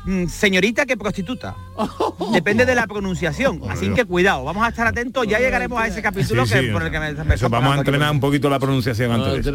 mm, 0.05 0.27
señorita 0.27 0.85
que 0.85 0.95
prostituta. 0.97 1.55
Depende 2.33 2.65
de 2.65 2.75
la 2.75 2.87
pronunciación. 2.87 3.61
Así 3.69 3.89
que 3.93 4.05
cuidado, 4.05 4.43
vamos 4.45 4.63
a 4.65 4.69
estar 4.69 4.87
atentos, 4.87 5.27
ya 5.27 5.39
llegaremos 5.39 5.79
a 5.81 5.87
ese 5.87 6.01
capítulo 6.01 6.45
Sí, 6.45 6.53
que, 6.53 6.61
sí, 6.61 6.67
por 6.71 6.83
el 6.83 6.91
que 6.91 6.99
me, 6.99 7.13
me 7.13 7.35
Eso, 7.35 7.49
vamos 7.49 7.69
a 7.71 7.73
aquí. 7.73 7.79
entrenar 7.81 8.11
un 8.11 8.19
poquito 8.21 8.49
la 8.49 8.59
pronunciación 8.59 9.11
antes. 9.11 9.51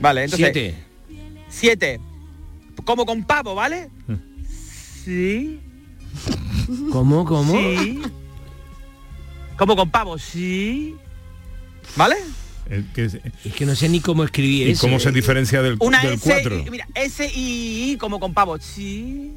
Vale, 0.00 0.24
entonces. 0.24 0.50
Siete. 0.52 0.74
Siete. 1.48 2.00
Como 2.84 3.06
con 3.06 3.22
pavo, 3.22 3.54
¿vale? 3.54 3.88
Mm. 4.08 4.14
Sí. 5.04 5.60
¿Cómo, 6.90 7.24
cómo? 7.24 7.52
Sí. 7.52 8.02
Como 9.56 9.76
con 9.76 9.90
pavo, 9.90 10.18
sí. 10.18 10.96
¿Vale? 11.96 12.16
Que 12.94 13.04
es- 13.04 13.18
Es 13.44 13.52
que 13.54 13.66
no 13.66 13.74
sé 13.74 13.88
ni 13.88 14.00
cómo 14.00 14.24
escribir 14.24 14.68
¿Y 14.68 14.70
eso. 14.72 14.80
cómo 14.82 14.98
se 14.98 15.10
eh. 15.10 15.12
diferencia 15.12 15.60
del, 15.62 15.76
Una 15.80 16.00
del 16.02 16.14
S, 16.14 16.22
4? 16.24 16.58
y- 16.66 16.70
mira, 16.70 16.86
S 16.94 17.30
y 17.34 17.92
I 17.92 17.96
como 17.98 18.18
con 18.20 18.32
pavo, 18.32 18.58
sí. 18.58 19.32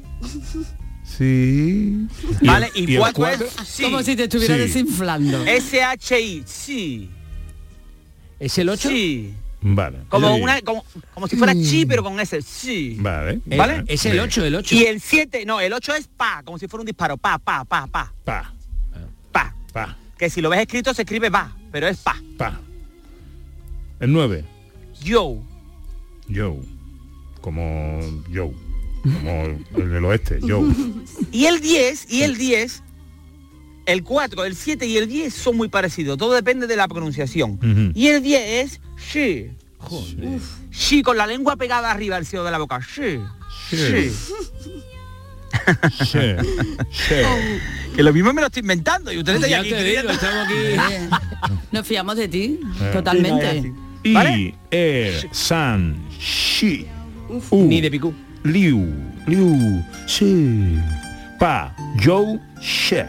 Sí. 1.04 2.06
Vale, 2.42 2.70
y, 2.74 2.96
cuatro 2.96 3.14
cuatro? 3.24 3.46
es 3.46 3.68
sí. 3.68 3.82
Como 3.84 4.02
si 4.02 4.16
te 4.16 4.24
estuviera 4.24 4.54
Sí. 4.54 4.60
desinflando. 4.60 5.44
S-H-I, 5.44 6.42
sí. 6.46 7.10
¿Es 8.40 8.58
el 8.58 8.68
8? 8.68 8.88
Sí. 8.88 9.32
Vale. 9.62 9.98
Como, 10.08 10.34
Sí. 10.36 10.42
una, 10.42 10.60
como, 10.62 10.84
como 11.14 11.26
si 11.28 11.36
fuera 11.36 11.54
chi, 11.54 11.86
pero 11.86 12.02
con 12.02 12.18
S, 12.20 12.40
sí. 12.42 12.96
Vale. 13.00 13.40
¿Vale? 13.46 13.84
Es 13.86 14.04
el 14.06 14.18
8, 14.20 14.44
el 14.44 14.54
8. 14.56 14.74
Y 14.74 14.84
el 14.84 15.00
7, 15.00 15.44
no, 15.46 15.60
el 15.60 15.72
8 15.72 15.94
es 15.94 16.06
pa, 16.08 16.42
como 16.44 16.58
si 16.58 16.68
fuera 16.68 16.82
un 16.82 16.86
disparo, 16.86 17.16
pa, 17.16 17.38
pa, 17.38 17.64
pa, 17.64 17.86
pa, 17.86 18.12
Pa, 18.24 18.52
pa. 19.32 19.54
pa, 19.72 19.96
Que 20.18 20.30
si 20.30 20.40
lo 20.40 20.48
ves 20.50 20.60
escrito 20.60 20.94
se 20.94 21.02
escribe 21.02 21.28
va, 21.28 21.56
pero 21.70 21.88
es 21.88 21.98
pa. 21.98 22.16
pa. 22.38 22.60
El 24.00 24.12
9. 24.12 24.44
Yo. 25.02 25.42
Yo. 26.28 26.56
Como 27.40 28.00
yo. 28.30 28.50
Como 29.02 29.42
el 29.76 29.90
del 29.90 30.04
oeste. 30.04 30.40
Yo. 30.42 30.66
Y 31.32 31.46
el 31.46 31.60
10, 31.60 32.10
y 32.10 32.22
el 32.22 32.36
10, 32.36 32.82
el 33.86 34.02
4, 34.02 34.44
el 34.44 34.56
7 34.56 34.86
y 34.86 34.96
el 34.96 35.08
10 35.08 35.32
son 35.32 35.56
muy 35.56 35.68
parecidos. 35.68 36.18
Todo 36.18 36.34
depende 36.34 36.66
de 36.66 36.76
la 36.76 36.88
pronunciación. 36.88 37.52
Ujú. 37.52 37.92
Y 37.94 38.08
el 38.08 38.22
10 38.22 38.42
es 38.42 38.80
sí. 38.96 39.50
Sí, 40.70 41.02
con 41.02 41.16
la 41.16 41.26
lengua 41.26 41.56
pegada 41.56 41.90
arriba 41.90 42.16
al 42.16 42.26
cielo 42.26 42.44
de 42.44 42.50
la 42.50 42.58
boca. 42.58 42.80
Sí. 42.82 43.20
Sí. 43.70 44.10
Sí. 46.04 46.18
Sí. 46.90 47.14
Que 47.94 48.02
lo 48.02 48.12
mismo 48.12 48.32
me 48.32 48.40
lo 48.40 48.46
estoy 48.48 48.60
inventando 48.60 49.10
y 49.12 49.18
ustedes 49.18 49.40
Ya 49.40 49.60
están 49.60 49.60
aquí 49.60 49.70
te 49.70 49.82
digo, 49.84 50.02
creyendo- 50.02 50.12
estamos 50.12 50.46
aquí. 50.46 51.54
Nos 51.72 51.86
fiamos 51.86 52.16
de 52.16 52.28
ti, 52.28 52.60
Eh. 52.80 52.90
totalmente. 52.92 53.72
I, 54.02 54.12
¿Vale? 54.14 54.54
er, 54.70 55.28
san, 55.32 55.96
shi, 56.20 56.86
u, 57.50 57.64
Ni 57.64 57.80
de 57.80 57.90
picú. 57.90 58.14
liu, 58.44 58.86
liu, 59.26 59.82
si, 60.06 60.78
pa, 61.40 61.74
yo, 61.98 62.38
she, 62.60 63.04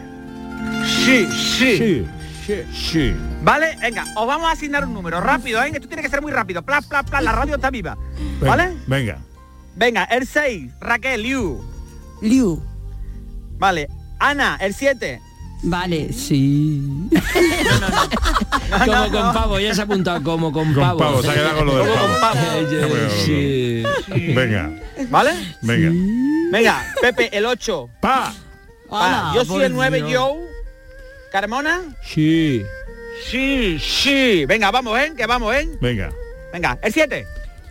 Sí, 0.84 1.26
sí. 1.30 2.04
shi, 2.46 2.54
shi. 2.74 3.14
¿Vale? 3.42 3.76
Venga, 3.80 4.04
os 4.16 4.26
vamos 4.26 4.48
a 4.48 4.52
asignar 4.52 4.84
un 4.86 4.94
número 4.94 5.20
rápido, 5.20 5.62
¿eh? 5.62 5.70
Esto 5.72 5.86
tiene 5.86 6.02
que 6.02 6.08
ser 6.08 6.20
muy 6.22 6.32
rápido. 6.32 6.62
Pla, 6.62 6.80
pla, 6.82 7.02
pla, 7.04 7.20
la 7.20 7.30
radio 7.32 7.54
está 7.56 7.70
viva. 7.70 7.96
Venga, 8.40 8.56
¿Vale? 8.56 8.72
Venga. 8.86 9.18
Venga, 9.76 10.04
el 10.04 10.26
6, 10.26 10.72
Raquel, 10.80 11.22
Liu. 11.22 11.62
Liu. 12.22 12.62
Vale. 13.58 13.88
Ana, 14.18 14.56
el 14.60 14.74
7. 14.74 15.20
Vale, 15.64 16.12
sí. 16.12 16.80
Como 18.84 19.10
con 19.10 19.32
pavo, 19.34 19.58
ya 19.58 19.74
se 19.74 19.80
ha 19.80 19.84
apuntado 19.84 20.22
como 20.22 20.52
con 20.52 20.72
Con 20.72 20.82
pavo. 20.82 20.98
pavo, 20.98 21.22
se 21.22 21.30
ha 21.30 21.34
quedado 21.34 21.56
con 21.58 21.66
lo 21.66 21.76
del 21.78 21.88
Como 21.88 22.00
con 22.00 22.20
pavo. 22.20 22.34
pavo. 22.40 23.10
Sí. 23.24 23.82
Venga, 24.34 24.70
¿Vale? 25.10 25.32
venga. 25.62 25.90
Venga, 26.52 26.94
Pepe, 27.00 27.36
el 27.36 27.44
8. 27.46 27.88
Pa, 28.00 28.32
Ala, 28.90 29.32
yo 29.34 29.44
soy 29.44 29.64
el 29.64 29.72
9, 29.72 29.98
Dios. 29.98 30.10
yo. 30.12 30.36
Carmona. 31.32 31.82
Sí. 32.04 32.62
Sí, 33.28 33.78
sí. 33.80 34.46
Venga, 34.46 34.70
vamos, 34.70 34.98
¿eh? 34.98 35.12
Que 35.16 35.26
vamos, 35.26 35.54
¿eh? 35.54 35.68
venga. 35.80 36.10
Venga, 36.52 36.78
el 36.82 36.92
7. 36.92 37.26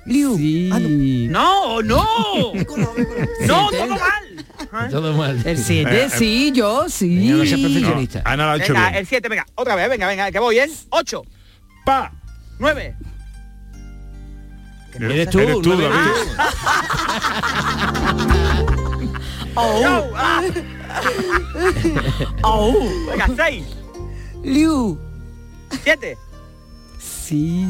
Liu. 0.06 0.34
Ah, 0.74 0.78
Sí. 0.80 1.28
No, 1.30 1.82
no. 1.82 2.06
no, 3.48 3.70
todo 3.72 3.88
mal. 3.88 4.27
Todo 4.92 5.14
mal. 5.14 5.42
El 5.46 5.58
7, 5.58 6.04
Eh, 6.06 6.10
sí, 6.10 6.52
yo, 6.54 6.88
sí. 6.90 7.18
Venga, 7.18 7.36
no 7.38 7.46
seas 7.46 7.60
No, 7.60 7.68
perfeccionista. 7.68 8.22
Ana 8.26 8.46
lo 8.46 8.52
ha 8.52 8.56
hecho 8.58 8.74
Venga, 8.74 8.90
bien. 8.90 9.00
el 9.00 9.08
7, 9.08 9.30
venga. 9.30 9.46
Otra 9.56 9.76
vez, 9.76 9.90
venga, 9.90 10.08
venga, 10.08 10.32
que 10.32 10.40
voy, 10.40 10.60
¿eh? 10.60 10.70
8, 10.90 11.24
Pa. 11.86 12.12
9. 12.60 12.96
Eres 15.00 15.30
tú, 15.30 15.40
Eres 15.40 15.62
tú, 15.62 15.70
no 15.70 15.78
David. 15.78 15.98
Oh. 19.60 20.12
ah. 20.16 20.44
Oh. 22.44 22.74
Venga, 23.10 23.28
6, 23.36 23.64
Liu. 24.44 24.98
7. 25.84 26.16
Sí. 27.28 27.66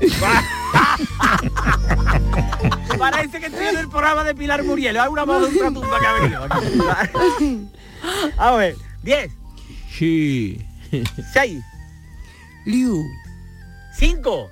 Parece 2.98 3.38
que 3.38 3.46
estoy 3.46 3.66
en 3.66 3.76
el 3.78 3.88
programa 3.88 4.24
de 4.24 4.34
Pilar 4.34 4.64
Muriel. 4.64 4.98
Hay 4.98 5.08
una 5.08 5.22
voz 5.24 5.42
de 5.42 5.48
ultratumba 5.48 6.00
que 6.00 6.06
ha 6.06 6.12
venido. 6.14 6.44
aquí. 6.44 7.68
A 8.36 8.52
ver, 8.52 8.74
10, 9.02 9.30
Sí. 9.96 10.60
6, 11.32 11.62
Liu. 12.64 13.04
5. 13.96 14.50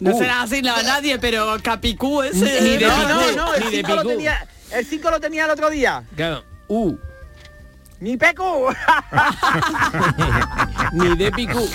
No 0.00 0.14
Uh. 0.14 0.18
será 0.18 0.42
así 0.42 0.58
a 0.58 0.82
nadie, 0.84 1.18
pero 1.18 1.56
Capicú 1.62 2.22
ese. 2.22 2.60
Ni 2.62 2.76
de 2.76 2.86
No, 2.86 2.94
picú, 2.94 3.08
no, 3.08 3.32
no, 3.46 3.54
el 3.54 3.64
ni 3.64 3.70
de 3.70 3.76
5 3.78 3.94
lo 3.96 4.04
tenía. 4.04 4.46
El 4.70 4.86
5 4.86 5.10
lo 5.10 5.18
tenía 5.20 5.44
el 5.46 5.50
otro 5.50 5.70
día. 5.70 6.04
Claro. 6.14 6.44
Uh. 6.68 6.94
Ni 8.00 8.16
pecu. 8.16 8.44
Ni 10.92 11.16
de 11.16 11.30
picú. 11.32 11.68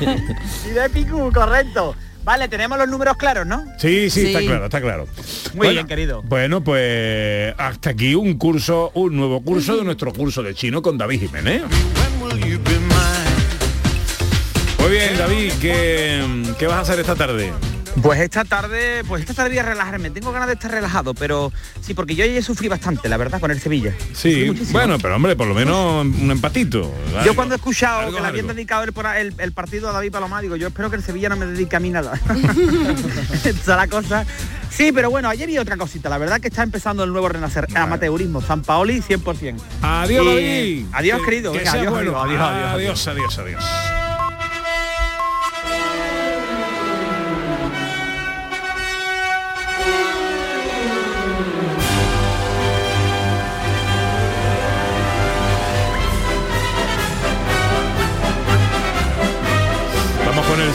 Ni 0.66 0.70
de 0.72 0.90
picu, 0.90 1.32
correcto. 1.32 1.94
Vale, 2.22 2.48
tenemos 2.48 2.76
los 2.78 2.88
números 2.88 3.16
claros, 3.16 3.46
¿no? 3.46 3.64
Sí, 3.78 4.10
sí, 4.10 4.26
está 4.26 4.40
claro, 4.40 4.64
está 4.66 4.80
claro. 4.80 5.06
Muy 5.54 5.56
Bueno, 5.56 5.72
bien, 5.72 5.86
querido. 5.86 6.22
Bueno, 6.22 6.62
pues 6.62 7.54
hasta 7.56 7.90
aquí 7.90 8.14
un 8.14 8.34
curso, 8.34 8.90
un 8.94 9.16
nuevo 9.16 9.42
curso 9.42 9.76
de 9.76 9.84
nuestro 9.84 10.12
curso 10.12 10.42
de 10.42 10.54
chino 10.54 10.82
con 10.82 10.98
David 10.98 11.20
Jiménez. 11.20 11.62
Muy 14.78 14.90
bien, 14.90 15.16
David, 15.18 15.52
¿qué, 15.60 16.22
qué 16.58 16.66
vas 16.66 16.76
a 16.76 16.80
hacer 16.80 17.00
esta 17.00 17.14
tarde? 17.14 17.52
Pues 18.02 18.20
esta 18.20 18.44
tarde, 18.44 19.02
pues 19.06 19.20
esta 19.22 19.34
tarde 19.34 19.50
voy 19.50 19.58
a 19.58 19.62
relajarme. 19.64 20.10
Tengo 20.10 20.32
ganas 20.32 20.46
de 20.48 20.54
estar 20.54 20.70
relajado, 20.70 21.12
pero 21.12 21.52
sí, 21.80 21.92
porque 21.92 22.14
yo 22.14 22.24
ayer 22.24 22.42
sufrí 22.42 22.68
bastante, 22.68 23.08
la 23.08 23.16
verdad, 23.16 23.40
con 23.40 23.50
el 23.50 23.60
Sevilla. 23.60 23.92
Sí, 24.14 24.48
bueno, 24.70 24.96
pero 24.98 25.16
hombre, 25.16 25.34
por 25.36 25.46
lo 25.48 25.54
menos 25.54 26.04
un 26.06 26.30
empatito. 26.30 26.92
Yo 27.24 27.34
cuando 27.34 27.54
he 27.54 27.56
escuchado 27.56 28.00
algo, 28.00 28.14
que 28.16 28.20
le 28.22 28.28
habían 28.28 28.46
dedicado 28.46 28.84
el, 28.84 28.92
el- 29.16 29.34
el 29.38 29.52
partido 29.52 29.88
a 29.88 29.92
David 29.92 30.12
Palomar, 30.12 30.42
digo, 30.42 30.56
yo 30.56 30.68
espero 30.68 30.88
que 30.88 30.96
el 30.96 31.02
Sevilla 31.02 31.28
no 31.28 31.36
me 31.36 31.46
dedique 31.46 31.76
a 31.76 31.80
mí 31.80 31.90
nada. 31.90 32.12
Esa 33.32 33.48
es 33.50 33.66
la 33.66 33.86
cosa. 33.88 34.24
Sí, 34.70 34.92
pero 34.92 35.10
bueno, 35.10 35.28
ayer 35.28 35.48
vi 35.48 35.58
otra 35.58 35.76
cosita. 35.76 36.08
La 36.08 36.16
verdad 36.18 36.40
que 36.40 36.48
está 36.48 36.62
empezando 36.62 37.02
el 37.04 37.10
nuevo 37.10 37.28
renacer. 37.28 37.66
Amateurismo, 37.74 38.40
San 38.40 38.62
Paoli 38.62 39.00
100%. 39.02 39.56
Adiós, 39.82 40.24
Y- 40.24 40.28
David. 40.28 40.86
Adiós, 40.92 41.18
Que- 41.18 41.24
querido. 41.24 41.52
que 41.52 41.58
Venga, 41.58 41.70
sea 41.72 41.80
adiós, 41.80 41.92
bueno. 41.92 42.18
amigo. 42.18 42.40
adiós, 42.42 42.72
adiós, 42.74 43.08
adiós, 43.08 43.38
adiós, 43.38 43.38
adiós. 43.38 44.09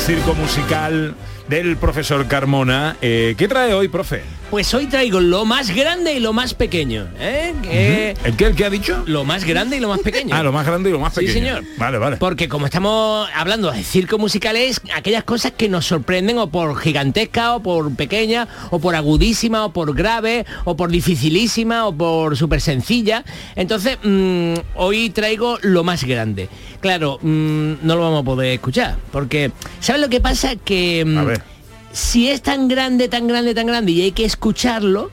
Circo 0.05 0.35
musical 0.35 1.15
del 1.47 1.77
profesor 1.77 2.27
Carmona. 2.27 2.95
Eh, 3.01 3.35
¿Qué 3.37 3.47
trae 3.47 3.73
hoy, 3.73 3.87
profe? 3.87 4.23
Pues 4.49 4.73
hoy 4.73 4.85
traigo 4.85 5.19
lo 5.19 5.43
más 5.43 5.75
grande 5.75 6.13
y 6.13 6.19
lo 6.19 6.31
más 6.31 6.53
pequeño. 6.53 7.07
¿eh? 7.19 7.53
Que- 7.63 8.15
¿El 8.23 8.35
qué, 8.37 8.45
el 8.45 8.55
qué 8.55 8.65
ha 8.65 8.69
dicho? 8.69 9.03
Lo 9.07 9.25
más 9.25 9.43
grande 9.43 9.77
y 9.77 9.79
lo 9.79 9.89
más 9.89 9.99
pequeño. 9.99 10.35
Ah, 10.35 10.43
lo 10.43 10.51
más 10.51 10.65
grande 10.65 10.89
y 10.89 10.93
lo 10.93 10.99
más 10.99 11.13
Sí, 11.13 11.21
pequeño. 11.21 11.33
señor. 11.57 11.63
Vale, 11.77 11.97
vale. 11.97 12.17
Porque 12.17 12.47
como 12.47 12.65
estamos 12.65 13.27
hablando 13.35 13.71
de 13.71 13.83
circo 13.83 14.17
musical 14.17 14.55
es 14.55 14.79
aquellas 14.95 15.23
cosas 15.23 15.51
que 15.51 15.67
nos 15.67 15.85
sorprenden 15.85 16.37
o 16.37 16.47
por 16.47 16.77
gigantesca 16.79 17.55
o 17.55 17.61
por 17.63 17.93
pequeña 17.95 18.47
o 18.69 18.79
por 18.79 18.95
agudísima 18.95 19.65
o 19.65 19.73
por 19.73 19.95
grave 19.95 20.45
o 20.63 20.77
por 20.77 20.89
dificilísima 20.91 21.85
o 21.87 21.95
por 21.95 22.37
súper 22.37 22.61
sencilla. 22.61 23.25
Entonces, 23.55 23.97
mm, 24.03 24.53
hoy 24.75 25.09
traigo 25.09 25.57
lo 25.63 25.83
más 25.83 26.03
grande. 26.05 26.49
Claro, 26.81 27.17
mm, 27.21 27.73
no 27.81 27.95
lo 27.95 28.01
vamos 28.01 28.21
a 28.21 28.25
poder 28.25 28.53
escuchar 28.53 28.95
porque 29.11 29.51
¿sabes 29.79 30.01
lo 30.01 30.09
que 30.09 30.21
pasa? 30.21 30.55
Que 30.55 31.03
mm, 31.03 31.17
si 31.95 32.29
es 32.29 32.41
tan 32.41 32.67
grande, 32.67 33.07
tan 33.07 33.25
grande, 33.27 33.53
tan 33.55 33.67
grande 33.67 33.93
y 33.93 34.01
hay 34.01 34.11
que 34.11 34.25
escucharlo, 34.25 35.09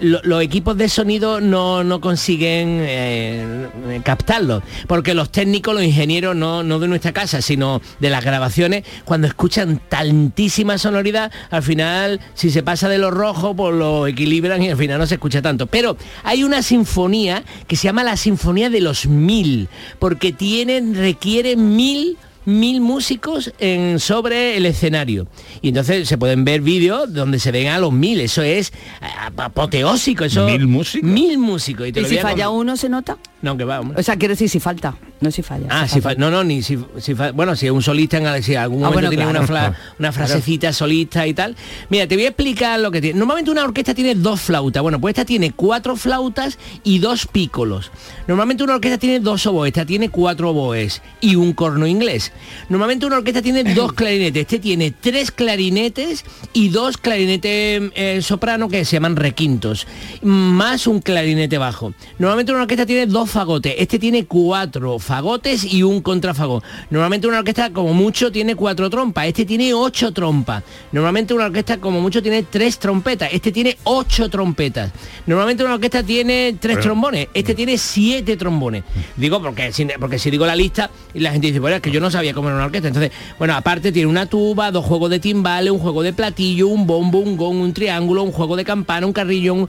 lo- 0.00 0.20
los 0.24 0.42
equipos 0.42 0.76
de 0.76 0.88
sonido 0.88 1.40
no, 1.40 1.84
no 1.84 2.00
consiguen 2.00 2.78
eh, 2.80 4.00
captarlo, 4.04 4.60
porque 4.88 5.14
los 5.14 5.30
técnicos, 5.30 5.72
los 5.74 5.84
ingenieros, 5.84 6.34
no, 6.34 6.64
no 6.64 6.80
de 6.80 6.88
nuestra 6.88 7.12
casa, 7.12 7.40
sino 7.40 7.80
de 8.00 8.10
las 8.10 8.24
grabaciones, 8.24 8.84
cuando 9.04 9.28
escuchan 9.28 9.80
tantísima 9.88 10.78
sonoridad, 10.78 11.30
al 11.50 11.62
final, 11.62 12.18
si 12.34 12.50
se 12.50 12.64
pasa 12.64 12.88
de 12.88 12.98
lo 12.98 13.12
rojo, 13.12 13.54
pues 13.54 13.72
lo 13.76 14.08
equilibran 14.08 14.60
y 14.64 14.70
al 14.70 14.76
final 14.76 14.98
no 14.98 15.06
se 15.06 15.14
escucha 15.14 15.40
tanto. 15.42 15.66
Pero 15.68 15.96
hay 16.24 16.42
una 16.42 16.62
sinfonía 16.62 17.44
que 17.68 17.76
se 17.76 17.84
llama 17.84 18.02
la 18.02 18.16
Sinfonía 18.16 18.68
de 18.70 18.80
los 18.80 19.06
Mil, 19.06 19.68
porque 20.00 20.32
tienen, 20.32 20.96
requiere 20.96 21.54
mil 21.54 22.16
mil 22.48 22.80
músicos 22.80 23.52
en, 23.58 24.00
sobre 24.00 24.56
el 24.56 24.64
escenario. 24.64 25.28
Y 25.60 25.68
entonces 25.68 26.08
se 26.08 26.16
pueden 26.16 26.44
ver 26.44 26.62
vídeos 26.62 27.12
donde 27.12 27.38
se 27.38 27.52
ven 27.52 27.68
a 27.68 27.78
los 27.78 27.92
mil. 27.92 28.20
Eso 28.20 28.42
es 28.42 28.72
ah, 29.02 29.30
apoteósico. 29.36 30.24
Eso, 30.24 30.46
¿Mil 30.46 30.66
músicos? 30.66 31.08
Mil 31.08 31.38
músicos. 31.38 31.88
Y, 31.88 31.92
te 31.92 32.00
¿Y 32.00 32.02
lo 32.04 32.08
si 32.08 32.16
falla 32.18 32.48
uno 32.48 32.76
se 32.76 32.88
nota? 32.88 33.18
No, 33.40 33.56
que 33.56 33.62
va, 33.64 33.78
hombre. 33.80 34.00
O 34.00 34.02
sea, 34.02 34.16
quiero 34.16 34.32
decir 34.32 34.48
si 34.48 34.58
falta, 34.58 34.96
no 35.20 35.30
si 35.30 35.42
falla. 35.42 35.68
Ah, 35.70 35.86
si 35.86 36.00
fa- 36.00 36.14
no, 36.16 36.28
no, 36.28 36.42
ni 36.42 36.60
si, 36.60 36.76
si 36.98 37.14
fa- 37.14 37.30
bueno, 37.30 37.54
si 37.54 37.66
es 37.66 37.72
un 37.72 37.82
solista 37.82 38.16
en 38.16 38.42
si 38.42 38.56
algún 38.56 38.78
Ah, 38.82 38.90
momento 38.90 38.94
bueno, 38.94 39.08
tiene 39.10 39.22
claro. 39.24 39.38
una, 39.38 39.46
fra- 39.46 39.74
una 39.98 40.10
frasecita 40.12 40.72
solista 40.72 41.24
y 41.24 41.34
tal. 41.34 41.54
Mira, 41.88 42.08
te 42.08 42.16
voy 42.16 42.24
a 42.24 42.28
explicar 42.28 42.80
lo 42.80 42.90
que 42.90 43.00
tiene. 43.00 43.16
Normalmente 43.16 43.50
una 43.52 43.62
orquesta 43.62 43.94
tiene 43.94 44.16
dos 44.16 44.40
flautas. 44.40 44.82
Bueno, 44.82 45.00
pues 45.00 45.12
esta 45.12 45.24
tiene 45.24 45.52
cuatro 45.52 45.94
flautas 45.94 46.58
y 46.82 46.98
dos 46.98 47.26
pícolos. 47.28 47.92
Normalmente 48.26 48.64
una 48.64 48.74
orquesta 48.74 48.98
tiene 48.98 49.20
dos 49.20 49.46
oboes, 49.46 49.68
esta 49.68 49.86
tiene 49.86 50.08
cuatro 50.08 50.50
oboes 50.50 51.00
y 51.20 51.36
un 51.36 51.52
corno 51.52 51.86
inglés. 51.86 52.32
Normalmente 52.68 53.06
una 53.06 53.18
orquesta 53.18 53.40
tiene 53.40 53.62
dos 53.74 53.92
clarinetes. 53.92 54.40
Este 54.42 54.58
tiene 54.58 54.90
tres 54.90 55.30
clarinetes 55.30 56.24
y 56.52 56.70
dos 56.70 56.96
clarinetes 56.96 57.82
eh, 57.94 58.20
soprano 58.20 58.68
que 58.68 58.84
se 58.84 58.96
llaman 58.96 59.14
requintos, 59.14 59.86
más 60.22 60.88
un 60.88 61.00
clarinete 61.00 61.56
bajo. 61.58 61.94
Normalmente 62.18 62.50
una 62.52 62.62
orquesta 62.62 62.84
tiene 62.84 63.06
dos 63.06 63.27
fagotes. 63.28 63.74
Este 63.78 63.98
tiene 63.98 64.26
cuatro 64.26 64.98
fagotes 64.98 65.64
y 65.64 65.82
un 65.82 66.00
contrafagot. 66.00 66.62
Normalmente 66.90 67.26
una 67.28 67.38
orquesta 67.38 67.70
como 67.72 67.94
mucho 67.94 68.32
tiene 68.32 68.56
cuatro 68.56 68.90
trompas. 68.90 69.26
Este 69.26 69.44
tiene 69.44 69.72
ocho 69.74 70.12
trompas. 70.12 70.62
Normalmente 70.92 71.34
una 71.34 71.46
orquesta 71.46 71.78
como 71.78 72.00
mucho 72.00 72.22
tiene 72.22 72.42
tres 72.42 72.78
trompetas. 72.78 73.30
Este 73.32 73.52
tiene 73.52 73.76
ocho 73.84 74.28
trompetas. 74.28 74.92
Normalmente 75.26 75.64
una 75.64 75.74
orquesta 75.74 76.02
tiene 76.02 76.56
tres 76.60 76.76
Pero- 76.76 76.84
trombones. 76.88 77.28
Este 77.34 77.54
tiene 77.54 77.78
siete 77.78 78.36
trombones. 78.36 78.84
Digo 79.16 79.40
porque 79.40 79.72
si, 79.72 79.86
porque 80.00 80.18
si 80.18 80.30
digo 80.30 80.46
la 80.46 80.56
lista 80.56 80.90
y 81.14 81.20
la 81.20 81.30
gente 81.32 81.48
dice, 81.48 81.60
bueno, 81.60 81.76
es 81.76 81.82
que 81.82 81.90
yo 81.90 82.00
no 82.00 82.10
sabía 82.10 82.34
cómo 82.34 82.48
era 82.48 82.56
una 82.56 82.66
orquesta. 82.66 82.88
Entonces, 82.88 83.12
bueno, 83.38 83.54
aparte 83.54 83.92
tiene 83.92 84.08
una 84.08 84.26
tuba, 84.26 84.70
dos 84.70 84.84
juegos 84.84 85.10
de 85.10 85.18
timbales, 85.20 85.70
un 85.70 85.78
juego 85.78 86.02
de 86.02 86.12
platillo, 86.12 86.68
un 86.68 86.86
bombo, 86.86 87.18
un 87.18 87.36
gong, 87.36 87.56
un 87.60 87.72
triángulo, 87.72 88.22
un 88.22 88.32
juego 88.32 88.56
de 88.56 88.64
campana, 88.64 89.06
un 89.06 89.12
carrillón, 89.12 89.60
un 89.60 89.68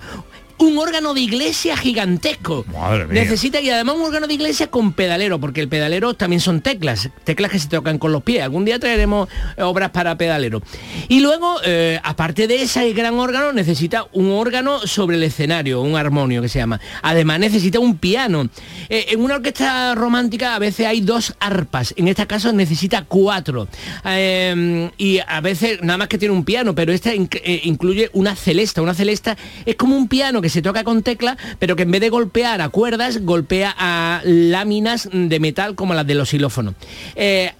órgano 0.77 1.13
de 1.13 1.21
iglesia 1.21 1.75
gigantesco. 1.77 2.65
Madre 2.71 3.05
mía. 3.05 3.21
Necesita 3.23 3.59
y 3.61 3.69
además 3.69 3.95
un 3.95 4.03
órgano 4.03 4.27
de 4.27 4.33
iglesia 4.33 4.67
con 4.67 4.93
pedalero, 4.93 5.39
porque 5.39 5.61
el 5.61 5.67
pedalero 5.69 6.13
también 6.13 6.39
son 6.39 6.61
teclas, 6.61 7.09
teclas 7.23 7.51
que 7.51 7.59
se 7.59 7.67
tocan 7.69 7.97
con 7.97 8.11
los 8.11 8.23
pies. 8.23 8.43
Algún 8.43 8.65
día 8.65 8.79
traeremos 8.79 9.29
eh, 9.57 9.63
obras 9.63 9.89
para 9.91 10.17
pedalero. 10.17 10.61
Y 11.07 11.19
luego, 11.21 11.55
eh, 11.65 11.99
aparte 12.03 12.47
de 12.47 12.61
ese 12.63 12.91
gran 12.93 13.15
órgano, 13.19 13.53
necesita 13.53 14.05
un 14.13 14.31
órgano 14.31 14.79
sobre 14.85 15.17
el 15.17 15.23
escenario, 15.23 15.81
un 15.81 15.95
armonio 15.95 16.41
que 16.41 16.49
se 16.49 16.59
llama. 16.59 16.79
Además 17.01 17.39
necesita 17.39 17.79
un 17.79 17.97
piano. 17.97 18.49
Eh, 18.89 19.07
en 19.09 19.21
una 19.21 19.35
orquesta 19.35 19.95
romántica 19.95 20.55
a 20.55 20.59
veces 20.59 20.85
hay 20.85 21.01
dos 21.01 21.35
arpas, 21.39 21.93
en 21.97 22.07
este 22.07 22.25
caso 22.27 22.51
necesita 22.53 23.05
cuatro. 23.05 23.67
Eh, 24.05 24.89
y 24.97 25.19
a 25.19 25.41
veces 25.41 25.81
nada 25.81 25.97
más 25.97 26.07
que 26.07 26.17
tiene 26.17 26.33
un 26.33 26.43
piano, 26.43 26.75
pero 26.75 26.91
esta 26.91 27.13
inc- 27.13 27.41
incluye 27.63 28.09
una 28.13 28.35
celesta. 28.35 28.81
Una 28.81 28.93
celesta 28.93 29.37
es 29.65 29.75
como 29.75 29.95
un 29.95 30.07
piano 30.07 30.41
que 30.49 30.53
se 30.53 30.61
toca 30.63 30.83
con 30.83 31.03
tecla, 31.03 31.37
pero 31.59 31.75
que 31.75 31.83
en 31.83 31.91
vez 31.91 32.01
de 32.01 32.09
golpear 32.09 32.59
a 32.61 32.69
cuerdas, 32.69 33.23
golpea 33.23 33.75
a 33.77 34.21
láminas 34.25 35.07
de 35.13 35.39
metal 35.39 35.75
como 35.75 35.93
las 35.93 36.07
de 36.07 36.15
los 36.15 36.29
xilófonos. 36.29 36.73
Eh, 37.15 37.51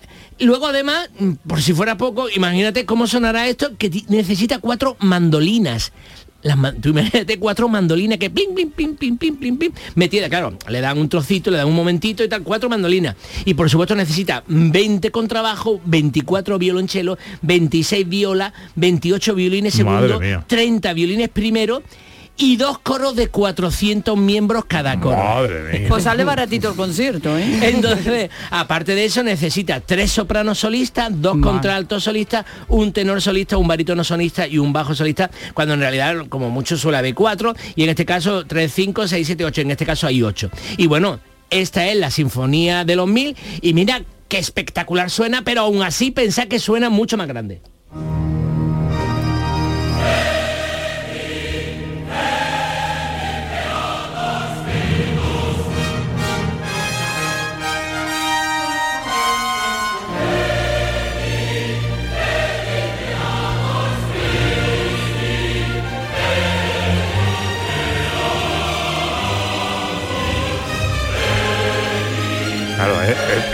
Luego 0.42 0.68
además, 0.68 1.10
por 1.46 1.62
si 1.62 1.74
fuera 1.74 1.98
poco, 1.98 2.30
imagínate 2.30 2.86
cómo 2.86 3.08
sonará 3.08 3.50
esto, 3.50 3.72
que 3.78 3.92
necesita 4.08 4.60
cuatro 4.60 4.96
mandolinas. 5.02 5.92
Las 6.44 6.58
man- 6.58 6.80
tú 6.80 6.90
imagínate 6.90 7.38
cuatro 7.38 7.68
mandolinas 7.68 8.18
que 8.20 8.30
pim, 8.30 8.56
pim, 8.56 8.72
pim, 8.72 8.96
pim, 8.96 9.18
pim, 9.18 9.36
pim, 9.36 9.58
pim, 9.58 9.72
metida, 9.96 10.30
claro, 10.30 10.58
le 10.70 10.80
dan 10.80 10.98
un 10.98 11.10
trocito, 11.10 11.52
le 11.52 11.58
dan 11.58 11.68
un 11.68 11.76
momentito 11.76 12.24
y 12.24 12.30
tal, 12.30 12.44
cuatro 12.44 12.70
mandolinas. 12.70 13.18
Y 13.44 13.54
por 13.56 13.70
supuesto 13.70 13.96
necesita 13.98 14.42
20 14.48 15.12
contrabajo, 15.12 15.82
24 15.84 16.58
violonchelos, 16.58 17.18
26 17.42 18.08
violas, 18.08 18.54
28 18.76 19.36
violines 19.36 19.74
segundo, 19.74 20.22
mía. 20.22 20.46
30 20.48 20.94
violines 20.94 21.28
primero 21.28 21.84
y 22.40 22.56
dos 22.56 22.80
coros 22.80 23.16
de 23.16 23.28
400 23.28 24.18
miembros 24.18 24.64
cada 24.66 25.00
coro. 25.00 25.18
Madre 25.18 25.80
mía. 25.80 25.90
Pues 25.90 26.06
sale 26.06 26.24
baratito 26.24 26.70
el 26.70 26.76
concierto, 26.76 27.38
¿eh? 27.38 27.60
Entonces, 27.70 28.30
aparte 28.50 28.96
de 28.96 29.06
eso, 29.06 29.22
necesita 29.24 29.82
tres 29.82 30.12
sopranos 30.12 30.58
solistas, 30.58 31.10
dos 31.12 31.34
Vale. 31.34 31.44
contraltos 31.44 32.06
solistas, 32.06 32.46
un 32.70 32.94
tenor 32.94 33.22
solista, 33.22 33.58
un 33.58 33.68
barítono 33.68 34.06
solista 34.06 34.48
y 34.48 34.58
un 34.58 34.72
bajo 34.72 34.96
solista, 34.96 35.30
cuando 35.54 35.74
en 35.74 35.82
realidad, 35.82 36.28
como 36.30 36.50
mucho, 36.50 36.78
suele 36.78 36.98
haber 36.98 37.14
cuatro, 37.14 37.54
y 37.76 37.84
en 37.84 37.90
este 37.90 38.06
caso, 38.06 38.46
tres, 38.46 38.72
cinco, 38.74 39.06
seis, 39.06 39.28
siete, 39.28 39.44
ocho. 39.44 39.60
En 39.60 39.72
este 39.72 39.86
caso 39.86 40.08
hay 40.08 40.24
ocho. 40.24 40.50
Y 40.78 40.88
bueno, 40.88 41.20
esta 41.50 41.88
es 41.88 41.98
la 41.98 42.10
Sinfonía 42.10 42.86
de 42.86 42.96
los 42.96 43.08
Mil, 43.08 43.36
y 43.62 43.74
mira 43.74 44.02
qué 44.30 44.38
espectacular 44.38 45.10
suena, 45.10 45.42
pero 45.42 45.62
aún 45.62 45.84
así 45.84 46.12
pensá 46.12 46.46
que 46.46 46.60
suena 46.60 46.90
mucho 46.90 47.18
más 47.18 47.28
grande. 47.28 47.62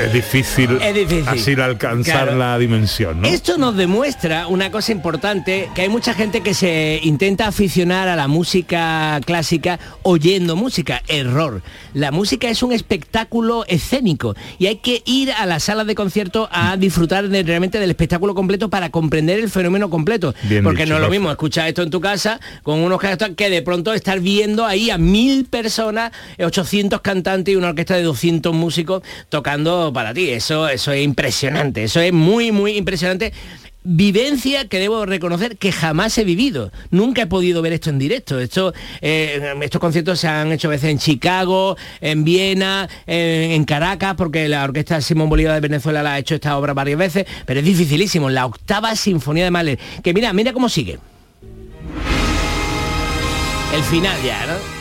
Es, 0.06 0.14
difícil, 0.14 0.78
Es 0.82 0.94
difícil. 0.94 1.28
así 1.28 1.54
alcanzar 1.54 2.24
Claro. 2.26 2.38
la 2.38 2.58
dimensión, 2.58 3.22
¿no? 3.22 3.28
Esto 3.28 3.58
nos 3.58 3.76
demuestra 3.76 4.48
una 4.48 4.72
cosa 4.72 4.92
importante, 4.92 5.70
que 5.74 5.82
hay 5.84 5.90
mucha 5.90 6.14
gente 6.14 6.42
que 6.42 6.54
se 6.54 7.00
intenta 7.04 7.48
aficionar 7.48 8.08
a 8.08 8.16
la 8.16 8.28
música 8.28 9.20
clásica 9.26 9.80
oyendo 10.04 10.56
música. 10.56 11.02
Error. 11.08 11.62
La 11.94 12.12
música 12.12 12.50
es 12.50 12.62
un 12.64 12.74
espectáculo 12.74 13.64
escénico 13.68 14.36
y 14.60 14.68
hay 14.68 14.78
que 14.78 15.02
ir 15.06 15.32
a 15.32 15.46
las 15.46 15.64
salas 15.64 15.88
de 15.88 15.96
concierto 15.96 16.50
a 16.52 16.76
disfrutar 16.78 17.30
de- 17.30 17.44
realmente 17.44 17.80
del 17.80 17.90
espectáculo 17.90 18.36
completo 18.36 18.70
para 18.70 18.90
comprender 18.90 19.40
el 19.40 19.50
fenómeno 19.50 19.90
completo. 19.90 20.34
Bien 20.44 20.64
Porque 20.64 20.84
dicho, 20.84 20.94
no 20.94 21.00
es 21.00 21.06
lo 21.06 21.10
mismo 21.10 21.32
escuchar 21.32 21.68
esto 21.68 21.82
en 21.82 21.90
tu 21.90 22.02
casa 22.02 22.40
con 22.64 22.80
unos 22.80 23.00
que 23.38 23.50
de 23.50 23.62
pronto 23.62 23.94
estar 23.94 24.20
viendo 24.20 24.66
ahí 24.66 24.90
a 24.90 24.98
mil 24.98 25.46
personas, 25.46 26.12
eh, 26.38 26.46
800 26.46 27.02
cantantes 27.02 27.54
y 27.54 27.56
una 27.56 27.70
orquesta 27.70 27.96
de 27.96 28.04
200 28.04 28.54
músicos 28.54 29.04
tocando 29.30 29.92
para 29.96 30.14
ti. 30.14 30.30
Eso, 30.30 30.70
eso 30.70 30.92
es 30.92 31.04
impresionante, 31.04 31.86
eso 31.86 32.00
es 32.00 32.14
muy, 32.14 32.52
muy 32.52 32.78
impresionante. 32.78 33.34
Vivencia 33.88 34.68
que 34.68 34.80
debo 34.80 35.06
reconocer 35.06 35.58
que 35.58 35.72
jamás 35.72 36.18
he 36.18 36.24
vivido. 36.24 36.72
Nunca 36.90 37.24
he 37.24 37.28
podido 37.28 37.62
ver 37.62 37.74
esto 37.74 37.92
en 37.92 38.00
directo. 38.00 38.40
Esto, 38.40 38.74
eh, 39.00 39.54
estos 39.62 39.80
conciertos 39.80 40.20
se 40.20 40.28
han 40.28 40.52
hecho 40.52 40.70
veces 40.70 40.90
en 40.90 40.98
Chicago, 40.98 41.78
en 42.02 42.24
Viena, 42.24 42.90
en, 43.06 43.52
en 43.52 43.64
Caracas, 43.64 44.16
porque 44.16 44.50
la 44.50 44.64
Orquesta 44.64 45.02
Simón 45.02 45.30
Bolívar 45.30 45.54
de 45.54 45.62
Venezuela 45.62 46.02
la 46.02 46.14
ha 46.14 46.20
hecho 46.20 46.34
esta 46.34 46.58
obra 46.58 46.74
varias 46.74 46.98
veces, 46.98 47.26
pero 47.46 47.60
es 47.60 47.66
dificilísimo. 47.66 48.30
La 48.32 48.48
octava 48.48 48.96
sinfonía 48.96 49.44
de 49.46 49.52
Mahler. 49.52 49.80
Que 50.04 50.14
mira, 50.16 50.34
mira 50.34 50.52
cómo 50.52 50.68
sigue. 50.68 50.98
El 53.72 53.84
final 53.84 54.18
ya, 54.24 54.48
¿no? 54.48 54.75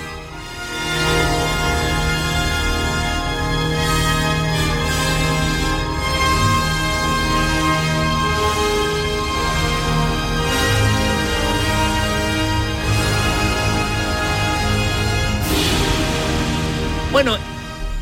Bueno, 17.25 17.41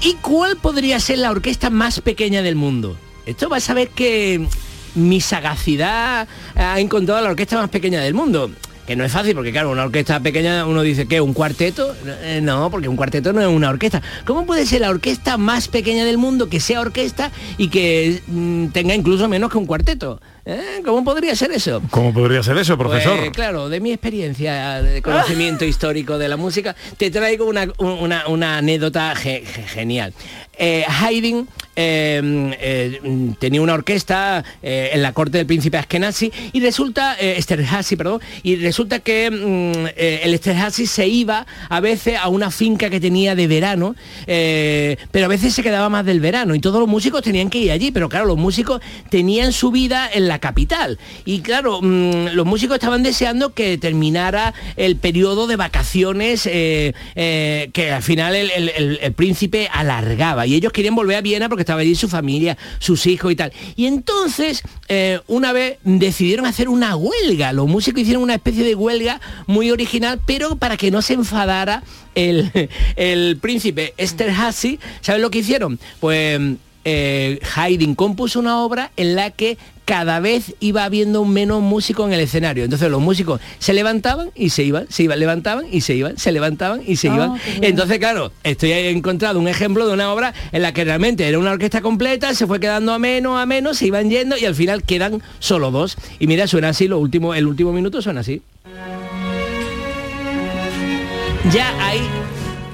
¿y 0.00 0.14
cuál 0.14 0.56
podría 0.56 0.98
ser 0.98 1.18
la 1.18 1.30
orquesta 1.30 1.70
más 1.70 2.00
pequeña 2.00 2.42
del 2.42 2.56
mundo? 2.56 2.96
Esto 3.24 3.48
vas 3.48 3.70
a 3.70 3.74
ver 3.74 3.90
que 3.90 4.48
mi 4.96 5.20
sagacidad 5.20 6.26
ha 6.56 6.80
encontrado 6.80 7.20
la 7.20 7.30
orquesta 7.30 7.56
más 7.56 7.70
pequeña 7.70 8.00
del 8.00 8.14
mundo. 8.14 8.50
Que 8.86 8.96
no 8.96 9.04
es 9.04 9.12
fácil, 9.12 9.34
porque 9.36 9.52
claro, 9.52 9.70
una 9.70 9.84
orquesta 9.84 10.18
pequeña, 10.20 10.66
uno 10.66 10.82
dice 10.82 11.06
que 11.06 11.20
un 11.20 11.32
cuarteto. 11.34 11.94
Eh, 12.04 12.40
No, 12.42 12.68
porque 12.70 12.88
un 12.88 12.96
cuarteto 12.96 13.32
no 13.32 13.40
es 13.40 13.46
una 13.46 13.70
orquesta. 13.70 14.02
¿Cómo 14.26 14.44
puede 14.44 14.66
ser 14.66 14.80
la 14.80 14.90
orquesta 14.90 15.36
más 15.36 15.68
pequeña 15.68 16.04
del 16.04 16.18
mundo 16.18 16.48
que 16.48 16.58
sea 16.58 16.80
orquesta 16.80 17.30
y 17.58 17.68
que 17.68 18.20
mm, 18.26 18.66
tenga 18.68 18.94
incluso 18.94 19.28
menos 19.28 19.50
que 19.52 19.58
un 19.58 19.66
cuarteto? 19.66 20.20
¿Eh? 20.44 20.82
¿Cómo 20.84 21.04
podría 21.04 21.36
ser 21.36 21.52
eso? 21.52 21.80
¿Cómo 21.92 22.12
podría 22.12 22.42
ser 22.42 22.56
eso, 22.58 22.76
profesor? 22.76 23.16
Pues, 23.16 23.30
claro, 23.30 23.68
de 23.68 23.78
mi 23.78 23.92
experiencia 23.92 24.82
de 24.82 25.00
conocimiento 25.00 25.64
histórico 25.64 26.18
de 26.18 26.28
la 26.28 26.36
música, 26.36 26.74
te 26.96 27.12
traigo 27.12 27.44
una, 27.46 27.68
una- 27.78 28.26
una 28.26 28.58
anécdota 28.58 29.14
ge- 29.14 29.44
ge- 29.46 29.62
genial. 29.62 30.12
Eh, 30.64 30.84
Haydn 30.86 31.48
eh, 31.74 32.20
eh, 32.60 33.00
tenía 33.40 33.60
una 33.62 33.74
orquesta 33.74 34.44
eh, 34.62 34.90
en 34.92 35.02
la 35.02 35.12
corte 35.12 35.38
del 35.38 35.46
príncipe 35.46 35.76
Askenazi 35.76 36.30
y 36.52 36.60
resulta, 36.60 37.14
Esterhazy, 37.14 37.96
perdón, 37.96 38.20
y 38.44 38.54
resulta 38.56 39.00
que 39.00 39.28
mm, 39.28 39.88
el 39.96 40.34
Esterhazy 40.34 40.86
se 40.86 41.08
iba 41.08 41.46
a 41.68 41.80
veces 41.80 42.16
a 42.22 42.28
una 42.28 42.52
finca 42.52 42.90
que 42.90 43.00
tenía 43.00 43.34
de 43.34 43.46
verano, 43.48 43.96
pero 44.26 45.24
a 45.26 45.28
veces 45.28 45.52
se 45.52 45.64
quedaba 45.64 45.88
más 45.88 46.04
del 46.06 46.20
verano 46.20 46.54
y 46.54 46.60
todos 46.60 46.78
los 46.78 46.88
músicos 46.88 47.22
tenían 47.22 47.50
que 47.50 47.58
ir 47.58 47.72
allí, 47.72 47.90
pero 47.90 48.08
claro, 48.08 48.26
los 48.26 48.38
músicos 48.38 48.80
tenían 49.10 49.52
su 49.52 49.72
vida 49.72 50.08
en 50.12 50.28
la 50.28 50.38
capital. 50.38 50.98
Y 51.24 51.40
claro, 51.40 51.80
mm, 51.82 52.28
los 52.34 52.46
músicos 52.46 52.74
estaban 52.76 53.02
deseando 53.02 53.52
que 53.52 53.78
terminara 53.78 54.54
el 54.76 54.94
periodo 54.94 55.48
de 55.48 55.56
vacaciones 55.56 56.42
que 56.44 57.90
al 57.92 58.02
final 58.02 58.36
el- 58.36 58.98
el 59.00 59.12
príncipe 59.14 59.68
alargaba. 59.72 60.46
Y 60.46 60.51
ellos 60.54 60.72
querían 60.72 60.94
volver 60.94 61.16
a 61.16 61.20
Viena 61.20 61.48
porque 61.48 61.62
estaba 61.62 61.80
allí 61.80 61.94
su 61.94 62.08
familia, 62.08 62.56
sus 62.78 63.06
hijos 63.06 63.32
y 63.32 63.36
tal. 63.36 63.52
Y 63.76 63.86
entonces, 63.86 64.62
eh, 64.88 65.20
una 65.26 65.52
vez 65.52 65.78
decidieron 65.84 66.46
hacer 66.46 66.68
una 66.68 66.96
huelga, 66.96 67.52
los 67.52 67.68
músicos 67.68 68.02
hicieron 68.02 68.22
una 68.22 68.34
especie 68.34 68.64
de 68.64 68.74
huelga 68.74 69.20
muy 69.46 69.70
original, 69.70 70.20
pero 70.26 70.56
para 70.56 70.76
que 70.76 70.90
no 70.90 71.02
se 71.02 71.14
enfadara 71.14 71.82
el, 72.14 72.50
el 72.96 73.38
príncipe 73.40 73.94
Esterhazy, 73.96 74.78
¿sabes 75.00 75.22
lo 75.22 75.30
que 75.30 75.38
hicieron? 75.38 75.78
Pues 76.00 76.40
eh, 76.84 77.40
Haydn 77.54 77.94
compuso 77.94 78.40
una 78.40 78.60
obra 78.60 78.90
en 78.96 79.16
la 79.16 79.30
que 79.30 79.58
cada 79.84 80.20
vez 80.20 80.54
iba 80.60 80.84
habiendo 80.84 81.24
menos 81.24 81.60
músicos 81.60 82.06
en 82.06 82.12
el 82.12 82.20
escenario. 82.20 82.64
Entonces 82.64 82.88
los 82.90 83.00
músicos 83.00 83.40
se 83.58 83.72
levantaban 83.72 84.30
y 84.34 84.50
se 84.50 84.62
iban, 84.62 84.86
se 84.88 85.02
iban, 85.02 85.18
levantaban 85.18 85.66
y 85.70 85.80
se 85.80 85.94
iban, 85.94 86.16
se 86.16 86.30
levantaban 86.30 86.82
y 86.86 86.96
se 86.96 87.08
Ah, 87.08 87.14
iban. 87.14 87.40
Entonces, 87.60 87.98
claro, 87.98 88.32
estoy 88.44 88.70
he 88.72 88.90
encontrado 88.90 89.40
un 89.40 89.48
ejemplo 89.48 89.86
de 89.86 89.92
una 89.92 90.12
obra 90.12 90.34
en 90.52 90.62
la 90.62 90.72
que 90.72 90.84
realmente 90.84 91.26
era 91.26 91.38
una 91.38 91.50
orquesta 91.50 91.80
completa, 91.82 92.32
se 92.34 92.46
fue 92.46 92.60
quedando 92.60 92.92
a 92.92 92.98
menos, 92.98 93.38
a 93.40 93.44
menos, 93.44 93.78
se 93.78 93.86
iban 93.86 94.08
yendo 94.08 94.36
y 94.36 94.44
al 94.44 94.54
final 94.54 94.84
quedan 94.84 95.20
solo 95.40 95.70
dos. 95.72 95.96
Y 96.20 96.26
mira, 96.28 96.46
suena 96.46 96.68
así, 96.68 96.86
lo 96.86 96.98
último, 96.98 97.34
el 97.34 97.46
último 97.46 97.72
minuto 97.72 98.00
suena 98.00 98.20
así. 98.20 98.40
Ya 101.52 101.68
ahí 101.84 102.00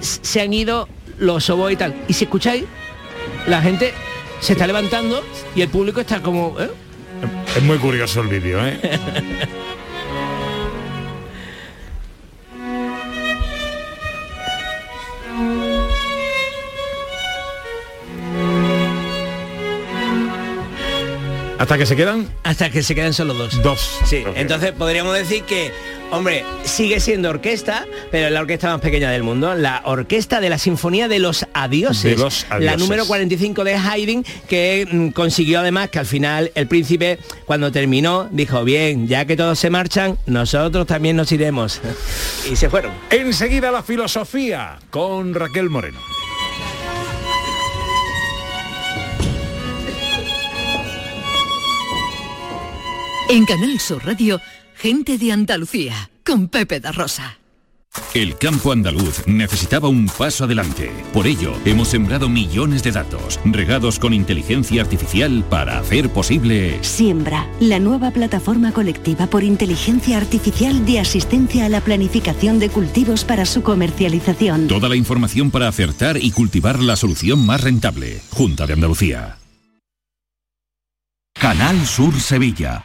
se 0.00 0.40
han 0.42 0.52
ido 0.52 0.88
los 1.18 1.48
oboes 1.50 1.74
y 1.74 1.76
tal. 1.76 1.94
Y 2.06 2.12
si 2.12 2.24
escucháis, 2.24 2.64
la 3.48 3.62
gente 3.62 3.94
se 4.40 4.52
está 4.52 4.66
levantando 4.66 5.24
y 5.54 5.62
el 5.62 5.68
público 5.68 6.00
está 6.00 6.20
como... 6.20 6.56
¿eh? 6.60 6.70
Es 7.56 7.62
muy 7.62 7.78
curioso 7.78 8.20
el 8.20 8.28
vídeo, 8.28 8.64
¿eh? 8.64 8.78
¿Hasta 21.58 21.76
que 21.76 21.86
se 21.86 21.96
quedan? 21.96 22.28
Hasta 22.44 22.70
que 22.70 22.82
se 22.84 22.94
quedan 22.94 23.12
solo 23.12 23.34
dos. 23.34 23.60
Dos. 23.62 23.98
Sí, 24.04 24.24
entonces 24.36 24.72
podríamos 24.72 25.14
decir 25.14 25.42
que, 25.42 25.72
hombre, 26.10 26.44
sigue 26.64 27.00
siendo 27.00 27.30
orquesta, 27.30 27.86
pero 28.10 28.26
es 28.26 28.32
la 28.32 28.40
orquesta 28.40 28.68
más 28.68 28.80
pequeña 28.80 29.10
del 29.10 29.22
mundo, 29.22 29.54
la 29.54 29.82
orquesta 29.84 30.40
de 30.40 30.50
la 30.50 30.58
Sinfonía 30.58 31.08
de 31.08 31.18
los 31.18 31.46
Adioses, 31.52 32.02
De 32.02 32.16
los 32.16 32.46
la 32.58 32.76
número 32.76 33.06
45 33.06 33.64
de 33.64 33.74
Haydn, 33.74 34.24
que 34.48 34.86
mm, 34.90 35.08
consiguió 35.10 35.60
además 35.60 35.90
que 35.90 35.98
al 35.98 36.06
final 36.06 36.50
el 36.54 36.66
príncipe, 36.66 37.18
cuando 37.46 37.72
terminó, 37.72 38.28
dijo, 38.30 38.64
bien, 38.64 39.06
ya 39.06 39.24
que 39.24 39.36
todos 39.36 39.58
se 39.58 39.70
marchan, 39.70 40.18
nosotros 40.26 40.86
también 40.86 41.16
nos 41.16 41.30
iremos. 41.32 41.80
y 42.50 42.56
se 42.56 42.68
fueron. 42.70 42.92
Enseguida 43.10 43.70
la 43.70 43.82
filosofía 43.82 44.78
con 44.90 45.34
Raquel 45.34 45.70
Moreno. 45.70 45.98
En 53.30 53.44
Canal 53.44 53.78
Sur 53.78 54.06
Radio, 54.06 54.40
gente 54.78 55.18
de 55.18 55.32
Andalucía, 55.32 56.10
con 56.24 56.48
Pepe 56.48 56.78
da 56.78 56.92
Rosa. 56.92 57.38
El 58.14 58.36
campo 58.38 58.70
andaluz 58.70 59.26
necesitaba 59.26 59.88
un 59.88 60.06
paso 60.06 60.44
adelante. 60.44 60.92
Por 61.12 61.26
ello, 61.26 61.54
hemos 61.64 61.88
sembrado 61.88 62.28
millones 62.28 62.84
de 62.84 62.92
datos, 62.92 63.40
regados 63.44 63.98
con 63.98 64.12
inteligencia 64.12 64.82
artificial 64.82 65.44
para 65.50 65.80
hacer 65.80 66.10
posible... 66.10 66.78
Siembra, 66.82 67.48
la 67.58 67.80
nueva 67.80 68.12
plataforma 68.12 68.70
colectiva 68.70 69.26
por 69.26 69.42
inteligencia 69.42 70.16
artificial 70.16 70.86
de 70.86 71.00
asistencia 71.00 71.64
a 71.64 71.68
la 71.68 71.80
planificación 71.80 72.60
de 72.60 72.68
cultivos 72.68 73.24
para 73.24 73.46
su 73.46 73.62
comercialización. 73.62 74.68
Toda 74.68 74.88
la 74.88 74.96
información 74.96 75.50
para 75.50 75.66
acertar 75.66 76.18
y 76.22 76.30
cultivar 76.30 76.78
la 76.78 76.94
solución 76.94 77.44
más 77.44 77.62
rentable. 77.62 78.20
Junta 78.30 78.66
de 78.66 78.74
Andalucía. 78.74 79.38
Canal 81.34 81.84
Sur 81.84 82.14
Sevilla. 82.20 82.84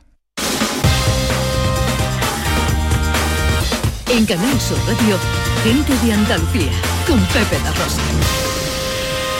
En 4.11 4.25
Canal 4.25 4.59
Sur 4.59 4.77
Radio, 4.79 5.17
gente 5.63 5.93
de 6.05 6.11
Andalucía, 6.11 6.71
con 7.07 7.17
Pepe 7.27 7.57
La 7.63 7.71
Rosa. 7.71 8.01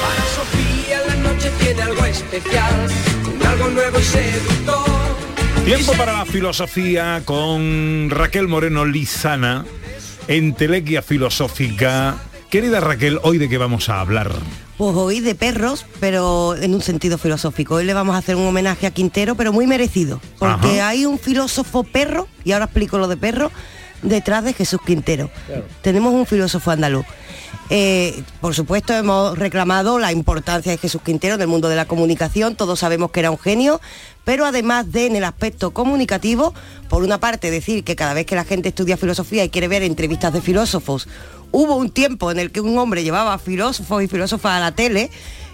Para 0.01 0.25
Sofía 0.33 1.01
la 1.07 1.15
noche 1.15 1.51
tiene 1.59 1.81
algo 1.81 2.05
especial, 2.05 2.87
un 3.35 3.47
algo 3.47 3.69
nuevo 3.69 3.99
y 3.99 4.03
seductor. 4.03 4.85
Tiempo 5.65 5.91
para 5.93 6.13
la 6.13 6.25
filosofía 6.25 7.21
con 7.25 8.09
Raquel 8.09 8.47
Moreno 8.47 8.85
Lizana, 8.85 9.65
entelequia 10.29 11.01
filosófica. 11.01 12.15
Querida 12.49 12.79
Raquel, 12.79 13.19
¿hoy 13.23 13.39
de 13.39 13.49
qué 13.49 13.57
vamos 13.57 13.89
a 13.89 13.99
hablar? 13.99 14.31
Pues 14.77 14.95
hoy 14.95 15.19
de 15.19 15.35
perros, 15.35 15.85
pero 15.99 16.55
en 16.55 16.73
un 16.73 16.81
sentido 16.81 17.17
filosófico. 17.17 17.75
Hoy 17.75 17.83
le 17.83 17.93
vamos 17.93 18.15
a 18.15 18.19
hacer 18.19 18.37
un 18.37 18.47
homenaje 18.47 18.87
a 18.87 18.91
Quintero, 18.91 19.35
pero 19.35 19.51
muy 19.51 19.67
merecido. 19.67 20.21
Porque 20.39 20.79
Ajá. 20.79 20.89
hay 20.89 21.05
un 21.05 21.19
filósofo 21.19 21.83
perro, 21.83 22.29
y 22.45 22.53
ahora 22.53 22.65
explico 22.65 22.97
lo 22.97 23.09
de 23.09 23.17
perro, 23.17 23.51
detrás 24.01 24.43
de 24.43 24.53
Jesús 24.53 24.79
Quintero. 24.85 25.29
Tenemos 25.81 26.13
un 26.13 26.25
filósofo 26.25 26.71
andaluz. 26.71 27.05
Eh, 27.73 28.23
por 28.41 28.53
supuesto, 28.53 28.93
hemos 28.93 29.37
reclamado 29.37 29.97
la 29.97 30.11
importancia 30.11 30.73
de 30.73 30.77
Jesús 30.77 31.01
Quintero 31.01 31.35
en 31.35 31.41
el 31.41 31.47
mundo 31.47 31.69
de 31.69 31.77
la 31.77 31.85
comunicación. 31.85 32.57
Todos 32.57 32.79
sabemos 32.79 33.11
que 33.11 33.21
era 33.21 33.31
un 33.31 33.39
genio, 33.39 33.79
pero 34.25 34.45
además 34.45 34.91
de 34.91 35.05
en 35.05 35.15
el 35.15 35.23
aspecto 35.23 35.71
comunicativo, 35.71 36.53
por 36.89 37.01
una 37.01 37.19
parte 37.19 37.49
decir 37.49 37.85
que 37.85 37.95
cada 37.95 38.13
vez 38.13 38.25
que 38.25 38.35
la 38.35 38.43
gente 38.43 38.69
estudia 38.69 38.97
filosofía 38.97 39.45
y 39.45 39.49
quiere 39.49 39.69
ver 39.69 39.83
entrevistas 39.83 40.33
de 40.33 40.41
filósofos, 40.41 41.07
hubo 41.51 41.77
un 41.77 41.89
tiempo 41.89 42.29
en 42.29 42.39
el 42.39 42.51
que 42.51 42.59
un 42.59 42.77
hombre 42.77 43.03
llevaba 43.03 43.37
filósofos 43.37 44.03
y 44.03 44.09
filósofas 44.09 44.53
a 44.53 44.59
la 44.59 44.73
tele. 44.73 45.09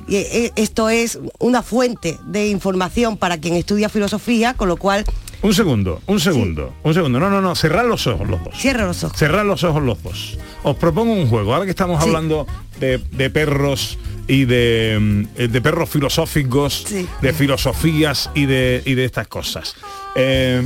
Y 0.07 0.15
eh, 0.15 0.53
esto 0.55 0.89
es 0.89 1.19
una 1.37 1.61
fuente 1.61 2.17
de 2.25 2.47
información 2.47 3.17
para 3.17 3.37
quien 3.37 3.55
estudia 3.55 3.89
filosofía, 3.89 4.55
con 4.55 4.69
lo 4.69 4.77
cual 4.77 5.05
Un 5.41 5.53
segundo, 5.53 6.01
un 6.07 6.19
segundo, 6.19 6.73
un 6.83 6.93
segundo. 6.93 7.19
No, 7.19 7.29
no, 7.29 7.41
no, 7.41 7.55
cerrad 7.55 7.85
los 7.87 8.07
ojos 8.07 8.27
los 8.27 8.43
dos. 8.43 8.55
cierra 8.57 8.85
los 8.85 9.03
ojos. 9.03 9.17
Cerrad 9.17 9.45
los 9.45 9.63
ojos 9.63 9.83
los 9.83 10.01
dos. 10.01 10.37
Os 10.63 10.75
propongo 10.77 11.13
un 11.13 11.27
juego. 11.29 11.53
Ahora 11.53 11.65
que 11.65 11.71
estamos 11.71 12.01
hablando 12.01 12.47
de, 12.79 12.97
de 13.11 13.29
perros 13.29 13.97
y 14.27 14.45
de, 14.45 14.97
mm, 14.99 15.43
de 15.51 15.61
perros 15.61 15.89
filosóficos, 15.89 16.85
de 17.21 17.33
filosofías 17.33 18.29
y 18.33 18.45
de, 18.47 18.81
y 18.85 18.95
de 18.95 19.05
estas 19.05 19.27
cosas. 19.27 19.75
Eh, 20.15 20.63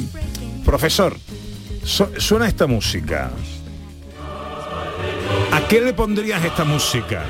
profesor, 0.66 1.18
su- 1.84 2.10
suena 2.18 2.48
esta 2.48 2.66
música. 2.66 3.30
¿A 5.52 5.68
qué 5.68 5.82
le 5.82 5.94
pondrías 5.94 6.44
esta 6.46 6.64
música? 6.64 7.24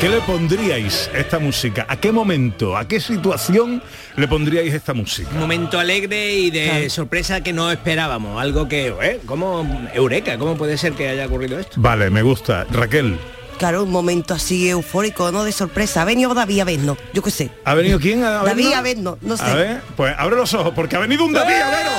¿A 0.00 0.02
qué 0.02 0.08
le 0.08 0.20
pondríais 0.22 1.10
esta 1.14 1.38
música? 1.38 1.84
¿A 1.86 1.94
qué 1.98 2.10
momento? 2.10 2.74
¿A 2.74 2.88
qué 2.88 2.98
situación 3.00 3.82
le 4.16 4.26
pondríais 4.26 4.72
esta 4.72 4.94
música? 4.94 5.28
Un 5.34 5.40
momento 5.40 5.78
alegre 5.78 6.32
y 6.32 6.50
de 6.50 6.88
sorpresa 6.88 7.42
que 7.42 7.52
no 7.52 7.70
esperábamos. 7.70 8.40
Algo 8.40 8.66
que, 8.66 8.94
¿eh? 9.02 9.20
¿Cómo? 9.26 9.90
Eureka, 9.92 10.38
¿cómo 10.38 10.56
puede 10.56 10.78
ser 10.78 10.94
que 10.94 11.06
haya 11.06 11.26
ocurrido 11.26 11.58
esto? 11.58 11.74
Vale, 11.76 12.08
me 12.08 12.22
gusta. 12.22 12.64
Raquel, 12.70 13.18
Claro, 13.58 13.82
un 13.84 13.90
momento 13.90 14.32
así 14.32 14.70
eufórico, 14.70 15.30
¿no? 15.32 15.44
De 15.44 15.52
sorpresa. 15.52 16.00
Ha 16.00 16.06
venido 16.06 16.32
David 16.32 16.60
Avedno, 16.60 16.96
yo 17.12 17.20
qué 17.20 17.30
sé. 17.30 17.50
¿ha 17.66 17.74
venido 17.74 18.00
quién? 18.00 18.24
¿A 18.24 18.42
David? 18.42 18.72
Avedno, 18.72 19.18
no 19.20 19.36
sé. 19.36 19.44
A 19.44 19.54
ver, 19.54 19.82
pues 19.98 20.14
abre 20.16 20.34
los 20.34 20.54
ojos, 20.54 20.72
porque 20.74 20.96
ha 20.96 21.00
venido 21.00 21.26
un 21.26 21.34
David 21.34 21.56
a 21.56 21.70
veros. 21.70 21.92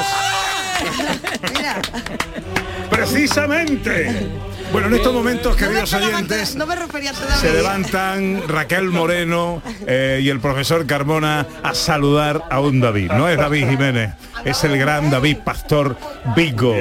Precisamente. 2.90 4.51
Bueno, 4.72 4.88
en 4.88 4.94
estos 4.94 5.14
momentos, 5.14 5.56
queridos 5.58 5.94
oyentes, 5.94 6.56
No 6.56 6.66
me 6.66 6.76
refería 6.76 7.10
a 7.10 7.14
David. 7.14 7.34
se 7.42 7.54
levantan 7.54 8.44
Raquel 8.48 8.90
Moreno 8.90 9.62
eh, 9.86 10.22
y 10.24 10.30
el 10.30 10.40
profesor 10.40 10.86
Carmona 10.86 11.46
a 11.62 11.74
saludar 11.74 12.44
a 12.50 12.62
un 12.62 12.80
David. 12.80 13.12
No 13.12 13.28
es 13.28 13.38
David 13.38 13.68
Jiménez, 13.70 14.12
es 14.46 14.64
el 14.64 14.78
gran 14.78 15.10
David 15.10 15.38
Pastor 15.44 15.98
Vigo, 16.38 16.76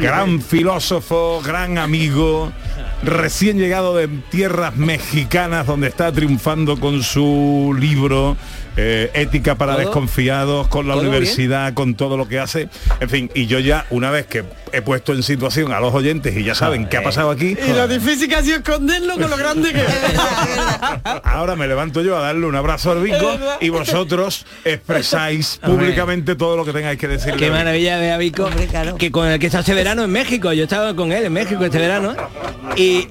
gran 0.00 0.40
filósofo, 0.40 1.42
gran 1.44 1.76
amigo, 1.76 2.50
recién 3.02 3.58
llegado 3.58 3.94
de 3.94 4.08
tierras 4.08 4.76
mexicanas 4.76 5.66
donde 5.66 5.88
está 5.88 6.10
triunfando 6.12 6.80
con 6.80 7.02
su 7.02 7.76
libro 7.78 8.38
eh, 8.76 9.10
Ética 9.14 9.54
para 9.54 9.72
¿Todo? 9.74 9.82
desconfiados, 9.82 10.68
con 10.68 10.88
la 10.88 10.94
¿Todo 10.94 11.02
universidad, 11.02 11.74
con 11.74 11.94
todo 11.94 12.16
lo 12.16 12.28
que 12.28 12.38
hace. 12.38 12.68
En 13.00 13.08
fin, 13.08 13.30
y 13.34 13.46
yo 13.46 13.58
ya, 13.58 13.86
una 13.90 14.10
vez 14.10 14.26
que 14.26 14.44
he 14.72 14.82
puesto 14.82 15.12
en 15.12 15.22
situación 15.22 15.72
a 15.72 15.80
los 15.80 15.94
oyentes 15.94 16.36
y 16.36 16.42
ya 16.42 16.54
saben 16.54 16.88
qué 16.88 16.96
ha 16.96 17.02
pasado 17.02 17.30
aquí, 17.30 17.56
Y 17.66 17.72
lo 17.72 17.86
difícil 17.86 18.28
que 18.28 18.36
ha 18.36 18.42
sido 18.42 18.56
esconderlo 18.56 19.14
con 19.14 19.30
lo 19.30 19.36
grande 19.36 19.72
que 19.72 19.80
es. 19.82 19.86
Ahora 21.22 21.56
me 21.56 21.66
levanto 21.66 22.02
yo 22.02 22.16
a 22.16 22.20
darle 22.20 22.46
un 22.46 22.56
abrazo 22.56 22.92
al 22.92 23.02
Vico 23.02 23.38
y 23.60 23.68
vosotros 23.68 24.46
expresáis 24.64 25.60
públicamente 25.64 26.34
todo 26.34 26.56
lo 26.56 26.64
que 26.64 26.72
tengáis 26.72 26.98
que 26.98 27.08
decir. 27.08 27.34
Qué 27.34 27.50
maravilla 27.50 27.98
de 27.98 28.12
Abico, 28.12 28.48
que 28.98 29.10
con 29.10 29.28
el 29.28 29.38
que 29.38 29.46
está 29.46 29.60
este 29.60 29.74
verano 29.74 30.04
en 30.04 30.10
México. 30.10 30.52
Yo 30.52 30.64
estaba 30.64 30.94
con 30.94 31.12
él 31.12 31.24
en 31.24 31.32
México 31.32 31.64
este 31.64 31.78
verano 31.78 32.14
y, 32.76 33.06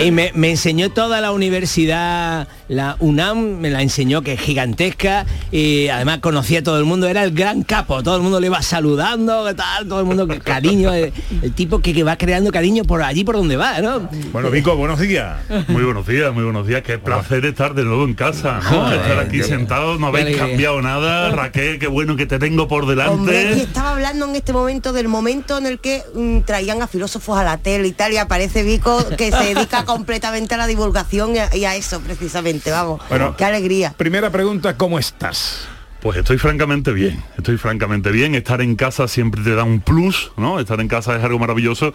y 0.00 0.10
me, 0.10 0.32
me 0.34 0.50
enseñó 0.50 0.90
toda 0.90 1.20
la 1.20 1.32
universidad, 1.32 2.48
la 2.68 2.96
UNAM, 3.00 3.58
me 3.58 3.70
la 3.70 3.82
enseñó 3.82 4.22
que 4.22 4.34
es 4.34 4.40
gigantesca 4.40 5.26
y 5.50 5.88
además 5.88 6.18
conocía 6.20 6.60
a 6.60 6.62
todo 6.62 6.78
el 6.78 6.84
mundo, 6.84 7.08
era 7.08 7.22
el 7.24 7.32
gran 7.32 7.62
capo, 7.62 8.02
todo 8.02 8.16
el 8.16 8.22
mundo 8.22 8.40
le 8.40 8.46
iba 8.46 8.62
saludando, 8.62 9.44
¿qué 9.46 9.54
tal, 9.54 9.88
todo 9.88 10.00
el 10.00 10.06
mundo, 10.06 10.26
que 10.26 10.40
cariño, 10.40 10.92
el, 10.92 11.12
el 11.42 11.52
tipo 11.52 11.80
que, 11.80 11.92
que 11.94 12.02
va 12.02 12.16
creando 12.16 12.50
cariño 12.50 12.84
por 12.84 13.02
allí 13.02 13.24
por 13.24 13.36
donde 13.36 13.56
va, 13.56 13.80
¿no? 13.80 14.08
Bueno, 14.32 14.50
Vico, 14.50 14.76
buenos 14.76 15.00
días. 15.00 15.38
Muy 15.68 15.82
buenos 15.82 16.06
días, 16.06 16.32
muy 16.32 16.44
buenos 16.44 16.66
días. 16.66 16.82
Qué 16.82 16.98
placer 16.98 17.44
estar 17.44 17.74
de 17.74 17.84
nuevo 17.84 18.04
en 18.04 18.14
casa. 18.14 18.60
¿no? 18.62 18.62
Joder, 18.62 19.00
estar 19.00 19.18
aquí 19.18 19.42
sentado, 19.42 19.98
no 19.98 20.08
habéis 20.08 20.36
cambiado 20.36 20.80
nada. 20.82 21.30
Raquel, 21.30 21.78
qué 21.78 21.86
bueno 21.86 22.16
que 22.16 22.26
te 22.26 22.38
tengo 22.38 22.68
por 22.68 22.86
delante. 22.86 23.12
Hombre, 23.12 23.54
y 23.56 23.60
estaba 23.60 23.92
hablando 23.92 24.26
en 24.26 24.36
este 24.36 24.52
momento 24.52 24.92
del 24.92 25.08
momento 25.08 25.58
en 25.58 25.66
el 25.66 25.78
que 25.78 26.02
mm, 26.14 26.40
traían 26.40 26.82
a 26.82 26.86
filósofos 26.86 27.38
a 27.38 27.44
la 27.44 27.58
tele 27.58 27.88
y 27.88 27.92
tal, 27.92 28.12
y 28.12 28.16
aparece 28.16 28.62
Vico 28.62 29.04
que 29.16 29.30
se 29.38 29.54
dedica 29.54 29.84
completamente 29.84 30.54
a 30.54 30.58
la 30.58 30.66
divulgación 30.66 31.36
y 31.36 31.38
a, 31.38 31.54
y 31.54 31.64
a 31.64 31.74
eso 31.76 32.00
precisamente, 32.00 32.70
vamos. 32.70 33.00
Bueno, 33.08 33.36
Qué 33.36 33.44
alegría. 33.44 33.94
Primera 33.96 34.30
pregunta, 34.30 34.76
¿cómo 34.76 34.98
estás? 34.98 35.68
Pues 36.00 36.18
estoy 36.18 36.38
francamente 36.38 36.92
bien, 36.92 37.22
estoy 37.36 37.56
francamente 37.56 38.12
bien. 38.12 38.34
Estar 38.34 38.60
en 38.60 38.76
casa 38.76 39.08
siempre 39.08 39.42
te 39.42 39.54
da 39.54 39.64
un 39.64 39.80
plus, 39.80 40.30
¿no? 40.36 40.60
Estar 40.60 40.80
en 40.80 40.88
casa 40.88 41.16
es 41.16 41.24
algo 41.24 41.38
maravilloso. 41.38 41.94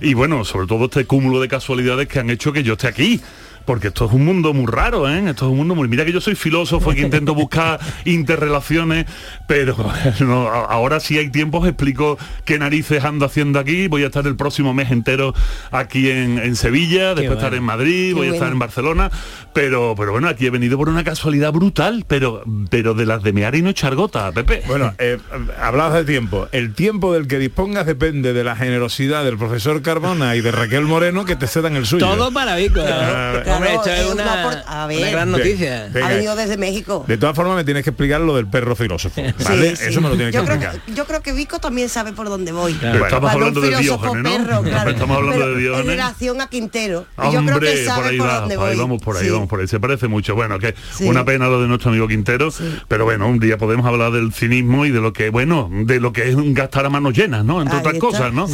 Y 0.00 0.14
bueno, 0.14 0.44
sobre 0.44 0.66
todo 0.66 0.86
este 0.86 1.06
cúmulo 1.06 1.40
de 1.40 1.48
casualidades 1.48 2.08
que 2.08 2.18
han 2.18 2.28
hecho 2.28 2.52
que 2.52 2.62
yo 2.62 2.74
esté 2.74 2.88
aquí. 2.88 3.20
Porque 3.66 3.88
esto 3.88 4.06
es 4.06 4.12
un 4.12 4.24
mundo 4.24 4.54
muy 4.54 4.66
raro, 4.66 5.08
¿eh? 5.08 5.18
Esto 5.28 5.46
es 5.46 5.50
un 5.50 5.58
mundo 5.58 5.74
muy... 5.74 5.88
Mira 5.88 6.04
que 6.04 6.12
yo 6.12 6.20
soy 6.20 6.34
filósofo 6.34 6.92
y 6.92 6.96
que 6.96 7.02
intento 7.02 7.34
buscar 7.34 7.80
interrelaciones, 8.04 9.06
pero 9.46 9.76
no, 10.20 10.48
ahora 10.48 11.00
sí 11.00 11.18
hay 11.18 11.30
tiempos, 11.30 11.66
explico 11.66 12.16
qué 12.44 12.58
narices 12.58 13.04
ando 13.04 13.26
haciendo 13.26 13.58
aquí, 13.58 13.88
voy 13.88 14.04
a 14.04 14.06
estar 14.06 14.26
el 14.26 14.36
próximo 14.36 14.72
mes 14.72 14.90
entero 14.90 15.34
aquí 15.70 16.10
en, 16.10 16.38
en 16.38 16.56
Sevilla, 16.56 17.14
después 17.14 17.36
estar 17.36 17.54
en 17.54 17.64
Madrid, 17.64 18.14
voy 18.14 18.28
a 18.28 18.32
estar 18.32 18.50
en 18.50 18.58
Barcelona, 18.58 19.10
pero, 19.52 19.94
pero 19.96 20.12
bueno, 20.12 20.28
aquí 20.28 20.46
he 20.46 20.50
venido 20.50 20.78
por 20.78 20.88
una 20.88 21.04
casualidad 21.04 21.52
brutal, 21.52 22.04
pero, 22.06 22.42
pero 22.70 22.94
de 22.94 23.06
las 23.06 23.22
de 23.22 23.32
mear 23.32 23.54
y 23.54 23.62
no 23.62 23.70
echar 23.70 23.94
gota, 23.94 24.30
Pepe. 24.32 24.62
Bueno, 24.66 24.94
eh, 24.98 25.18
hablabas 25.60 25.94
de 25.94 26.04
tiempo. 26.04 26.48
El 26.52 26.74
tiempo 26.74 27.12
del 27.12 27.26
que 27.26 27.38
dispongas 27.38 27.86
depende 27.86 28.32
de 28.32 28.44
la 28.44 28.54
generosidad 28.54 29.24
del 29.24 29.36
profesor 29.36 29.82
Carbona 29.82 30.36
y 30.36 30.40
de 30.40 30.52
Raquel 30.52 30.82
Moreno 30.82 31.24
que 31.24 31.36
te 31.36 31.46
cedan 31.46 31.76
el 31.76 31.86
suyo. 31.86 32.06
Todo 32.06 32.32
para 32.32 32.56
Vico. 32.56 32.74
Claro. 32.74 33.55
Hombre, 33.56 33.74
esto 33.74 33.90
es 33.90 34.00
es 34.00 34.12
una 34.12 34.22
una, 34.22 34.42
por- 34.42 34.62
a 34.66 34.86
ver. 34.86 34.98
una 34.98 35.10
gran 35.10 35.28
Bien, 35.32 35.38
noticia. 35.38 35.88
venga. 35.92 36.06
Ha 36.06 36.10
venido 36.10 36.36
desde 36.36 36.56
México. 36.56 37.04
De 37.06 37.16
todas 37.18 37.34
formas 37.36 37.56
me 37.56 37.64
tienes 37.64 37.82
que 37.84 37.90
explicar 37.90 38.20
lo 38.20 38.36
del 38.36 38.46
perro 38.46 38.76
filósofo. 38.76 39.20
¿Vale? 39.44 39.70
Sí, 39.70 39.76
sí. 39.76 39.88
Eso 39.90 40.00
me 40.00 40.08
lo 40.08 40.16
tienes 40.16 40.32
que 40.32 40.38
yo 40.38 40.44
creo, 40.44 40.56
explicar. 40.56 40.80
que- 40.86 40.94
yo 40.94 41.04
creo 41.06 41.22
que 41.22 41.32
Vico 41.32 41.58
también 41.58 41.88
sabe 41.88 42.12
por 42.12 42.28
dónde 42.28 42.52
voy. 42.52 42.76
Pero 42.80 43.04
estamos 43.04 43.30
hablando 43.32 43.60
de 43.60 43.76
Diógenes, 43.76 44.22
¿no? 44.22 44.30
perro, 44.46 44.62
claro. 44.62 44.90
Estamos 44.90 45.16
hablando 45.16 45.40
Pero 45.44 45.54
de 45.54 45.60
Diógenes. 45.60 45.80
En 45.84 45.90
relación 45.90 46.40
a 46.40 46.48
Quintero. 46.48 47.06
Y 47.18 47.22
yo 47.24 47.28
creo 47.30 47.40
Hombre, 47.54 47.72
que 47.72 47.84
sabe 47.84 48.00
por 48.02 48.10
ahí 48.10 48.18
por 48.18 48.26
va, 48.28 48.40
dónde 48.40 48.54
por 48.56 48.64
ahí 48.68 48.74
voy. 48.76 48.80
vamos 48.82 49.02
por 49.02 49.16
ahí, 49.16 49.24
Sí. 49.24 49.30
vamos 49.30 49.48
por 49.48 49.60
ahí. 49.60 49.68
Se 49.68 49.80
parece 49.80 50.08
mucho. 50.08 50.34
Bueno, 50.34 50.58
que 50.58 50.74
Sí. 50.94 51.04
una 51.04 51.24
pena 51.24 51.46
lo 51.48 51.60
de 51.62 51.68
nuestro 51.68 51.90
amigo 51.90 52.06
Quintero, 52.08 52.50
pero 52.88 53.04
bueno, 53.04 53.28
un 53.28 53.38
día 53.38 53.58
podemos 53.58 53.86
hablar 53.86 54.12
del 54.12 54.32
cinismo 54.32 54.86
y 54.86 54.90
de 54.90 55.00
lo 55.00 55.12
que, 55.12 55.30
bueno, 55.30 55.68
de 55.72 56.00
lo 56.00 56.12
que 56.12 56.28
es 56.28 56.34
un 56.34 56.54
gastar 56.54 56.86
a 56.86 56.90
manos 56.90 57.14
llenas, 57.16 57.44
¿no? 57.44 57.60
Entre 57.60 57.74
Ahí 57.74 57.80
otras 57.80 57.94
está. 57.94 58.06
cosas, 58.06 58.32
¿no? 58.32 58.46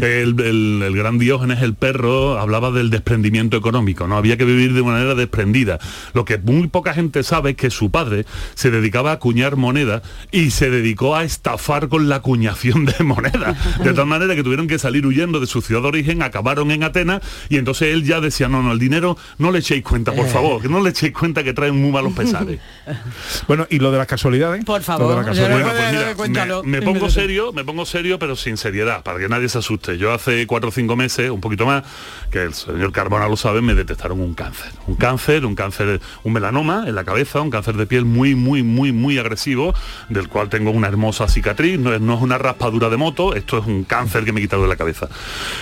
El- 0.00 0.40
el 0.82 0.96
gran 0.96 1.18
Diógenes, 1.18 1.62
el 1.62 1.74
perro, 1.74 2.38
hablaba 2.38 2.70
del 2.70 2.90
desprendimiento 2.90 3.56
económico, 3.56 4.06
¿no? 4.06 4.16
Había 4.16 4.36
que 4.36 4.44
vivir 4.48 4.72
de 4.74 4.82
manera 4.82 5.14
desprendida. 5.14 5.78
Lo 6.14 6.24
que 6.24 6.38
muy 6.38 6.68
poca 6.68 6.94
gente 6.94 7.22
sabe 7.22 7.50
es 7.50 7.56
que 7.56 7.70
su 7.70 7.90
padre 7.90 8.26
se 8.54 8.70
dedicaba 8.70 9.10
a 9.10 9.14
acuñar 9.14 9.56
moneda 9.56 10.02
y 10.30 10.50
se 10.50 10.70
dedicó 10.70 11.16
a 11.16 11.24
estafar 11.24 11.88
con 11.88 12.08
la 12.08 12.16
acuñación 12.16 12.84
de 12.84 13.04
moneda. 13.04 13.56
De 13.82 13.92
tal 13.92 14.06
manera 14.06 14.34
que 14.34 14.42
tuvieron 14.42 14.66
que 14.66 14.78
salir 14.78 15.06
huyendo 15.06 15.40
de 15.40 15.46
su 15.46 15.60
ciudad 15.62 15.82
de 15.82 15.88
origen, 15.88 16.22
acabaron 16.22 16.70
en 16.70 16.82
Atenas 16.82 17.22
y 17.48 17.56
entonces 17.56 17.94
él 17.94 18.04
ya 18.04 18.20
decía, 18.20 18.48
no, 18.48 18.62
no, 18.62 18.72
el 18.72 18.78
dinero 18.78 19.16
no 19.38 19.50
le 19.52 19.60
echéis 19.60 19.82
cuenta, 19.84 20.12
por 20.12 20.26
favor, 20.28 20.62
que 20.62 20.68
no 20.68 20.82
le 20.82 20.90
echéis 20.90 21.12
cuenta 21.12 21.44
que 21.44 21.52
traen 21.52 21.76
muy 21.80 21.90
malos 21.90 22.12
pesares. 22.12 22.60
Bueno, 23.46 23.66
¿y 23.70 23.78
lo 23.78 23.90
de 23.90 23.98
las 23.98 24.06
casualidades? 24.06 24.64
Por 24.64 24.76
Lo 24.76 24.78
de 24.78 24.84
favor, 24.84 25.24
casualidades. 25.24 25.64
Pues 25.74 25.92
mira, 25.92 26.14
cuéntalo. 26.14 26.62
me, 26.62 26.80
me 26.80 26.82
pongo 26.82 27.10
serio, 27.10 27.52
me 27.52 27.64
pongo 27.64 27.84
serio, 27.84 28.18
pero 28.18 28.36
sin 28.36 28.56
seriedad, 28.56 29.02
para 29.02 29.18
que 29.18 29.28
nadie 29.28 29.48
se 29.48 29.58
asuste. 29.58 29.98
Yo 29.98 30.12
hace 30.12 30.46
cuatro 30.46 30.68
o 30.70 30.72
cinco 30.72 30.96
meses, 30.96 31.30
un 31.30 31.40
poquito 31.40 31.66
más, 31.66 31.84
que 32.30 32.42
el 32.42 32.54
señor 32.54 32.92
Carbona 32.92 33.28
lo 33.28 33.36
sabe, 33.36 33.60
me 33.60 33.74
detectaron 33.74 34.20
un 34.20 34.34
cáncer. 34.38 34.70
Un 34.86 34.94
cáncer, 34.94 35.44
un 35.44 35.56
cáncer, 35.56 36.00
un 36.22 36.32
melanoma 36.32 36.84
en 36.86 36.94
la 36.94 37.02
cabeza, 37.02 37.40
un 37.40 37.50
cáncer 37.50 37.76
de 37.76 37.86
piel 37.86 38.04
muy, 38.04 38.36
muy, 38.36 38.62
muy, 38.62 38.92
muy 38.92 39.18
agresivo, 39.18 39.74
del 40.08 40.28
cual 40.28 40.48
tengo 40.48 40.70
una 40.70 40.86
hermosa 40.86 41.26
cicatriz. 41.26 41.76
No 41.78 41.92
es, 41.92 42.00
no 42.00 42.14
es 42.14 42.22
una 42.22 42.38
raspadura 42.38 42.88
de 42.88 42.96
moto, 42.96 43.34
esto 43.34 43.58
es 43.58 43.66
un 43.66 43.82
cáncer 43.82 44.24
que 44.24 44.32
me 44.32 44.38
he 44.38 44.44
quitado 44.44 44.62
de 44.62 44.68
la 44.68 44.76
cabeza. 44.76 45.08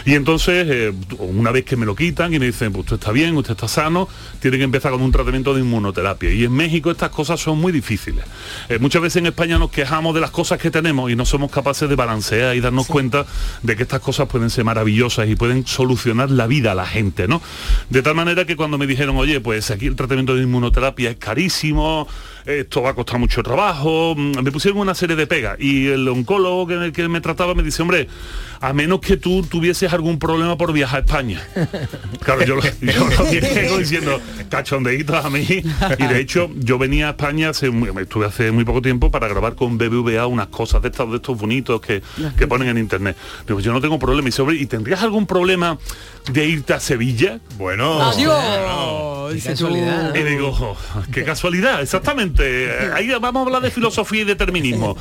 Y 0.04 0.14
entonces, 0.14 0.66
eh, 0.68 0.92
una 1.18 1.52
vez 1.52 1.64
que 1.64 1.76
me 1.76 1.86
lo 1.86 1.96
quitan 1.96 2.34
y 2.34 2.38
me 2.38 2.44
dicen, 2.44 2.70
pues 2.70 2.84
usted 2.84 2.96
está 2.96 3.12
bien, 3.12 3.34
usted 3.34 3.52
está 3.52 3.66
sano, 3.66 4.08
tiene 4.40 4.58
que 4.58 4.64
empezar 4.64 4.92
con 4.92 5.00
un 5.00 5.10
tratamiento 5.10 5.54
de 5.54 5.62
inmunoterapia. 5.62 6.30
Y 6.30 6.44
en 6.44 6.52
México 6.52 6.90
estas 6.90 7.08
cosas 7.08 7.40
son 7.40 7.58
muy 7.58 7.72
difíciles. 7.72 8.26
Eh, 8.68 8.78
muchas 8.78 9.00
veces 9.00 9.16
en 9.16 9.26
España 9.26 9.58
nos 9.58 9.70
quejamos 9.70 10.14
de 10.14 10.20
las 10.20 10.30
cosas 10.30 10.58
que 10.58 10.70
tenemos 10.70 11.10
y 11.10 11.16
no 11.16 11.24
somos 11.24 11.50
capaces 11.50 11.88
de 11.88 11.96
balancear 11.96 12.54
y 12.54 12.60
darnos 12.60 12.86
cuenta 12.86 13.24
de 13.62 13.74
que 13.74 13.84
estas 13.84 14.00
cosas 14.00 14.28
pueden 14.28 14.50
ser 14.50 14.64
maravillosas 14.64 15.28
y 15.28 15.34
pueden 15.34 15.66
solucionar 15.66 16.30
la 16.30 16.46
vida 16.46 16.72
a 16.72 16.74
la 16.74 16.86
gente, 16.86 17.26
¿no? 17.26 17.40
De 17.88 18.02
tal 18.02 18.14
manera 18.14 18.44
que 18.44 18.54
cuando 18.54 18.65
me 18.68 18.86
dijeron, 18.86 19.16
oye, 19.16 19.40
pues 19.40 19.70
aquí 19.70 19.86
el 19.86 19.96
tratamiento 19.96 20.34
de 20.34 20.42
inmunoterapia 20.42 21.10
es 21.10 21.16
carísimo, 21.16 22.06
esto 22.44 22.82
va 22.82 22.90
a 22.90 22.94
costar 22.94 23.18
mucho 23.18 23.42
trabajo, 23.42 24.14
mm, 24.16 24.42
me 24.42 24.52
pusieron 24.52 24.80
una 24.80 24.94
serie 24.94 25.16
de 25.16 25.26
pegas 25.26 25.58
y 25.60 25.86
el 25.86 26.06
oncólogo 26.08 26.66
que, 26.66 26.92
que 26.92 27.08
me 27.08 27.20
trataba 27.20 27.54
me 27.54 27.62
dice, 27.62 27.82
hombre, 27.82 28.08
a 28.60 28.72
menos 28.72 29.00
que 29.00 29.16
tú 29.16 29.42
tuvieses 29.42 29.92
algún 29.92 30.18
problema 30.18 30.56
por 30.56 30.72
viajar 30.72 31.00
a 31.02 31.04
España. 31.06 31.42
Claro, 32.20 32.44
yo, 32.44 32.56
lo- 32.56 32.62
yo 32.62 33.06
lo 33.08 33.24
dije 33.30 33.66
como 33.66 33.78
diciendo 33.78 34.20
cachondeitos 34.48 35.24
a 35.24 35.30
mí. 35.30 35.46
Y 35.98 36.06
de 36.06 36.18
hecho, 36.20 36.50
yo 36.56 36.78
venía 36.78 37.08
a 37.08 37.10
España, 37.10 37.50
hace 37.50 37.70
muy- 37.70 37.90
estuve 38.02 38.26
hace 38.26 38.50
muy 38.52 38.64
poco 38.64 38.82
tiempo 38.82 39.10
para 39.10 39.28
grabar 39.28 39.54
con 39.54 39.78
BBVA 39.78 40.26
unas 40.26 40.48
cosas 40.48 40.82
de 40.82 40.88
estos, 40.88 41.10
de 41.10 41.16
estos 41.16 41.38
bonitos 41.38 41.80
que, 41.80 42.02
que 42.38 42.46
ponen 42.46 42.68
en 42.68 42.78
internet. 42.78 43.16
Digo, 43.46 43.60
yo 43.60 43.72
no 43.72 43.80
tengo 43.80 43.98
problema. 43.98 44.28
Y 44.28 44.32
sobre, 44.32 44.56
¿y 44.56 44.66
tendrías 44.66 45.02
algún 45.02 45.26
problema 45.26 45.78
de 46.32 46.46
irte 46.46 46.72
a 46.74 46.80
Sevilla? 46.80 47.40
Bueno. 47.58 48.02
Adiós. 48.02 49.34
Y 50.14 50.22
digo, 50.22 50.52
"Jo, 50.52 50.76
qué 51.12 51.24
casualidad, 51.24 51.82
exactamente. 51.82 52.70
Ahí 52.94 53.08
vamos 53.20 53.42
a 53.42 53.46
hablar 53.46 53.62
de 53.62 53.70
filosofía 53.70 54.22
y 54.22 54.24
determinismo. 54.24 54.96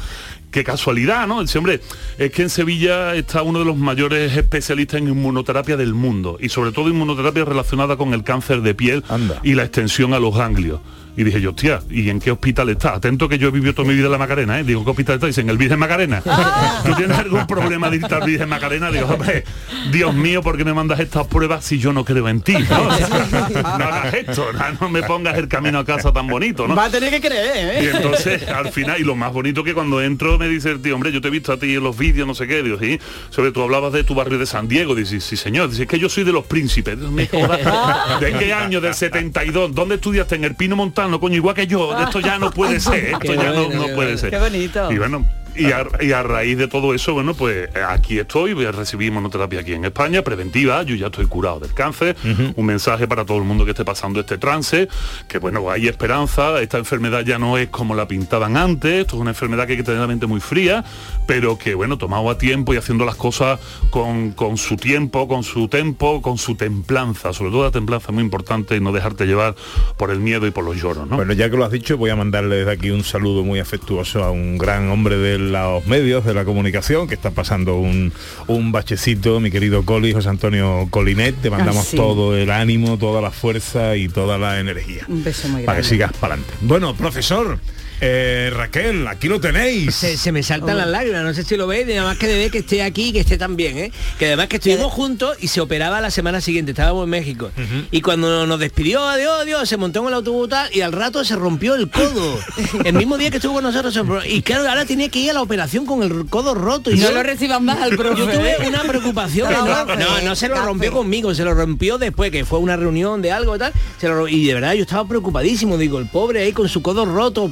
Qué 0.55 0.63
casualidad, 0.63 1.27
¿no? 1.27 1.41
Dice, 1.41 1.57
hombre, 1.57 1.81
es 2.17 2.31
que 2.31 2.41
en 2.41 2.49
Sevilla 2.49 3.13
está 3.13 3.41
uno 3.41 3.59
de 3.59 3.65
los 3.65 3.75
mayores 3.75 4.37
especialistas 4.37 5.01
en 5.01 5.09
inmunoterapia 5.09 5.75
del 5.75 5.93
mundo 5.93 6.37
y 6.39 6.47
sobre 6.47 6.71
todo 6.71 6.87
inmunoterapia 6.87 7.43
relacionada 7.43 7.97
con 7.97 8.13
el 8.13 8.23
cáncer 8.23 8.61
de 8.61 8.73
piel 8.73 9.03
y 9.43 9.55
la 9.55 9.63
extensión 9.63 10.13
a 10.13 10.19
los 10.19 10.33
ganglios. 10.33 10.79
Y 11.17 11.23
dije 11.23 11.39
yo, 11.39 11.51
hostia, 11.51 11.81
¿y 11.89 12.09
en 12.09 12.19
qué 12.19 12.31
hospital 12.31 12.69
está? 12.69 12.95
Atento 12.95 13.29
que 13.29 13.37
yo 13.37 13.47
he 13.47 13.51
vivido 13.51 13.73
toda 13.73 13.87
mi 13.87 13.93
vida 13.93 14.07
en 14.07 14.11
la 14.11 14.17
Macarena, 14.17 14.59
¿eh? 14.59 14.63
Digo, 14.63 14.83
¿qué 14.83 14.91
hospital 14.91 15.15
está? 15.15 15.27
Dicen, 15.27 15.49
el 15.49 15.57
Virgen 15.57 15.79
Macarena. 15.79 16.21
¿Tú 16.85 16.93
tienes 16.95 17.17
algún 17.17 17.47
problema 17.47 17.89
de 17.89 17.97
irte 17.97 18.13
al 18.13 18.25
Virgen 18.25 18.49
Macarena? 18.49 18.91
Digo, 18.91 19.07
hombre, 19.07 19.45
Dios 19.91 20.13
mío, 20.13 20.41
¿por 20.41 20.57
qué 20.57 20.65
me 20.65 20.73
mandas 20.73 20.99
estas 20.99 21.27
pruebas 21.27 21.63
si 21.63 21.79
yo 21.79 21.93
no 21.93 22.03
creo 22.03 22.27
en 22.27 22.41
ti? 22.41 22.53
No, 22.53 22.89
no 23.77 23.85
hagas 23.85 24.13
esto, 24.13 24.51
no, 24.51 24.59
no 24.81 24.89
me 24.89 25.03
pongas 25.03 25.37
el 25.37 25.47
camino 25.47 25.79
a 25.79 25.85
casa 25.85 26.11
tan 26.11 26.27
bonito, 26.27 26.67
¿no? 26.67 26.75
Va 26.75 26.85
a 26.85 26.89
tener 26.89 27.09
que 27.09 27.21
creer, 27.21 27.83
Y 27.83 27.87
¿eh? 27.87 27.91
entonces, 27.95 28.47
al 28.49 28.71
final, 28.71 28.99
y 28.99 29.03
lo 29.03 29.15
más 29.15 29.31
bonito 29.31 29.63
que 29.63 29.73
cuando 29.73 30.01
entro 30.01 30.37
me 30.37 30.47
dice 30.49 30.71
el 30.71 30.81
tío, 30.81 30.95
hombre, 30.95 31.11
yo 31.11 31.21
te 31.21 31.29
he 31.29 31.31
visto 31.31 31.53
a 31.53 31.57
ti 31.57 31.75
en 31.75 31.83
los 31.83 31.97
vídeos, 31.97 32.27
no 32.27 32.35
sé 32.35 32.47
qué, 32.47 32.61
digo, 32.61 32.77
sí, 32.79 32.99
sobre 33.29 33.51
tú 33.51 33.61
hablabas 33.61 33.93
de 33.93 34.03
tu 34.03 34.15
barrio 34.15 34.37
de 34.37 34.45
San 34.45 34.67
Diego, 34.67 34.95
dice, 34.95 35.21
sí 35.21 35.37
señor, 35.37 35.69
dice, 35.69 35.83
es 35.83 35.87
que 35.87 35.99
yo 35.99 36.09
soy 36.09 36.25
de 36.25 36.33
los 36.33 36.45
príncipes. 36.45 36.99
¿de 36.99 38.33
qué 38.39 38.53
año? 38.53 38.81
Del 38.81 38.93
72, 38.93 39.73
¿dónde 39.73 39.95
estudiaste? 39.95 40.35
En 40.35 40.43
el 40.43 40.55
Pino 40.55 40.75
Montano, 40.75 41.04
coño, 41.19 41.35
igual 41.35 41.55
que 41.55 41.67
yo, 41.67 41.97
esto 41.97 42.19
ya 42.19 42.37
no 42.37 42.51
puede 42.51 42.79
ser, 42.79 43.05
esto 43.05 43.19
Qué 43.19 43.35
ya 43.35 43.51
no, 43.51 43.69
no 43.69 43.87
puede 43.95 44.17
ser. 44.17 44.29
Qué 44.29 44.39
bonito. 44.39 44.91
Y 44.91 44.97
bueno, 44.97 45.25
y 45.55 45.65
a, 45.71 45.87
y 46.01 46.11
a 46.11 46.23
raíz 46.23 46.57
de 46.57 46.67
todo 46.67 46.93
eso, 46.93 47.13
bueno, 47.13 47.33
pues 47.33 47.69
eh, 47.73 47.81
aquí 47.87 48.19
estoy, 48.19 48.53
voy 48.53 48.65
a 48.65 48.71
recibir 48.71 49.11
monoterapia 49.11 49.61
aquí 49.61 49.73
en 49.73 49.85
España, 49.85 50.21
preventiva, 50.21 50.83
yo 50.83 50.95
ya 50.95 51.07
estoy 51.07 51.27
curado 51.27 51.59
del 51.59 51.73
cáncer, 51.73 52.15
un 52.55 52.65
mensaje 52.65 53.07
para 53.07 53.25
todo 53.25 53.37
el 53.37 53.43
mundo 53.43 53.65
que 53.65 53.71
esté 53.71 53.85
pasando 53.85 54.19
este 54.19 54.37
trance, 54.37 54.87
que 55.27 55.37
bueno, 55.39 55.69
hay 55.69 55.87
esperanza, 55.87 56.61
esta 56.61 56.77
enfermedad 56.77 57.21
ya 57.21 57.37
no 57.37 57.57
es 57.57 57.69
como 57.69 57.95
la 57.95 58.07
pintaban 58.07 58.57
antes, 58.57 59.01
esto 59.01 59.15
es 59.15 59.21
una 59.21 59.31
enfermedad 59.31 59.65
que 59.65 59.73
hay 59.73 59.77
que 59.77 59.83
tener 59.83 59.99
la 59.99 60.07
mente 60.07 60.25
muy 60.25 60.39
fría, 60.39 60.83
pero 61.27 61.57
que 61.57 61.75
bueno, 61.75 61.97
tomado 61.97 62.29
a 62.29 62.37
tiempo 62.37 62.73
y 62.73 62.77
haciendo 62.77 63.05
las 63.05 63.15
cosas 63.15 63.59
con, 63.89 64.31
con 64.31 64.57
su 64.57 64.75
tiempo, 64.75 65.27
con 65.27 65.43
su 65.43 65.67
tempo, 65.67 66.21
con 66.21 66.37
su 66.37 66.55
templanza, 66.55 67.33
sobre 67.33 67.51
todo 67.51 67.63
la 67.63 67.71
templanza 67.71 68.07
es 68.07 68.13
muy 68.13 68.23
importante 68.23 68.75
y 68.75 68.79
no 68.79 68.91
dejarte 68.91 69.25
llevar 69.25 69.55
por 69.97 70.11
el 70.11 70.19
miedo 70.19 70.47
y 70.47 70.51
por 70.51 70.63
los 70.63 70.75
lloros, 70.75 71.07
¿no? 71.07 71.15
Bueno, 71.15 71.33
ya 71.33 71.49
que 71.49 71.57
lo 71.57 71.65
has 71.65 71.71
dicho, 71.71 71.97
voy 71.97 72.09
a 72.09 72.15
mandarle 72.15 72.57
desde 72.57 72.71
aquí 72.71 72.89
un 72.89 73.03
saludo 73.03 73.43
muy 73.43 73.59
afectuoso 73.59 74.23
a 74.23 74.31
un 74.31 74.57
gran 74.57 74.89
hombre 74.89 75.17
de 75.17 75.44
los 75.51 75.85
medios, 75.87 76.25
de 76.25 76.33
la 76.33 76.45
comunicación, 76.45 77.07
que 77.07 77.15
está 77.15 77.31
pasando 77.31 77.77
un, 77.77 78.11
un 78.47 78.71
bachecito, 78.71 79.39
mi 79.39 79.51
querido 79.51 79.83
Coli, 79.85 80.13
José 80.13 80.29
Antonio 80.29 80.87
Colinet. 80.89 81.35
Te 81.41 81.49
mandamos 81.49 81.85
Ah, 81.85 81.89
sí. 81.91 81.97
todo 81.97 82.35
el 82.37 82.49
ánimo, 82.51 82.97
toda 82.97 83.21
la 83.21 83.31
fuerza 83.31 83.95
y 83.95 84.07
toda 84.09 84.37
la 84.37 84.59
energía. 84.59 85.03
Un 85.07 85.23
beso 85.23 85.47
muy 85.49 85.63
Para 85.63 85.79
que 85.79 85.83
sigas 85.83 86.11
para 86.13 86.35
adelante. 86.35 86.53
Bueno, 86.61 86.95
profesor, 86.95 87.59
eh, 88.01 88.51
Raquel, 88.55 89.07
aquí 89.07 89.27
lo 89.27 89.39
tenéis. 89.41 89.93
Se, 89.95 90.15
se 90.17 90.31
me 90.31 90.43
saltan 90.43 90.77
las 90.77 90.87
lágrimas, 90.87 91.23
no 91.23 91.33
sé 91.33 91.43
si 91.43 91.57
lo 91.57 91.67
veis, 91.67 91.85
nada 91.87 92.03
más 92.03 92.17
que 92.17 92.27
de 92.27 92.37
ver 92.37 92.51
que 92.51 92.59
esté 92.59 92.83
aquí 92.83 93.09
y 93.09 93.13
que 93.13 93.19
esté 93.19 93.37
tan 93.37 93.55
bien, 93.55 93.77
¿eh? 93.77 93.91
Que 94.19 94.27
además 94.27 94.47
que 94.47 94.57
estuvimos 94.57 94.91
juntos 94.93 95.35
y 95.41 95.47
se 95.47 95.59
operaba 95.61 95.99
la 96.01 96.11
semana 96.11 96.39
siguiente, 96.41 96.71
estábamos 96.71 97.03
en 97.05 97.09
México. 97.09 97.51
Y 97.91 98.01
cuando 98.01 98.45
nos 98.47 98.59
despidió, 98.59 99.03
adiós, 99.07 99.39
adiós, 99.41 99.67
se 99.67 99.77
montó 99.77 100.01
en 100.01 100.07
el 100.09 100.13
autobús 100.13 100.45
y 100.73 100.81
al 100.81 100.91
rato 100.91 101.23
se 101.25 101.35
rompió 101.35 101.75
el 101.75 101.89
codo. 101.89 102.37
el 102.83 102.93
mismo 102.93 103.17
día 103.17 103.31
que 103.31 103.37
estuvo 103.37 103.55
con 103.55 103.63
nosotros. 103.63 103.97
Y 104.27 104.41
claro, 104.43 104.69
ahora 104.69 104.85
tenía 104.85 105.09
que 105.09 105.19
ir 105.19 105.31
a 105.31 105.33
la 105.33 105.41
operación 105.41 105.85
con 105.85 106.03
el 106.03 106.27
codo 106.27 106.53
roto. 106.53 106.91
Y 106.91 106.95
No 106.97 107.07
yo- 107.09 107.11
lo 107.15 107.23
reciban 107.23 107.65
más 107.65 107.81
al 107.81 107.95
profe. 107.97 108.19
Yo 108.19 108.25
tuve 108.27 108.51
¿eh? 108.51 108.67
una 108.67 108.83
preocupación. 108.83 109.49
No, 109.55 109.65
no, 109.65 109.85
profe, 109.85 110.03
no, 110.03 110.21
no 110.21 110.35
se 110.35 110.47
lo 110.49 110.63
rompió 110.63 110.91
conmigo, 110.91 111.33
se 111.33 111.43
lo 111.43 111.53
rompió 111.53 111.97
después, 111.97 112.31
que 112.31 112.45
fue 112.45 112.59
una 112.59 112.75
reunión 112.75 113.21
de 113.21 113.31
algo 113.31 113.55
y 113.55 113.59
tal. 113.59 113.73
se 113.99 114.07
lo 114.07 114.15
ro- 114.15 114.27
y 114.27 114.45
de 114.45 114.53
verdad 114.53 114.73
yo 114.73 114.81
estaba 114.83 115.07
preocupadísimo, 115.07 115.77
digo, 115.77 115.97
el 115.99 116.07
pobre 116.07 116.41
ahí 116.43 116.51
con 116.51 116.67
su 116.69 116.81
codo 116.81 117.05
roto, 117.05 117.47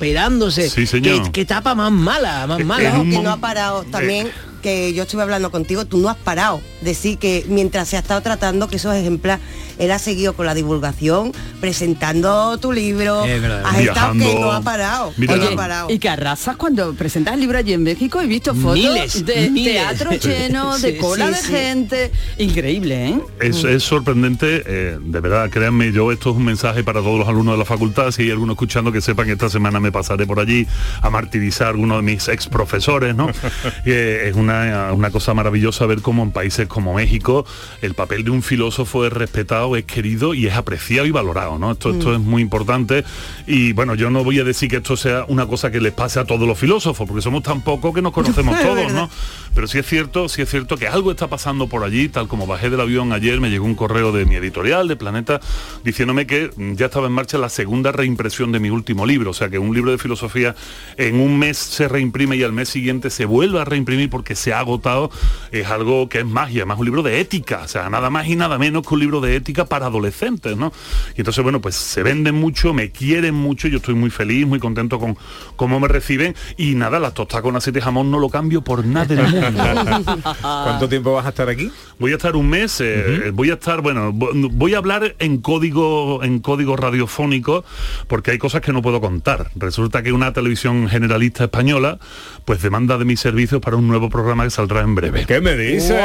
Sí, 0.74 0.88
señor. 0.88 1.24
Qué, 1.26 1.32
qué 1.32 1.46
tapa 1.46 1.76
más 1.76 1.92
mala, 1.92 2.48
más 2.48 2.64
mala. 2.64 3.02
que 3.04 3.20
no 3.20 3.32
ha 3.32 3.38
parado 3.38 3.84
también 3.84 4.32
que 4.64 4.94
yo 4.94 5.04
estuve 5.04 5.22
hablando 5.22 5.52
contigo 5.52 5.86
tú 5.86 6.00
no 6.00 6.10
has 6.10 6.18
parado 6.18 6.60
decir 6.82 7.20
que 7.20 7.46
mientras 7.48 7.88
se 7.90 7.98
ha 7.98 8.00
estado 8.00 8.22
tratando 8.22 8.68
que 8.68 8.78
esos 8.78 8.96
ejemplares, 8.96 9.46
él 9.78 9.92
ha 9.92 10.00
seguido 10.00 10.34
con 10.34 10.46
la 10.48 10.54
divulgación, 10.56 11.32
presentando 11.60 12.58
tu 12.58 12.72
libro, 12.72 13.24
verdad. 13.24 13.64
has 13.66 13.80
estado 13.80 14.14
que 14.14 14.36
no 14.40 14.52
ha 14.52 14.62
parado. 14.62 15.14
Oye, 15.18 15.28
no 15.38 15.48
ha 15.50 15.56
parado. 15.56 15.90
y 15.90 16.00
que 16.00 16.08
arrasas 16.10 16.56
cuando 16.56 16.94
presentas 16.94 17.34
el 17.34 17.42
libro 17.42 17.58
allí 17.58 17.74
en 17.74 17.84
México 17.84 18.22
he 18.22 18.28
visto 18.28 18.56
fotos 18.56 18.76
Miles, 18.78 19.26
de 19.26 19.50
miles. 19.50 19.74
teatro 19.74 20.12
lleno, 20.12 20.78
de 20.80 20.92
Sí, 20.94 20.98
cola 20.98 21.28
sí, 21.28 21.34
de 21.34 21.40
sí. 21.42 21.48
gente. 21.54 22.12
Increíble, 22.38 23.08
¿eh? 23.10 23.20
Es, 23.42 23.64
es 23.64 23.84
sorprendente, 23.84 24.64
eh, 24.66 24.98
de 25.02 25.20
verdad, 25.20 25.50
créanme, 25.50 25.92
yo 25.92 26.12
esto 26.12 26.30
es 26.32 26.38
un 26.38 26.46
mensaje 26.46 26.84
para 26.84 27.02
todos 27.02 27.20
los 27.20 27.28
alumnos 27.28 27.56
de 27.56 27.60
la 27.60 27.66
facultad, 27.66 28.12
si 28.12 28.24
hay 28.24 28.32
alguno 28.32 28.54
escuchando 28.54 28.92
que 28.92 29.02
sepan 29.02 29.26
que 29.26 29.34
esta 29.34 29.50
semana 29.50 29.80
me 29.80 29.92
pasaré 29.92 30.26
por 30.26 30.40
allí 30.40 30.66
a 31.02 31.10
martirizar 31.10 31.68
a 31.68 31.70
alguno 31.72 31.98
de 31.98 32.04
mis 32.04 32.28
ex 32.30 32.48
profesores, 32.48 33.16
¿no? 33.16 33.28
Eh, 33.86 34.28
es 34.30 34.36
una, 34.36 34.53
una 34.94 35.10
cosa 35.12 35.34
maravillosa 35.34 35.86
ver 35.86 36.02
cómo 36.02 36.24
en 36.24 36.32
países 36.32 36.68
como 36.68 36.94
México 36.94 37.46
el 37.82 37.94
papel 37.94 38.24
de 38.24 38.32
un 38.32 38.42
filósofo 38.44 39.06
es 39.06 39.14
respetado, 39.14 39.76
es 39.76 39.86
querido 39.86 40.34
y 40.34 40.48
es 40.48 40.54
apreciado 40.56 41.06
y 41.06 41.12
valorado, 41.12 41.58
¿no? 41.58 41.72
Esto, 41.72 41.92
esto 41.92 42.10
Mm. 42.10 42.14
es 42.14 42.20
muy 42.20 42.42
importante 42.42 43.04
y 43.48 43.74
bueno, 43.74 43.96
yo 43.96 44.10
no 44.10 44.24
voy 44.24 44.40
a 44.40 44.44
decir 44.44 44.70
que 44.70 44.78
esto 44.78 44.96
sea 44.98 45.26
una 45.28 45.46
cosa 45.48 45.72
que 45.72 45.80
les 45.82 45.94
pase 45.94 46.20
a 46.20 46.26
todos 46.26 46.48
los 46.48 46.58
filósofos, 46.58 47.08
porque 47.08 47.22
somos 47.22 47.44
tan 47.44 47.62
pocos 47.62 47.94
que 47.94 48.02
nos 48.02 48.12
conocemos 48.14 48.60
todos. 48.62 48.92
¿no? 48.94 49.10
Pero 49.56 49.68
sí 49.68 49.78
es 49.80 49.86
cierto, 49.86 50.30
sí 50.30 50.42
es 50.42 50.50
cierto 50.50 50.78
que 50.78 50.88
algo 50.88 51.12
está 51.12 51.28
pasando 51.28 51.68
por 51.68 51.84
allí, 51.84 52.10
tal 52.10 52.28
como 52.28 52.48
bajé 52.48 52.70
del 52.70 52.82
avión 52.82 53.14
ayer, 53.14 53.40
me 53.40 53.50
llegó 53.50 53.66
un 53.66 53.76
correo 53.76 54.12
de 54.12 54.26
mi 54.26 54.36
editorial, 54.36 54.88
de 54.88 54.96
Planeta, 54.96 55.40
diciéndome 55.84 56.26
que 56.28 56.50
ya 56.76 56.88
estaba 56.88 57.08
en 57.08 57.14
marcha 57.14 57.38
la 57.38 57.50
segunda 57.50 57.92
reimpresión 57.92 58.52
de 58.52 58.60
mi 58.60 58.70
último 58.70 59.06
libro, 59.06 59.32
o 59.32 59.34
sea 59.34 59.50
que 59.50 59.60
un 59.60 59.74
libro 59.74 59.92
de 59.92 59.98
filosofía 59.98 60.56
en 60.98 61.20
un 61.20 61.38
mes 61.40 61.58
se 61.58 61.88
reimprime 61.88 62.36
y 62.36 62.44
al 62.44 62.54
mes 62.54 62.70
siguiente 62.70 63.10
se 63.10 63.26
vuelve 63.26 63.60
a 63.60 63.66
reimprimir 63.66 64.10
porque 64.10 64.36
se 64.44 64.54
ha 64.54 64.60
agotado, 64.60 65.10
es 65.52 65.68
algo 65.68 66.10
que 66.10 66.20
es 66.20 66.26
magia, 66.26 66.66
más 66.66 66.78
un 66.78 66.86
libro 66.86 67.02
de 67.04 67.20
ética, 67.22 67.62
o 67.64 67.68
sea, 67.68 67.90
nada 67.90 68.10
más 68.10 68.28
y 68.28 68.36
nada 68.36 68.58
menos 68.58 68.86
que 68.86 68.94
un 68.94 69.00
libro 69.00 69.22
de 69.22 69.36
ética 69.36 69.66
para 69.66 69.86
adolescentes, 69.86 70.58
¿no? 70.58 70.74
Y 71.16 71.22
entonces, 71.22 71.42
bueno, 71.44 71.62
pues 71.62 71.76
se 71.76 72.04
venden 72.04 72.36
mucho, 72.36 72.74
me 72.74 72.92
quieren 72.92 73.36
mucho, 73.36 73.68
yo 73.68 73.78
estoy 73.78 73.96
muy 73.96 74.10
feliz, 74.10 74.46
muy 74.46 74.60
contento 74.60 75.00
con 75.00 75.18
cómo 75.56 75.80
me 75.80 75.88
reciben 75.88 76.36
y 76.58 76.76
nada, 76.76 77.00
las 77.00 77.14
tostadas 77.14 77.44
con 77.44 77.56
aceite 77.56 77.80
de 77.80 77.84
jamón 77.84 78.12
no 78.12 78.20
lo 78.20 78.30
cambio 78.30 78.62
por 78.64 78.86
nada 78.86 79.06
del 79.06 79.24
mundo. 79.28 79.64
¿Cuánto 80.42 80.90
tiempo 80.90 81.14
vas 81.14 81.26
a 81.26 81.30
estar 81.30 81.48
aquí? 81.50 81.72
Voy 82.00 82.12
a 82.12 82.16
estar 82.16 82.36
un 82.36 82.50
mes, 82.50 82.82
eh, 82.82 83.32
voy 83.34 83.50
a 83.50 83.54
estar, 83.54 83.82
bueno, 83.82 84.12
vo- 84.12 84.50
voy 84.52 84.74
a 84.74 84.78
hablar 84.80 85.16
en 85.20 85.38
código, 85.40 86.22
en 86.24 86.40
código 86.40 86.76
radiofónico, 86.76 87.64
porque 88.08 88.32
hay 88.32 88.38
cosas 88.38 88.62
que 88.62 88.74
no 88.74 88.82
puedo 88.82 89.00
contar. 89.00 89.52
Resulta 89.56 90.04
que 90.04 90.12
una 90.12 90.34
televisión 90.34 90.90
generalista 90.90 91.46
española, 91.46 92.00
pues 92.46 92.62
demanda 92.62 92.98
de 92.98 93.06
mis 93.06 93.20
servicios 93.20 93.62
para 93.62 93.78
un 93.78 93.88
nuevo 93.88 94.10
programa 94.10 94.33
que 94.36 94.50
saldrá 94.50 94.82
en 94.82 94.96
breve. 94.96 95.26
¿Qué 95.26 95.42
me 95.42 95.56
dices? 95.56 96.02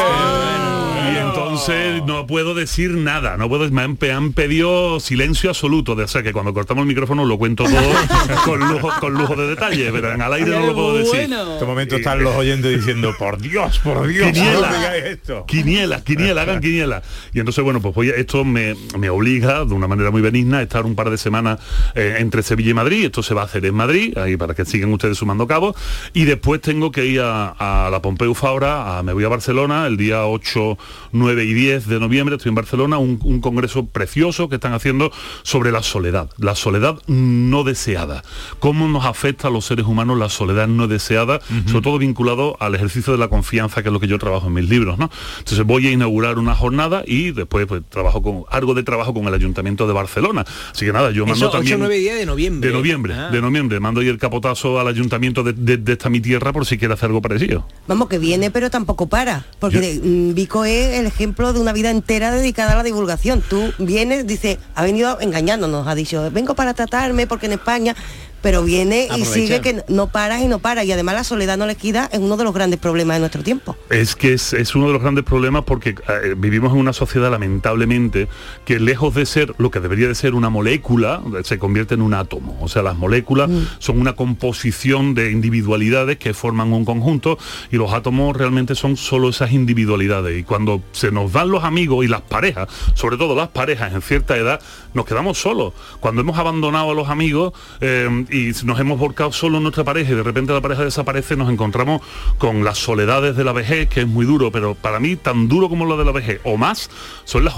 Entonces 1.59 2.03
no 2.07 2.27
puedo 2.27 2.55
decir 2.55 2.91
nada, 2.93 3.37
no 3.37 3.49
puedo, 3.49 3.69
me 3.71 3.83
han, 3.83 3.99
me 4.01 4.11
han 4.13 4.33
pedido 4.33 5.01
silencio 5.01 5.51
absoluto, 5.51 5.95
de, 5.95 6.05
o 6.05 6.09
sea 6.09 6.23
que 6.23 6.33
cuando 6.33 6.55
cortamos 6.55 6.83
el 6.83 6.89
micrófono 6.89 7.25
lo 7.25 7.37
cuento 7.39 7.65
todo 7.65 7.75
con 8.45 8.61
lujo, 8.61 8.91
con 9.01 9.15
lujo 9.15 9.37
de 9.37 9.49
detalle, 9.49 9.91
pero 9.93 10.13
en 10.13 10.23
al 10.23 10.33
aire 10.35 10.51
no 10.51 10.67
lo 10.67 10.75
puedo 10.75 10.95
decir. 10.99 11.21
En 11.21 11.33
este 11.33 11.65
momento 11.65 11.97
están 11.97 12.23
los 12.23 12.35
oyentes 12.37 12.77
diciendo, 12.77 13.15
por 13.19 13.39
Dios, 13.39 13.79
por 13.81 14.07
Dios, 14.07 14.27
Quiniela, 14.33 14.97
esto. 14.97 15.45
quiniela, 15.47 16.03
quiniela, 16.05 16.43
hagan 16.43 16.61
quiniela. 16.61 17.03
Y 17.33 17.39
entonces, 17.41 17.63
bueno, 17.65 17.81
pues 17.81 17.95
voy 17.95 18.11
a- 18.11 18.15
esto 18.15 18.45
me, 18.45 18.75
me 18.99 19.11
obliga 19.11 19.65
de 19.65 19.75
una 19.75 19.89
manera 19.89 20.11
muy 20.11 20.21
benigna 20.23 20.59
a 20.59 20.63
estar 20.63 20.85
un 20.87 20.95
par 20.95 21.11
de 21.11 21.19
semanas 21.19 21.59
eh, 21.95 22.17
entre 22.19 22.43
Sevilla 22.43 22.71
y 22.71 22.75
Madrid. 22.75 23.05
Esto 23.07 23.23
se 23.23 23.35
va 23.35 23.43
a 23.43 23.45
hacer 23.45 23.65
en 23.67 23.75
Madrid, 23.75 24.17
ahí 24.19 24.37
para 24.37 24.55
que 24.55 24.65
sigan 24.65 24.93
ustedes 24.93 25.19
sumando 25.19 25.47
cabos. 25.47 25.77
Y 26.13 26.25
después 26.25 26.61
tengo 26.61 26.91
que 26.93 27.07
ir 27.07 27.21
a, 27.21 27.51
a 27.87 27.91
la 27.91 28.01
Pompeu 28.03 28.35
Fabra, 28.35 28.99
a- 28.99 29.03
me 29.03 29.13
voy 29.13 29.25
a 29.25 29.29
Barcelona 29.29 29.87
el 29.87 29.97
día 29.97 30.27
8, 30.27 30.79
9 31.13 31.45
y 31.45 31.48
10 31.55 31.87
de 31.89 32.01
noviembre, 32.01 32.37
estoy 32.37 32.49
en 32.51 32.55
Barcelona, 32.55 32.99
un, 32.99 33.19
un 33.23 33.41
congreso 33.41 33.87
precioso 33.87 34.49
que 34.49 34.57
están 34.57 34.73
haciendo 34.73 35.11
sobre 35.43 35.73
la 35.73 35.83
soledad, 35.83 36.31
la 36.39 36.55
soledad 36.55 36.99
no 37.07 37.65
deseada. 37.65 38.23
Cómo 38.59 38.89
nos 38.89 39.05
afecta 39.05 39.49
a 39.49 39.51
los 39.51 39.65
seres 39.67 39.87
humanos 39.87 40.19
la 40.19 40.29
soledad 40.29 40.69
no 40.69 40.89
deseada, 40.89 41.41
sobre 41.67 41.83
todo 41.83 41.99
vinculado 41.99 42.57
al 42.61 42.75
ejercicio 42.75 43.13
de 43.13 43.19
la 43.19 43.29
confianza, 43.29 43.83
que 43.83 43.89
es 43.89 43.93
lo 43.93 44.01
que 44.01 44.09
yo 44.09 44.19
trabajo 44.19 44.47
en 44.49 44.55
mis 44.55 44.69
libros, 44.69 44.99
¿no? 44.99 45.11
Entonces 45.39 45.65
voy 45.65 45.87
a 45.87 45.91
inaugurar 45.91 46.39
una 46.39 46.55
jornada 46.55 47.03
y 47.07 47.31
después 47.33 47.67
pues 47.67 47.83
trabajo 47.89 48.23
con 48.23 48.43
algo 48.51 48.75
de 48.75 48.83
trabajo 48.83 49.13
con 49.15 49.27
el 49.27 49.35
Ayuntamiento 49.35 49.87
de 49.87 49.93
Barcelona. 49.93 50.45
Así 50.73 50.85
que 50.87 50.93
nada, 50.93 51.11
yo 51.11 51.25
mando 51.27 51.37
Eso, 51.47 51.49
8, 51.49 51.59
también 51.59 51.79
9 51.81 51.97
y 51.99 52.01
10 52.03 52.19
de 52.19 52.27
noviembre. 52.27 52.69
de 52.71 52.75
noviembre, 52.77 53.15
Ah. 53.15 53.31
de 53.31 53.41
noviembre, 53.41 53.81
mando 53.81 54.01
ahí 54.01 54.09
el 54.09 54.19
capotazo 54.19 54.81
al 54.81 54.89
ayuntamiento 54.89 55.43
de, 55.43 55.53
de- 55.53 55.77
de 55.77 55.93
esta 55.93 56.09
mi 56.11 56.21
tierra 56.21 56.53
por 56.53 56.67
si 56.67 56.79
quiere 56.79 56.95
hacer 56.95 57.07
algo 57.07 57.23
parecido. 57.23 57.67
Vamos, 57.87 58.09
que 58.09 58.19
viene 58.19 58.51
pero 58.51 58.71
tampoco 58.71 59.09
para, 59.09 59.47
porque 59.61 60.01
mm, 60.03 60.35
Vico 60.35 60.65
es 60.65 60.99
el 60.99 61.07
ejemplo 61.07 61.28
de 61.37 61.61
una 61.61 61.73
vida 61.73 61.91
entera 61.91 62.31
dedicada 62.31 62.73
a 62.73 62.77
la 62.77 62.83
divulgación. 62.83 63.43
Tú 63.43 63.73
vienes, 63.79 64.27
dice, 64.27 64.59
ha 64.75 64.83
venido 64.83 65.21
engañándonos, 65.21 65.87
ha 65.87 65.95
dicho, 65.95 66.31
vengo 66.31 66.55
para 66.55 66.75
tratarme 66.75 67.27
porque 67.27 67.47
en 67.47 67.53
España, 67.53 67.95
pero 68.43 68.63
viene 68.63 69.09
y 69.17 69.25
sigue 69.25 69.61
que 69.61 69.83
no 69.89 70.09
paras 70.09 70.43
y 70.43 70.49
no 70.49 70.59
para. 70.59 70.85
Y 70.85 70.93
además 70.93 71.15
la 71.15 71.25
soledad 71.25 71.59
no 71.59 71.67
le 71.67 71.75
queda 71.75 72.09
es 72.13 72.19
uno 72.19 72.37
de 72.37 72.45
los 72.45 72.55
grandes 72.55 72.79
problemas 72.79 73.17
de 73.17 73.21
nuestro 73.21 73.43
tiempo. 73.43 73.77
Es 73.91 74.15
que 74.15 74.35
es, 74.35 74.53
es 74.53 74.75
uno 74.75 74.87
de 74.89 74.93
los 74.93 75.03
grandes 75.03 75.25
problemas 75.25 75.65
porque 75.65 75.91
eh, 75.91 76.35
vivimos 76.37 76.73
en 76.73 76.79
una 76.79 76.93
sociedad 76.93 77.31
lamentablemente 77.31 78.29
que 78.65 78.79
lejos 78.79 79.15
de 79.15 79.27
ser 79.27 79.55
lo 79.59 79.71
que 79.71 79.81
debería 79.81 80.09
de 80.09 80.15
ser 80.15 80.35
una 80.35 80.51
molécula, 80.51 81.23
se 81.45 81.59
convierte 81.59 81.95
en 81.95 82.03
un 82.03 82.15
átomo. 82.15 82.59
O 82.61 82.69
sea, 82.69 82.83
las 82.83 82.97
moléculas 82.97 83.51
son 83.79 83.99
una 83.99 84.15
composición 84.15 85.15
de 85.15 85.31
individualidades 85.31 86.19
que 86.19 86.35
forman 86.35 86.73
un 86.73 86.85
conjunto 86.85 87.39
y 87.71 87.77
los 87.77 87.93
átomos 87.93 88.37
realmente 88.37 88.75
son 88.75 88.97
solo 88.97 89.29
esas 89.31 89.53
individualidades. 89.53 90.39
Y 90.39 90.43
cuando 90.43 90.83
se 90.93 91.11
nos 91.11 91.33
dan 91.33 91.51
los 91.51 91.65
amigos 91.65 92.05
y 92.05 92.09
las 92.09 92.23
parejas, 92.23 92.69
sobre 92.95 93.17
todo 93.17 93.35
las 93.35 93.49
parejas 93.49 93.93
en 93.93 94.03
cierta 94.03 94.37
edad, 94.37 94.61
nos 94.95 95.05
quedamos 95.05 95.39
solos. 95.39 95.73
Cuando 96.01 96.21
hemos 96.21 96.39
abandonado 96.39 96.91
a 96.91 96.95
los 96.95 97.09
amigos 97.09 97.53
eh, 97.81 98.09
y 98.31 98.53
nos 98.65 98.79
hemos 98.81 98.99
volcado 98.99 99.33
solo 99.33 99.59
en 99.59 99.63
nuestra 99.65 99.85
pareja 99.85 100.13
y 100.13 100.15
de 100.15 100.23
repente 100.23 100.53
la 100.53 100.61
pareja 100.61 100.85
desaparece, 100.85 101.37
nos 101.37 101.51
encontramos 101.51 102.03
con 102.39 102.65
las 102.65 102.79
soledades 102.79 103.37
de 103.37 103.45
la 103.45 103.53
vejez, 103.53 103.89
que 103.89 104.01
es 104.01 104.07
muy 104.07 104.27
duro, 104.27 104.51
pero 104.51 104.75
para 104.75 105.01
mí 105.01 105.17
tan 105.17 105.49
duro 105.49 105.69
como 105.69 105.87
la 105.87 105.97
de 105.97 106.05
la 106.05 106.13
vejez, 106.13 106.41
o 106.45 106.57
más, 106.57 106.91
son 107.25 107.45
las, 107.45 107.55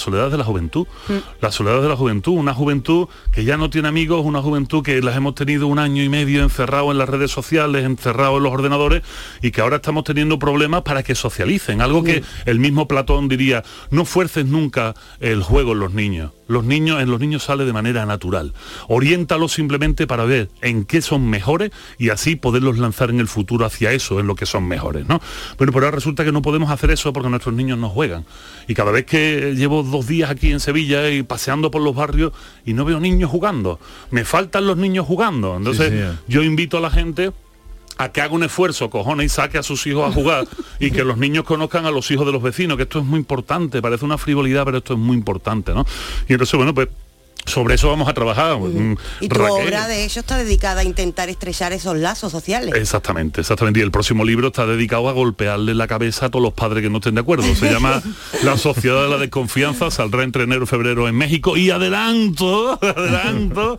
soledades 0.00 0.32
de 0.32 0.38
la 0.38 0.44
juventud. 0.44 0.86
Las 1.40 1.54
soledades 1.54 1.82
de 1.82 1.88
la 1.88 1.96
juventud, 1.96 2.32
una 2.32 2.54
juventud 2.54 3.08
que 3.32 3.44
ya 3.44 3.56
no 3.56 3.70
tiene 3.70 3.88
amigos, 3.88 4.24
una 4.24 4.42
juventud 4.42 4.82
que 4.82 5.00
las 5.02 5.16
hemos 5.16 5.34
tenido 5.34 5.66
un 5.66 5.78
año 5.78 6.02
y 6.02 6.08
medio 6.08 6.42
encerrado 6.42 6.90
en 6.90 6.98
las 6.98 7.08
redes 7.08 7.30
sociales, 7.30 7.84
encerrado 7.84 8.38
en 8.38 8.42
los 8.42 8.52
ordenadores, 8.52 9.02
y 9.42 9.50
que 9.50 9.60
ahora 9.60 9.76
estamos 9.76 10.04
teniendo 10.04 10.38
problemas 10.38 10.82
para 10.82 11.02
que 11.02 11.14
socialicen. 11.14 11.80
Algo 11.80 12.02
que 12.02 12.22
el 12.46 12.58
mismo 12.58 12.88
Platón 12.88 13.28
diría, 13.28 13.62
no 13.90 14.04
fuerces 14.04 14.46
nunca 14.46 14.94
el 15.20 15.42
juego 15.42 15.72
en 15.72 15.80
los 15.80 15.92
niños. 15.92 16.32
Los 16.46 16.64
niños, 16.64 17.00
en 17.00 17.10
los 17.10 17.20
niños 17.20 17.42
sale 17.42 17.64
de 17.64 17.72
manera 17.72 18.04
natural. 18.04 18.52
Oriéntalos 18.88 19.52
simplemente 19.52 20.06
para 20.06 20.13
ver 20.22 20.50
en 20.62 20.84
qué 20.84 21.02
son 21.02 21.28
mejores 21.28 21.72
y 21.98 22.10
así 22.10 22.36
poderlos 22.36 22.78
lanzar 22.78 23.10
en 23.10 23.18
el 23.18 23.26
futuro 23.26 23.66
hacia 23.66 23.90
eso, 23.90 24.20
en 24.20 24.28
lo 24.28 24.36
que 24.36 24.46
son 24.46 24.68
mejores, 24.68 25.08
¿no? 25.08 25.20
Bueno, 25.58 25.72
pero 25.72 25.86
ahora 25.86 25.96
resulta 25.96 26.24
que 26.24 26.30
no 26.30 26.42
podemos 26.42 26.70
hacer 26.70 26.92
eso 26.92 27.12
porque 27.12 27.28
nuestros 27.28 27.56
niños 27.56 27.78
no 27.78 27.90
juegan. 27.90 28.24
Y 28.68 28.74
cada 28.74 28.92
vez 28.92 29.04
que 29.04 29.54
llevo 29.56 29.82
dos 29.82 30.06
días 30.06 30.30
aquí 30.30 30.52
en 30.52 30.60
Sevilla 30.60 31.10
y 31.10 31.24
paseando 31.24 31.72
por 31.72 31.82
los 31.82 31.96
barrios 31.96 32.32
y 32.64 32.74
no 32.74 32.84
veo 32.84 33.00
niños 33.00 33.32
jugando, 33.32 33.80
me 34.12 34.24
faltan 34.24 34.66
los 34.66 34.76
niños 34.76 35.04
jugando. 35.06 35.56
Entonces, 35.56 35.90
Sí, 35.90 36.18
yo 36.28 36.42
invito 36.42 36.78
a 36.78 36.80
la 36.80 36.90
gente 36.90 37.32
a 37.96 38.10
que 38.10 38.20
haga 38.20 38.34
un 38.34 38.42
esfuerzo, 38.42 38.90
cojones, 38.90 39.26
y 39.26 39.28
saque 39.28 39.58
a 39.58 39.62
sus 39.62 39.86
hijos 39.86 40.08
a 40.08 40.12
jugar 40.12 40.46
y 40.80 40.90
que 40.90 41.04
los 41.04 41.16
niños 41.16 41.44
conozcan 41.44 41.86
a 41.86 41.90
los 41.90 42.10
hijos 42.10 42.26
de 42.26 42.32
los 42.32 42.42
vecinos, 42.42 42.76
que 42.76 42.84
esto 42.84 42.98
es 42.98 43.04
muy 43.04 43.18
importante, 43.18 43.80
parece 43.80 44.04
una 44.04 44.18
frivolidad, 44.18 44.64
pero 44.64 44.78
esto 44.78 44.94
es 44.94 44.98
muy 44.98 45.16
importante, 45.16 45.72
¿no? 45.72 45.86
Y 46.28 46.32
entonces, 46.32 46.56
bueno, 46.56 46.74
pues 46.74 46.88
sobre 47.46 47.74
eso 47.74 47.88
vamos 47.88 48.08
a 48.08 48.14
trabajar. 48.14 48.56
Mm, 48.58 48.96
Y 49.20 49.28
tu 49.28 49.36
Raquel- 49.40 49.66
obra 49.66 49.86
de 49.88 50.04
hecho 50.04 50.20
está 50.20 50.36
dedicada 50.36 50.80
a 50.80 50.84
intentar 50.84 51.28
estrechar 51.28 51.72
esos 51.72 51.96
lazos 51.96 52.32
sociales. 52.32 52.74
Exactamente, 52.74 53.40
exactamente. 53.40 53.80
Y 53.80 53.82
el 53.82 53.90
próximo 53.90 54.24
libro 54.24 54.48
está 54.48 54.66
dedicado 54.66 55.08
a 55.08 55.12
golpearle 55.12 55.74
la 55.74 55.86
cabeza 55.86 56.26
a 56.26 56.30
todos 56.30 56.42
los 56.42 56.54
padres 56.54 56.82
que 56.82 56.90
no 56.90 56.98
estén 56.98 57.14
de 57.14 57.20
acuerdo. 57.20 57.44
Se 57.54 57.70
llama 57.70 58.02
La 58.42 58.56
Sociedad 58.56 59.02
de 59.04 59.08
la 59.10 59.18
Desconfianza, 59.18 59.90
saldrá 59.90 60.22
entre 60.22 60.44
enero 60.44 60.64
y 60.64 60.66
febrero 60.66 61.08
en 61.08 61.14
México. 61.16 61.56
Y 61.56 61.70
adelanto, 61.70 62.78
adelanto, 62.82 63.78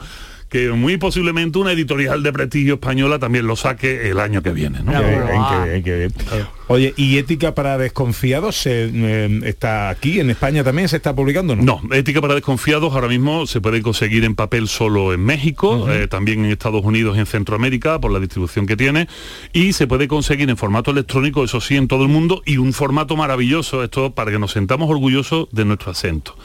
que 0.49 0.69
muy 0.71 0.97
posiblemente 0.97 1.57
una 1.57 1.71
editorial 1.71 2.23
de 2.23 2.31
prestigio 2.31 2.75
española 2.75 3.19
también 3.19 3.47
lo 3.47 3.55
saque 3.55 4.09
el 4.09 4.19
año 4.19 4.41
que 4.41 4.51
viene. 4.51 4.81
¿no? 4.83 4.91
Qué 4.91 4.99
bien, 4.99 5.19
qué 5.49 5.69
bien, 5.69 5.83
qué 5.83 5.95
bien. 6.35 6.47
Oye, 6.67 6.93
¿y 6.97 7.17
ética 7.17 7.53
para 7.53 7.77
desconfiados 7.77 8.55
se, 8.55 8.89
eh, 8.91 9.41
está 9.43 9.89
aquí 9.89 10.19
en 10.19 10.31
España 10.31 10.63
también 10.63 10.89
se 10.89 10.97
está 10.97 11.15
publicando? 11.15 11.55
No. 11.55 11.63
No, 11.63 11.95
Ética 11.95 12.21
para 12.21 12.33
Desconfiados 12.33 12.93
ahora 12.93 13.07
mismo 13.07 13.45
se 13.45 13.61
puede 13.61 13.81
conseguir 13.81 14.23
en 14.23 14.35
papel 14.35 14.67
solo 14.67 15.13
en 15.13 15.19
México, 15.19 15.89
eh, 15.91 16.07
también 16.07 16.45
en 16.45 16.51
Estados 16.51 16.83
Unidos 16.83 17.17
y 17.17 17.19
en 17.19 17.25
Centroamérica 17.25 17.99
por 17.99 18.11
la 18.11 18.19
distribución 18.19 18.65
que 18.65 18.75
tiene 18.75 19.07
y 19.53 19.73
se 19.73 19.87
puede 19.87 20.07
conseguir 20.07 20.49
en 20.49 20.57
formato 20.57 20.91
electrónico, 20.91 21.43
eso 21.43 21.61
sí, 21.61 21.75
en 21.75 21.87
todo 21.87 22.03
el 22.03 22.09
mundo 22.09 22.41
y 22.45 22.57
un 22.57 22.73
formato 22.73 23.15
maravilloso, 23.15 23.83
esto 23.83 24.15
para 24.15 24.31
que 24.31 24.39
nos 24.39 24.51
sentamos 24.51 24.89
orgullosos 24.89 25.47
de 25.51 25.65
nuestro 25.65 25.91
acento. 25.91 26.35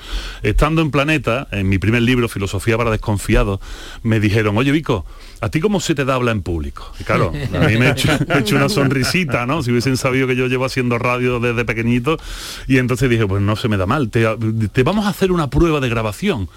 Estando 0.42 0.82
en 0.82 0.90
Planeta, 0.90 1.48
en 1.52 1.68
mi 1.68 1.78
primer 1.78 2.02
libro, 2.02 2.28
Filosofía 2.28 2.76
para 2.76 2.90
Desconfiados, 2.90 3.60
me 4.02 4.20
dijeron, 4.20 4.58
oye 4.58 4.72
Vico, 4.72 5.06
¿a 5.40 5.48
ti 5.48 5.60
cómo 5.60 5.80
se 5.80 5.94
te 5.94 6.04
da 6.04 6.14
hablar 6.14 6.36
en 6.36 6.42
público? 6.42 6.92
Y 6.98 7.04
claro, 7.04 7.32
a 7.32 7.66
mí 7.66 7.76
me 7.76 7.86
ha 7.86 7.90
hecho, 7.92 8.08
me 8.28 8.34
ha 8.34 8.38
hecho 8.38 8.56
una 8.56 8.68
sonrisita, 8.68 9.46
¿no? 9.46 9.62
Si 9.62 9.70
hubiesen 9.70 9.96
sabido 9.96 10.26
que 10.26 10.36
yo 10.36 10.46
llevo 10.46 10.64
haciendo 10.64 10.98
radio 10.98 11.40
desde 11.40 11.64
pequeñito. 11.64 12.18
Y 12.66 12.78
entonces 12.78 13.08
dije, 13.08 13.26
pues 13.26 13.42
no 13.42 13.56
se 13.56 13.68
me 13.68 13.76
da 13.76 13.86
mal, 13.86 14.10
te, 14.10 14.26
te 14.72 14.82
vamos 14.82 15.06
a 15.06 15.10
hacer 15.10 15.32
una 15.32 15.50
prueba 15.50 15.80
de 15.80 15.88
grabación. 15.88 16.48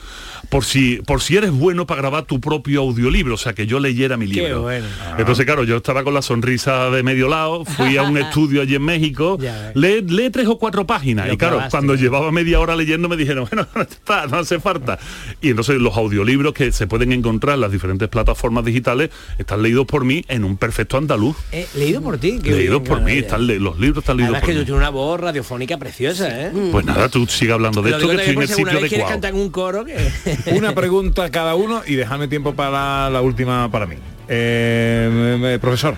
Por 0.49 0.65
si, 0.65 0.97
por 1.07 1.21
si 1.21 1.35
eres 1.35 1.49
bueno 1.51 1.87
para 1.87 2.01
grabar 2.01 2.25
tu 2.25 2.39
propio 2.39 2.81
audiolibro, 2.81 3.33
o 3.35 3.37
sea, 3.37 3.53
que 3.53 3.65
yo 3.65 3.79
leyera 3.79 4.17
mi 4.17 4.27
libro. 4.27 4.61
bueno. 4.61 4.85
Entonces, 5.17 5.45
claro, 5.45 5.63
yo 5.63 5.77
estaba 5.77 6.03
con 6.03 6.13
la 6.13 6.21
sonrisa 6.21 6.89
de 6.91 7.01
medio 7.01 7.27
lado, 7.27 7.65
fui 7.65 7.97
a 7.97 8.03
un 8.03 8.17
estudio 8.19 8.61
allí 8.61 8.75
en 8.75 8.83
México, 8.83 9.39
lee, 9.73 10.01
lee 10.07 10.29
tres 10.29 10.47
o 10.47 10.59
cuatro 10.59 10.85
páginas. 10.85 11.27
Lo 11.27 11.33
y 11.33 11.37
claro, 11.37 11.55
probaste. 11.55 11.71
cuando 11.71 11.95
llevaba 11.95 12.31
media 12.31 12.59
hora 12.59 12.75
leyendo 12.75 13.09
me 13.09 13.17
dijeron, 13.17 13.47
bueno, 13.51 13.67
no, 13.73 13.81
está, 13.81 14.27
no 14.27 14.37
hace 14.37 14.59
falta. 14.59 14.99
Y 15.41 15.49
entonces 15.49 15.77
los 15.79 15.97
audiolibros 15.97 16.53
que 16.53 16.71
se 16.71 16.85
pueden 16.85 17.13
encontrar 17.13 17.55
en 17.55 17.61
las 17.61 17.71
diferentes 17.71 18.07
plataformas 18.09 18.63
digitales 18.63 19.09
están 19.39 19.61
leídos 19.63 19.87
por 19.87 20.05
mí 20.05 20.23
en 20.27 20.43
un 20.43 20.57
perfecto 20.57 20.97
andaluz. 20.97 21.35
Eh, 21.51 21.67
leído 21.75 22.01
por 22.01 22.19
ti. 22.19 22.39
Leídos 22.43 22.83
por 22.83 23.01
mí, 23.01 23.13
están 23.13 23.47
le- 23.47 23.59
los 23.59 23.79
libros 23.79 24.03
están 24.03 24.17
leídos 24.17 24.37
por 24.37 24.45
que 24.47 24.53
tú 24.53 24.59
mí. 24.59 24.65
tienes 24.65 24.79
una 24.79 24.89
voz 24.89 25.19
radiofónica 25.19 25.77
preciosa, 25.77 26.27
¿eh? 26.47 26.51
Pues 26.71 26.85
nada, 26.85 27.09
tú 27.09 27.25
sigue 27.25 27.53
hablando 27.53 27.81
de 27.81 27.89
Lo 27.91 27.97
esto 27.97 28.09
que 28.09 28.15
estoy 28.17 28.33
en 28.35 28.41
el 28.41 28.47
sitio 28.47 28.69
adecuado. 28.69 29.35
un 29.35 29.49
coro 29.49 29.83
que... 29.85 29.95
Una 30.55 30.73
pregunta 30.73 31.29
cada 31.29 31.55
uno 31.55 31.81
y 31.85 31.95
déjame 31.95 32.27
tiempo 32.27 32.53
para 32.53 33.09
la 33.09 33.21
última 33.21 33.69
para 33.71 33.85
mí. 33.85 33.95
Eh, 34.27 35.39
eh, 35.53 35.59
profesor. 35.59 35.95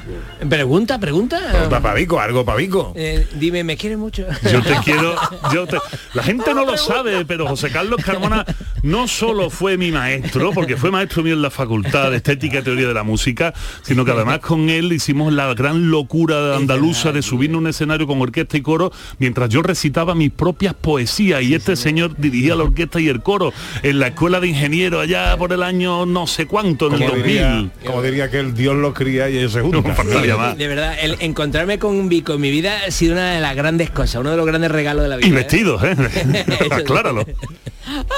Pregunta, 0.49 0.99
pregunta. 0.99 1.67
Para 1.69 1.93
Vico, 1.93 2.19
algo 2.19 2.43
para 2.45 2.57
Vico. 2.57 2.93
Eh, 2.95 3.27
dime, 3.35 3.63
¿me 3.63 3.77
quieres 3.77 3.97
mucho? 3.97 4.25
Yo 4.51 4.61
te 4.61 4.75
quiero, 4.83 5.15
yo 5.53 5.67
te- 5.67 5.77
la 6.13 6.23
gente 6.23 6.53
no 6.53 6.65
lo 6.65 6.77
sabe, 6.77 7.25
pero 7.25 7.47
José 7.47 7.69
Carlos 7.69 7.99
Carmona 8.03 8.45
no 8.83 9.07
solo 9.07 9.49
fue 9.49 9.77
mi 9.77 9.91
maestro, 9.91 10.51
porque 10.53 10.77
fue 10.77 10.91
maestro 10.91 11.23
mío 11.23 11.33
en 11.33 11.41
la 11.41 11.49
Facultad 11.49 12.11
de 12.11 12.17
Estética 12.17 12.59
y 12.59 12.61
Teoría 12.61 12.87
de 12.87 12.93
la 12.93 13.03
Música, 13.03 13.53
sino 13.81 14.05
que 14.05 14.11
además 14.11 14.39
con 14.39 14.69
él 14.69 14.91
hicimos 14.93 15.31
la 15.33 15.53
gran 15.53 15.89
locura 15.91 16.55
andaluza 16.55 17.11
de 17.11 17.21
subirnos 17.21 17.57
a 17.57 17.61
un 17.61 17.67
escenario 17.67 18.07
con 18.07 18.21
orquesta 18.21 18.57
y 18.57 18.61
coro 18.61 18.91
mientras 19.19 19.49
yo 19.49 19.61
recitaba 19.61 20.15
mis 20.15 20.31
propias 20.31 20.73
poesías 20.73 21.41
y 21.41 21.53
este 21.55 21.75
señor 21.75 22.15
dirigía 22.17 22.55
la 22.55 22.63
orquesta 22.63 22.99
y 22.99 23.07
el 23.09 23.21
coro 23.21 23.53
en 23.83 23.99
la 23.99 24.07
escuela 24.07 24.39
de 24.39 24.47
ingenieros 24.47 25.01
allá 25.03 25.35
por 25.37 25.51
el 25.53 25.63
año 25.63 26.05
no 26.05 26.27
sé 26.27 26.45
cuánto, 26.47 26.87
en 26.87 26.93
el 26.93 26.99
Como 26.99 27.11
2000. 27.11 27.23
diría, 27.25 27.69
como 27.85 28.01
diría 28.01 28.14
que 28.29 28.39
el 28.39 28.53
Dios 28.53 28.75
lo 28.75 28.93
cría 28.93 29.29
y 29.29 29.37
ellos 29.37 29.53
se 29.53 29.61
juntan. 29.61 29.83
más. 30.37 30.57
De 30.57 30.67
verdad, 30.67 30.95
el 31.01 31.17
encontrarme 31.19 31.79
con 31.79 31.95
un 31.95 32.09
bico 32.09 32.33
en 32.33 32.41
mi 32.41 32.51
vida 32.51 32.79
ha 32.87 32.91
sido 32.91 33.13
una 33.13 33.33
de 33.33 33.41
las 33.41 33.55
grandes 33.55 33.89
cosas, 33.89 34.15
uno 34.21 34.31
de 34.31 34.37
los 34.37 34.45
grandes 34.45 34.71
regalos 34.71 35.03
de 35.03 35.09
la 35.09 35.17
vida. 35.17 35.27
Y 35.27 35.31
¿eh? 35.31 35.35
vestidos, 35.35 35.83
¿eh? 35.83 36.45
Acláralo. 36.71 37.25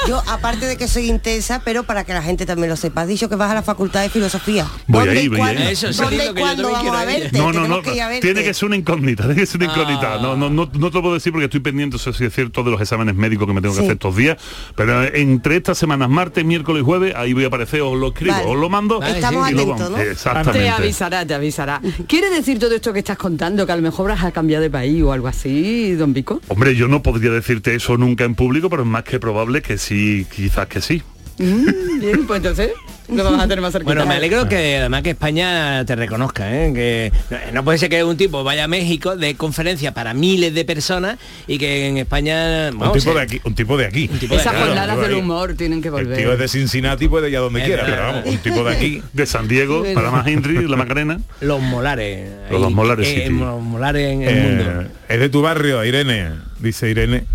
Yo, 0.08 0.22
aparte 0.28 0.66
de 0.66 0.78
que 0.78 0.88
soy 0.88 1.10
intensa, 1.10 1.62
pero 1.64 1.84
para 1.84 2.04
que 2.04 2.14
la 2.14 2.22
gente 2.22 2.46
también 2.46 2.70
lo 2.70 2.76
sepa, 2.76 3.02
has 3.02 3.08
dicho 3.08 3.30
que 3.30 3.36
vas 3.36 3.52
a 3.52 3.56
la 3.56 3.64
Facultad 3.64 4.02
de 4.02 4.10
Filosofía. 4.10 4.66
Voy 4.88 5.06
¿Dónde 5.06 5.20
ahí, 5.20 5.26
y 5.26 5.30
voy 5.30 5.38
cuándo- 5.40 5.62
ahí. 5.62 5.68
Eso, 5.74 5.92
¿Dónde 5.92 6.26
y 6.26 6.34
cuándo 6.40 6.72
vamos 6.72 6.96
a 6.96 7.06
verte? 7.06 7.38
No, 7.38 7.52
no, 7.52 7.68
no, 7.68 7.82
que 7.82 7.96
ir 7.96 8.02
a 8.02 8.08
verte. 8.10 8.22
tiene 8.22 8.44
que 8.44 8.54
ser 8.54 8.68
una 8.68 8.76
incógnita, 8.78 9.24
tiene 9.26 9.40
que 9.42 9.46
ser 9.46 9.62
una 9.62 9.72
incógnita. 9.74 10.18
No, 10.22 10.36
no, 10.36 10.50
no, 10.50 10.70
no 10.72 10.90
te 10.90 10.96
lo 10.96 11.02
puedo 11.02 11.14
decir 11.14 11.32
porque 11.32 11.46
estoy 11.46 11.60
pendiente, 11.60 11.98
eso 11.98 12.14
sí 12.14 12.26
es 12.26 12.34
cierto, 12.34 12.64
de 12.64 12.72
los 12.72 12.82
exámenes 12.82 13.16
médicos 13.16 13.48
que 13.48 13.54
me 13.54 13.62
tengo 13.62 13.74
que 13.74 13.80
Sí. 13.82 13.86
hacer 13.86 13.94
estos 13.94 14.16
días. 14.16 14.38
Pero 14.76 15.04
entre 15.04 15.58
estas 15.58 15.78
semanas, 15.78 16.10
martes, 16.10 16.44
miércoles 16.46 16.82
y 16.82 16.86
jueves, 16.86 17.14
ahí 17.16 17.34
voy 17.34 17.44
a 17.44 17.48
aparecer, 17.48 17.82
os 17.82 17.98
lo 17.98 18.08
escribo, 18.10 18.34
Vale. 18.34 18.46
os 18.50 18.58
lo 18.58 18.70
mando. 18.70 19.02
Estamos 19.04 19.50
y 19.52 19.54
lo 19.54 19.74
atentos. 19.74 20.00
Exactamente. 20.00 20.60
Te 20.60 20.70
avisará, 20.70 21.26
te 21.26 21.34
avisará. 21.34 21.82
¿Quiere 22.08 22.30
decir 22.30 22.60
todo 22.60 22.74
esto 22.76 22.94
que 22.94 23.00
estás 23.00 23.18
contando, 23.18 23.66
que 23.66 23.72
a 23.72 23.76
lo 23.76 23.82
mejor 23.82 24.12
has 24.12 24.32
cambiado 24.32 24.62
de 24.64 24.70
país 24.70 25.02
o 25.04 25.12
algo 25.12 25.28
así, 25.28 25.94
don 25.94 26.14
Vico? 26.14 26.42
Hombre, 26.48 26.76
yo 26.76 26.88
no 26.88 27.02
podría 27.04 27.32
decirte 27.32 27.76
eso 27.76 27.98
nunca 27.98 28.24
en 28.24 28.36
público, 28.36 28.70
pero 28.70 28.84
es 28.84 28.88
más 28.88 29.04
que 29.04 29.20
probable 29.20 29.57
que 29.62 29.78
sí, 29.78 30.26
quizás 30.34 30.68
que 30.68 30.82
sí. 30.82 31.02
Mm, 31.40 32.00
bien, 32.00 32.26
pues 32.26 32.38
entonces 32.38 32.72
lo 33.14 33.24
vamos 33.24 33.40
a 33.40 33.44
tener 33.44 33.62
más 33.62 33.72
cerquita. 33.72 33.94
Bueno, 33.94 34.08
me 34.08 34.16
alegro 34.16 34.50
que 34.50 34.78
además 34.78 35.04
que 35.04 35.12
España 35.12 35.86
te 35.86 35.96
reconozca, 35.96 36.52
¿eh? 36.52 36.74
que 36.74 37.12
no- 37.54 37.64
puede 37.64 37.78
ser 37.78 37.90
que 37.90 38.04
un 38.04 38.18
tipo 38.18 38.44
vaya 38.44 38.64
a 38.64 38.68
México 38.68 39.16
de 39.16 39.36
conferencia 39.36 39.94
para 39.94 40.16
miles 40.16 40.54
de 40.56 40.66
personas 40.66 41.18
y 41.46 41.60
que 41.60 41.88
en 41.90 41.98
España 42.00 42.72
Un 42.72 42.92
tipo 42.92 43.12
eh, 43.12 43.14
de 43.14 43.22
aquí, 43.22 43.40
un 43.44 43.54
tipo 43.54 43.78
de 43.78 43.86
aquí. 43.86 44.10
Esas 44.20 44.42
Claro, 44.42 44.60
jornadas 44.66 44.96
tipo 44.96 45.02
de 45.04 45.08
del 45.10 45.18
humor 45.24 45.54
tienen 45.54 45.82
que 45.84 45.90
El 45.90 45.94
tío 45.94 46.02
es 46.16 46.24
volver. 46.26 46.38
de 46.40 46.48
Cincinnati 46.48 47.08
puede 47.08 47.30
ir 47.30 47.38
a 47.38 47.42
donde 47.42 47.60
Es 47.62 47.66
quiera, 47.68 47.84
verdad. 47.84 47.98
pero 47.98 48.08
vamos, 48.14 48.30
un 48.30 48.38
tipo 48.40 48.64
de 48.64 48.76
aquí. 48.76 49.02
De 49.14 49.26
San 49.28 49.48
Diego, 49.48 49.86
Sí, 49.86 49.94
para 49.94 50.10
más 50.10 50.26
Henry, 50.28 50.68
la 50.68 50.76
Macarena. 50.76 51.20
los 51.42 51.62
molares. 51.62 52.30
Los 52.50 52.72
molares, 52.72 53.08
eh, 53.08 53.14
sí, 53.28 53.30
tío. 53.30 53.46
los 53.46 53.62
molares 53.62 54.12
en 54.12 54.22
el 54.24 54.38
Eh, 54.38 54.42
mundo. 54.42 54.90
es 55.08 55.20
de 55.20 55.30
tu 55.30 55.44
barrio, 55.44 55.86
Irene, 55.86 56.32
dice 56.60 56.90
Irene. 56.90 57.26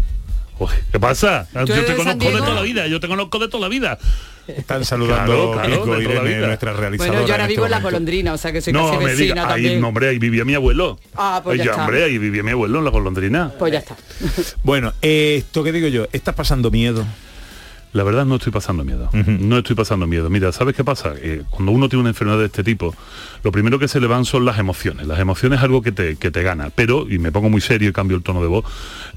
Oye, 0.71 0.83
¿Qué 0.93 1.01
pasa? 1.01 1.47
Yo 1.55 1.61
eres 1.75 1.87
te 1.87 1.95
conozco 1.97 2.31
de 2.31 2.39
toda 2.39 2.55
la 2.55 2.63
vida, 2.63 2.87
yo 2.87 3.01
te 3.01 3.09
conozco 3.09 3.39
de 3.39 3.49
toda 3.49 3.63
la 3.63 3.69
vida. 3.69 3.99
Están 4.47 4.85
saludando 4.85 5.53
Claro, 5.53 5.83
claro, 5.85 5.87
de 5.99 6.05
la 6.05 6.11
Irene, 6.31 6.47
nuestra 6.47 6.73
realizadora. 6.73 7.13
Bueno, 7.21 7.27
yo 7.29 7.33
ahora 7.35 7.45
en 7.45 7.51
este 7.51 7.55
vivo 7.55 7.65
en 7.67 7.71
la 7.71 7.77
momento. 7.79 7.97
golondrina, 7.97 8.33
o 8.33 8.39
sea 8.39 8.53
que 8.53 8.61
soy 8.61 8.73
No, 8.73 8.87
casi 8.91 8.99
me 8.99 9.05
vecina 9.13 9.25
diga, 9.35 9.43
ahí, 9.43 9.49
también. 9.63 9.81
no, 9.81 9.89
hombre, 9.89 10.09
ahí 10.09 10.19
vivía 10.19 10.45
mi 10.45 10.55
abuelo. 10.55 10.99
Ah, 11.15 11.41
pues 11.45 11.59
ya 11.59 11.63
Oye, 11.63 11.71
está. 11.71 11.83
hombre, 11.85 12.05
ahí 12.05 12.19
vivía 12.19 12.43
mi 12.43 12.51
abuelo 12.51 12.79
en 12.81 12.85
la 12.85 12.91
golondrina. 12.91 13.53
Pues 13.59 13.73
ya 13.73 13.79
está. 13.79 13.97
Bueno, 14.65 14.93
eh, 15.01 15.37
esto 15.39 15.63
que 15.63 15.71
digo 15.71 15.87
yo, 15.89 16.07
¿estás 16.13 16.35
pasando 16.35 16.71
miedo? 16.73 17.05
La 17.93 18.05
verdad 18.05 18.25
no 18.25 18.37
estoy 18.37 18.53
pasando 18.53 18.85
miedo. 18.85 19.11
No 19.13 19.59
estoy 19.59 19.77
pasando 19.77 20.07
miedo. 20.07 20.31
Mira, 20.31 20.51
¿sabes 20.53 20.75
qué 20.75 20.83
pasa? 20.83 21.13
Eh, 21.17 21.43
cuando 21.51 21.73
uno 21.73 21.91
tiene 21.91 22.01
una 22.01 22.11
enfermedad 22.11 22.39
de 22.39 22.47
este 22.47 22.65
tipo, 22.65 22.95
lo 23.43 23.53
primero 23.53 23.79
que 23.79 23.87
se 23.87 24.01
le 24.01 24.07
van 24.07 24.25
son 24.25 24.47
las 24.47 24.59
emociones. 24.59 25.07
Las 25.07 25.19
emociones 25.19 25.59
es 25.59 25.65
algo 25.65 25.83
que 25.83 25.93
te, 25.93 26.17
que 26.17 26.31
te 26.31 26.43
gana. 26.43 26.71
Pero, 26.75 27.07
y 27.11 27.19
me 27.19 27.31
pongo 27.31 27.51
muy 27.51 27.61
serio 27.61 27.91
y 27.91 27.93
cambio 27.93 28.17
el 28.17 28.23
tono 28.23 28.41
de 28.41 28.49
voz, 28.49 28.65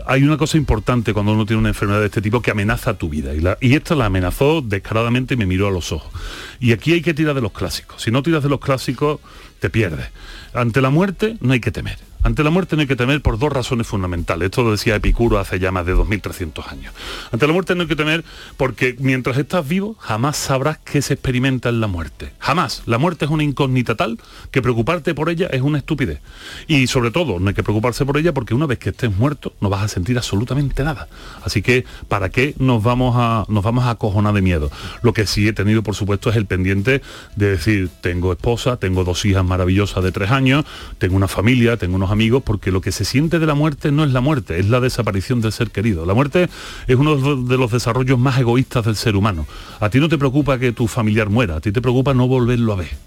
hay 0.05 0.23
una 0.23 0.37
cosa 0.37 0.57
importante 0.57 1.13
cuando 1.13 1.31
uno 1.31 1.45
tiene 1.45 1.59
una 1.59 1.69
enfermedad 1.69 2.01
de 2.01 2.07
este 2.07 2.21
tipo 2.21 2.41
que 2.41 2.51
amenaza 2.51 2.97
tu 2.97 3.07
vida. 3.07 3.33
Y, 3.33 3.39
la, 3.39 3.57
y 3.61 3.75
esta 3.75 3.95
la 3.95 4.07
amenazó 4.07 4.61
descaradamente 4.61 5.35
y 5.35 5.37
me 5.37 5.45
miró 5.45 5.67
a 5.67 5.71
los 5.71 5.93
ojos. 5.93 6.11
Y 6.59 6.73
aquí 6.73 6.91
hay 6.91 7.01
que 7.01 7.13
tirar 7.13 7.33
de 7.33 7.41
los 7.41 7.53
clásicos. 7.53 8.01
Si 8.01 8.11
no 8.11 8.23
tiras 8.23 8.43
de 8.43 8.49
los 8.49 8.59
clásicos, 8.59 9.21
te 9.59 9.69
pierdes. 9.69 10.07
Ante 10.53 10.81
la 10.81 10.89
muerte 10.89 11.37
no 11.39 11.53
hay 11.53 11.61
que 11.61 11.71
temer. 11.71 11.97
Ante 12.25 12.43
la 12.43 12.49
muerte 12.49 12.75
no 12.75 12.81
hay 12.81 12.87
que 12.87 12.95
temer 12.95 13.21
por 13.21 13.37
dos 13.37 13.53
razones 13.53 13.85
fundamentales. 13.85 14.47
Esto 14.47 14.63
lo 14.63 14.71
decía 14.71 14.95
Epicuro 14.95 15.37
hace 15.37 15.59
ya 15.59 15.71
más 15.71 15.85
de 15.85 15.93
2.300 15.93 16.67
años. 16.71 16.91
Ante 17.31 17.45
la 17.45 17.53
muerte 17.53 17.75
no 17.75 17.83
hay 17.83 17.87
que 17.87 17.95
temer 17.95 18.25
porque 18.57 18.95
mientras 18.97 19.37
estás 19.37 19.67
vivo 19.67 19.95
jamás 19.99 20.35
sabrás 20.35 20.79
qué 20.79 21.03
se 21.03 21.13
experimenta 21.13 21.69
en 21.69 21.81
la 21.81 21.85
muerte. 21.85 22.33
Jamás. 22.39 22.81
La 22.87 22.97
muerte 22.97 23.25
es 23.25 23.31
una 23.31 23.43
incógnita 23.43 23.93
tal 23.93 24.17
que 24.49 24.63
preocuparte 24.63 25.13
por 25.13 25.29
ella 25.29 25.45
es 25.51 25.61
una 25.61 25.77
estupidez. 25.77 26.19
Y 26.65 26.87
sobre 26.87 27.11
todo 27.11 27.39
no 27.39 27.49
hay 27.49 27.53
que 27.53 27.61
preocuparse 27.61 28.07
por 28.07 28.17
ella 28.17 28.33
porque 28.33 28.55
una 28.55 28.65
vez 28.65 28.79
que 28.79 28.89
estés 28.89 29.15
muerto 29.15 29.53
no 29.61 29.69
vas 29.69 29.83
a 29.83 29.87
sentir 29.87 30.17
absolutamente 30.17 30.83
nada. 30.83 31.07
Así 31.43 31.61
que 31.61 31.85
¿para 32.07 32.29
qué 32.29 32.55
nos 32.57 32.81
vamos 32.81 33.13
a, 33.19 33.45
nos 33.49 33.63
vamos 33.63 33.85
a 33.85 33.91
acojonar 33.91 34.33
de 34.33 34.41
miedo? 34.41 34.71
Lo 35.03 35.13
que 35.13 35.27
sí 35.27 35.47
he 35.47 35.53
tenido 35.53 35.83
por 35.83 35.93
supuesto 35.93 36.31
es 36.31 36.37
el 36.37 36.47
pendiente 36.47 37.03
de 37.35 37.51
decir 37.51 37.91
tengo 38.01 38.31
esposa, 38.31 38.77
tengo 38.77 39.03
dos 39.03 39.23
hijas 39.25 39.45
maravillosas 39.45 40.03
de 40.03 40.11
tres 40.11 40.31
años, 40.31 40.65
tengo 40.97 41.15
una 41.15 41.27
familia, 41.27 41.77
tengo 41.77 41.97
unos 41.97 42.14
amigos, 42.15 42.41
porque 42.43 42.71
lo 42.71 42.81
que 42.81 42.91
se 42.91 43.05
siente 43.05 43.39
de 43.39 43.45
la 43.45 43.53
muerte 43.53 43.91
no 43.91 44.03
es 44.03 44.11
la 44.11 44.21
muerte, 44.21 44.59
es 44.59 44.69
la 44.69 44.79
desaparición 44.79 45.41
del 45.41 45.51
ser 45.51 45.69
querido. 45.69 46.05
La 46.05 46.13
muerte 46.13 46.49
es 46.87 46.95
uno 46.95 47.35
de 47.43 47.57
los 47.57 47.71
desarrollos 47.71 48.17
más 48.17 48.39
egoístas 48.39 48.85
del 48.85 48.95
ser 48.95 49.15
humano. 49.15 49.45
A 49.79 49.89
ti 49.89 49.99
no 49.99 50.09
te 50.09 50.17
preocupa 50.17 50.57
que 50.57 50.71
tu 50.71 50.87
familiar 50.87 51.29
muera, 51.29 51.57
a 51.57 51.61
ti 51.61 51.71
te 51.71 51.81
preocupa 51.81 52.13
no 52.13 52.27
volverlo 52.27 52.73
a 52.73 52.77
ver. 52.77 53.05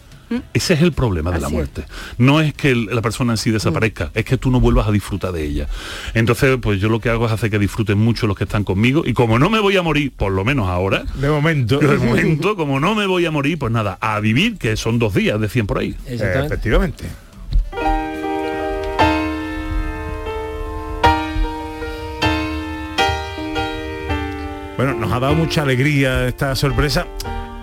Ese 0.53 0.75
es 0.75 0.83
el 0.83 0.93
problema 0.93 1.31
de 1.31 1.41
la 1.41 1.47
es. 1.47 1.53
muerte. 1.53 1.85
No 2.19 2.41
es 2.41 2.53
que 2.53 2.75
la 2.75 3.01
persona 3.01 3.33
en 3.33 3.37
sí 3.39 3.51
desaparezca, 3.51 4.11
es 4.15 4.25
que 4.25 4.37
tú 4.37 4.51
no 4.51 4.61
vuelvas 4.61 4.87
a 4.87 4.93
disfrutar 4.93 5.33
de 5.33 5.45
ella. 5.45 5.69
Entonces, 6.15 6.59
pues 6.61 6.81
yo 6.81 6.89
lo 6.89 7.01
que 7.01 7.09
hago 7.09 7.27
es 7.27 7.33
hacer 7.33 7.51
que 7.51 7.59
disfruten 7.59 7.99
mucho 7.99 8.27
los 8.27 8.37
que 8.37 8.45
están 8.45 8.65
conmigo 8.65 9.05
y 9.07 9.15
como 9.15 9.39
no 9.39 9.49
me 9.49 9.59
voy 9.59 9.77
a 9.77 9.83
morir, 9.83 10.13
por 10.15 10.33
lo 10.33 10.45
menos 10.45 10.69
ahora, 10.69 11.05
De 11.15 11.31
momento. 11.31 11.79
de 11.79 11.97
momento, 11.97 12.57
como 12.57 12.79
no 12.79 12.95
me 12.95 13.07
voy 13.07 13.25
a 13.25 13.31
morir, 13.31 13.59
pues 13.59 13.73
nada, 13.73 13.97
a 14.01 14.21
vivir, 14.21 14.59
que 14.59 14.77
son 14.77 14.99
dos 14.99 15.15
días, 15.15 15.41
decían 15.41 15.67
por 15.67 15.79
ahí. 15.79 15.95
Eh, 16.07 16.43
efectivamente. 16.45 17.05
Bueno, 24.79 24.95
nos 24.95 25.11
ha 25.11 25.18
dado 25.18 25.35
mucha 25.35 25.62
alegría 25.62 26.29
esta 26.29 26.55
sorpresa. 26.55 27.09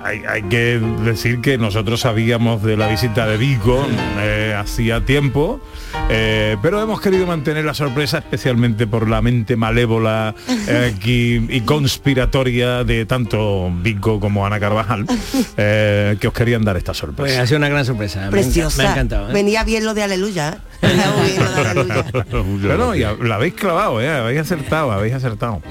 Hay, 0.03 0.43
que 0.49 0.79
decir 1.05 1.39
que 1.39 1.57
nosotros 1.57 2.01
sabíamos 2.01 2.61
de 2.61 2.75
la 2.75 2.89
visita 2.89 3.25
de 3.25 3.37
Vico 3.37 3.87
eh, 4.19 4.53
hacía 4.55 5.05
tiempo, 5.05 5.61
eh, 6.09 6.57
pero 6.61 6.81
hemos 6.81 7.01
querido 7.01 7.25
mantener 7.25 7.65
la 7.65 7.73
sorpresa 7.73 8.19
especialmente 8.19 8.87
por 8.87 9.09
la 9.09 9.21
mente 9.21 9.55
malévola 9.55 10.35
eh, 10.67 10.93
y 11.49 11.61
conspiratoria 11.61 12.83
de 12.83 13.05
tanto 13.05 13.71
Vico 13.81 14.19
como 14.19 14.45
Ana 14.45 14.59
Carvajal, 14.59 15.05
eh, 15.57 16.17
que 16.19 16.27
os 16.27 16.33
querían 16.33 16.63
dar 16.63 16.77
esta 16.77 16.91
Pues 16.91 16.99
sorpresa. 16.99 17.41
ha 17.41 17.47
sido 17.47 17.57
una 17.57 17.69
gran 17.69 17.85
sorpresa. 17.85 18.29
Preciosa. 18.29 18.81
Me 18.81 18.87
ha 18.87 18.91
encantado. 18.91 19.29
¿eh? 19.29 19.33
Venía 19.33 19.63
bien 19.63 19.85
lo 19.85 19.93
de 19.93 20.03
aleluya. 20.03 20.59
bueno, 22.61 22.95
ya 22.95 23.15
la 23.21 23.35
habéis 23.35 23.53
clavado, 23.53 24.01
¿eh? 24.01 24.09
habéis 24.09 24.41
acertado, 24.41 24.91
habéis 24.91 25.13
acertado. 25.13 25.61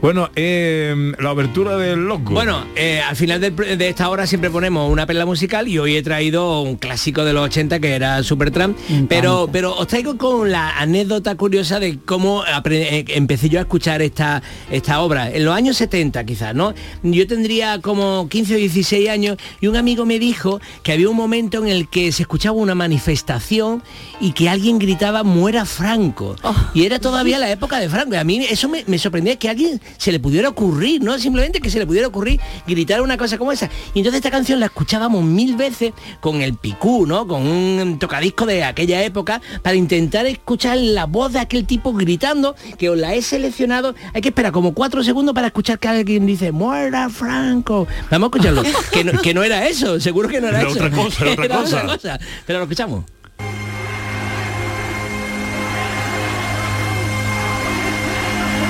Bueno, 0.00 0.30
eh, 0.36 1.12
la 1.18 1.30
abertura 1.30 1.76
del 1.76 2.06
loco. 2.06 2.32
Bueno, 2.32 2.64
eh, 2.76 3.00
al 3.00 3.16
final 3.16 3.40
de, 3.40 3.88
esta 3.88 4.08
hora 4.08 4.26
siempre 4.26 4.50
ponemos 4.50 4.90
una 4.90 5.06
perla 5.06 5.26
musical 5.26 5.68
y 5.68 5.78
hoy 5.78 5.96
he 5.96 6.02
traído 6.02 6.62
un 6.62 6.76
clásico 6.76 7.24
de 7.24 7.32
los 7.32 7.44
80 7.44 7.80
que 7.80 7.94
era 7.94 8.22
Supertramp, 8.22 8.76
pero, 9.08 9.48
pero 9.50 9.71
os 9.78 9.86
traigo 9.86 10.16
con 10.16 10.50
la 10.50 10.78
anécdota 10.78 11.34
curiosa 11.34 11.80
de 11.80 11.98
cómo 12.04 12.44
eh, 12.44 13.04
empecé 13.08 13.48
yo 13.48 13.58
a 13.58 13.62
escuchar 13.62 14.02
esta, 14.02 14.42
esta 14.70 15.00
obra. 15.00 15.30
En 15.30 15.44
los 15.44 15.54
años 15.54 15.76
70 15.76 16.24
quizás, 16.24 16.54
¿no? 16.54 16.74
Yo 17.02 17.26
tendría 17.26 17.80
como 17.80 18.28
15 18.28 18.54
o 18.54 18.58
16 18.58 19.08
años 19.08 19.36
y 19.60 19.66
un 19.66 19.76
amigo 19.76 20.04
me 20.04 20.18
dijo 20.18 20.60
que 20.82 20.92
había 20.92 21.08
un 21.08 21.16
momento 21.16 21.58
en 21.58 21.68
el 21.68 21.88
que 21.88 22.12
se 22.12 22.22
escuchaba 22.22 22.56
una 22.56 22.74
manifestación 22.74 23.82
y 24.20 24.32
que 24.32 24.48
alguien 24.48 24.78
gritaba 24.78 25.22
muera 25.22 25.64
Franco. 25.64 26.36
Y 26.74 26.84
era 26.84 26.98
todavía 26.98 27.38
la 27.38 27.50
época 27.50 27.78
de 27.78 27.88
Franco. 27.88 28.14
Y 28.14 28.18
a 28.18 28.24
mí 28.24 28.44
eso 28.48 28.68
me, 28.68 28.84
me 28.86 28.98
sorprendía 28.98 29.36
que 29.36 29.48
a 29.48 29.52
alguien 29.52 29.80
se 29.98 30.12
le 30.12 30.20
pudiera 30.20 30.48
ocurrir, 30.48 31.02
¿no? 31.02 31.18
Simplemente 31.18 31.60
que 31.60 31.70
se 31.70 31.78
le 31.78 31.86
pudiera 31.86 32.08
ocurrir 32.08 32.40
gritar 32.66 33.00
una 33.00 33.16
cosa 33.16 33.38
como 33.38 33.52
esa. 33.52 33.70
Y 33.94 34.00
entonces 34.00 34.18
esta 34.18 34.30
canción 34.30 34.60
la 34.60 34.66
escuchábamos 34.66 35.24
mil 35.24 35.56
veces 35.56 35.92
con 36.20 36.42
el 36.42 36.54
picú, 36.54 37.06
¿no? 37.06 37.26
Con 37.26 37.46
un 37.46 37.98
tocadisco 37.98 38.46
de 38.46 38.64
aquella 38.64 39.02
época 39.02 39.40
para 39.62 39.76
intentar 39.76 40.26
escuchar 40.26 40.76
la 40.78 41.06
voz 41.06 41.32
de 41.32 41.40
aquel 41.40 41.64
tipo 41.66 41.92
gritando, 41.92 42.54
que 42.78 42.90
os 42.90 42.98
la 42.98 43.14
he 43.14 43.22
seleccionado. 43.22 43.94
Hay 44.14 44.20
que 44.20 44.28
esperar 44.28 44.52
como 44.52 44.74
cuatro 44.74 45.02
segundos 45.04 45.34
para 45.34 45.48
escuchar 45.48 45.78
que 45.78 45.88
alguien 45.88 46.26
dice, 46.26 46.52
muera 46.52 47.08
Franco. 47.08 47.86
Vamos 48.10 48.26
a 48.26 48.36
escucharlo. 48.36 48.62
que, 48.92 49.04
no, 49.04 49.20
que 49.20 49.34
no 49.34 49.42
era 49.42 49.66
eso, 49.68 50.00
seguro 50.00 50.28
que 50.28 50.40
no 50.40 50.48
era, 50.48 50.60
Era 50.60 50.68
eso. 50.70 50.78
otra 50.84 50.90
cosa, 50.90 51.24
era 51.24 51.32
otra 51.32 51.48
cosa. 51.48 51.82
cosa. 51.82 52.20
Pero 52.46 52.58
lo 52.58 52.64
escuchamos. 52.64 53.04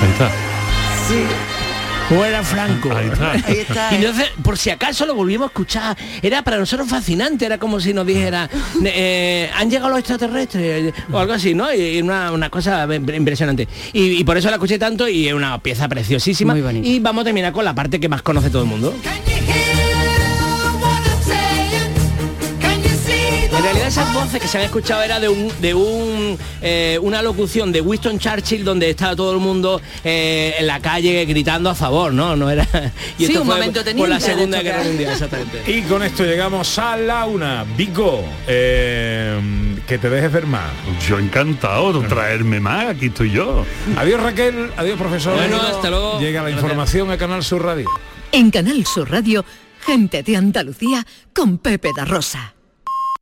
Ahí 0.02 0.10
está. 0.10 1.51
Muera 2.12 2.42
Franco. 2.42 2.94
Ahí 2.94 3.08
está. 3.08 3.32
Ahí 3.32 3.58
está, 3.58 3.88
Y 3.92 3.94
¿eh? 3.94 3.98
entonces, 3.98 4.26
por 4.42 4.58
si 4.58 4.70
acaso 4.70 5.06
lo 5.06 5.14
volvimos 5.14 5.46
a 5.46 5.48
escuchar, 5.48 5.96
era 6.20 6.42
para 6.42 6.58
nosotros 6.58 6.88
fascinante, 6.88 7.46
era 7.46 7.58
como 7.58 7.80
si 7.80 7.94
nos 7.94 8.06
dijera, 8.06 8.48
eh, 8.84 9.50
han 9.54 9.70
llegado 9.70 9.88
los 9.90 9.98
extraterrestres 9.98 10.92
o 11.10 11.18
algo 11.18 11.32
así, 11.32 11.54
¿no? 11.54 11.72
Y 11.72 12.02
una, 12.02 12.32
una 12.32 12.50
cosa 12.50 12.86
impresionante. 12.94 13.68
Y, 13.92 14.20
y 14.20 14.24
por 14.24 14.36
eso 14.36 14.48
la 14.48 14.56
escuché 14.56 14.78
tanto 14.78 15.08
y 15.08 15.28
es 15.28 15.34
una 15.34 15.58
pieza 15.58 15.88
preciosísima. 15.88 16.56
Y 16.82 17.00
vamos 17.00 17.22
a 17.22 17.24
terminar 17.24 17.52
con 17.52 17.64
la 17.64 17.74
parte 17.74 17.98
que 17.98 18.08
más 18.08 18.22
conoce 18.22 18.50
todo 18.50 18.62
el 18.62 18.68
mundo. 18.68 18.94
Esas 23.92 24.14
voces 24.14 24.40
que 24.40 24.48
se 24.48 24.56
han 24.56 24.64
escuchado 24.64 25.02
era 25.02 25.20
de 25.20 25.28
un 25.28 25.52
de 25.60 25.74
un 25.74 26.38
eh, 26.62 26.98
una 27.02 27.20
locución 27.20 27.70
de 27.72 27.82
Winston 27.82 28.18
Churchill 28.18 28.64
donde 28.64 28.88
estaba 28.88 29.14
todo 29.14 29.34
el 29.34 29.38
mundo 29.38 29.82
eh, 30.02 30.54
en 30.58 30.66
la 30.66 30.80
calle 30.80 31.26
gritando 31.26 31.68
a 31.68 31.74
favor, 31.74 32.10
¿no? 32.10 32.34
No 32.34 32.48
era. 32.48 32.66
Sí, 33.18 33.26
esto 33.26 33.42
un 33.42 33.46
fue 33.46 33.56
momento 33.56 33.82
por 33.94 34.08
la. 34.08 34.18
Segunda 34.18 34.62
Guerra 34.62 34.82
Mundial, 34.84 35.12
exactamente. 35.12 35.62
Y 35.70 35.82
con 35.82 36.02
esto 36.02 36.24
llegamos 36.24 36.78
a 36.78 36.96
la 36.96 37.26
una. 37.26 37.64
Vico, 37.76 38.24
eh, 38.48 39.38
que 39.86 39.98
te 39.98 40.08
dejes 40.08 40.32
ver 40.32 40.46
más. 40.46 40.70
Yo 41.06 41.18
encantado 41.18 41.92
de 41.92 42.08
traerme 42.08 42.60
más, 42.60 42.86
aquí 42.86 43.06
estoy 43.06 43.30
yo. 43.30 43.66
Adiós 43.98 44.22
Raquel, 44.22 44.70
adiós 44.78 44.98
profesor. 44.98 45.34
Bueno, 45.34 45.60
hasta 45.60 45.90
luego. 45.90 46.18
Llega 46.18 46.42
la 46.42 46.48
Gracias. 46.48 46.62
información 46.64 47.10
a 47.10 47.18
Canal 47.18 47.44
Sur 47.44 47.62
Radio. 47.62 47.90
En 48.32 48.50
Canal 48.50 48.86
Sur 48.86 49.10
Radio, 49.10 49.44
gente 49.84 50.22
de 50.22 50.34
Andalucía 50.34 51.06
con 51.34 51.58
Pepe 51.58 51.90
da 51.94 52.06
Rosa. 52.06 52.51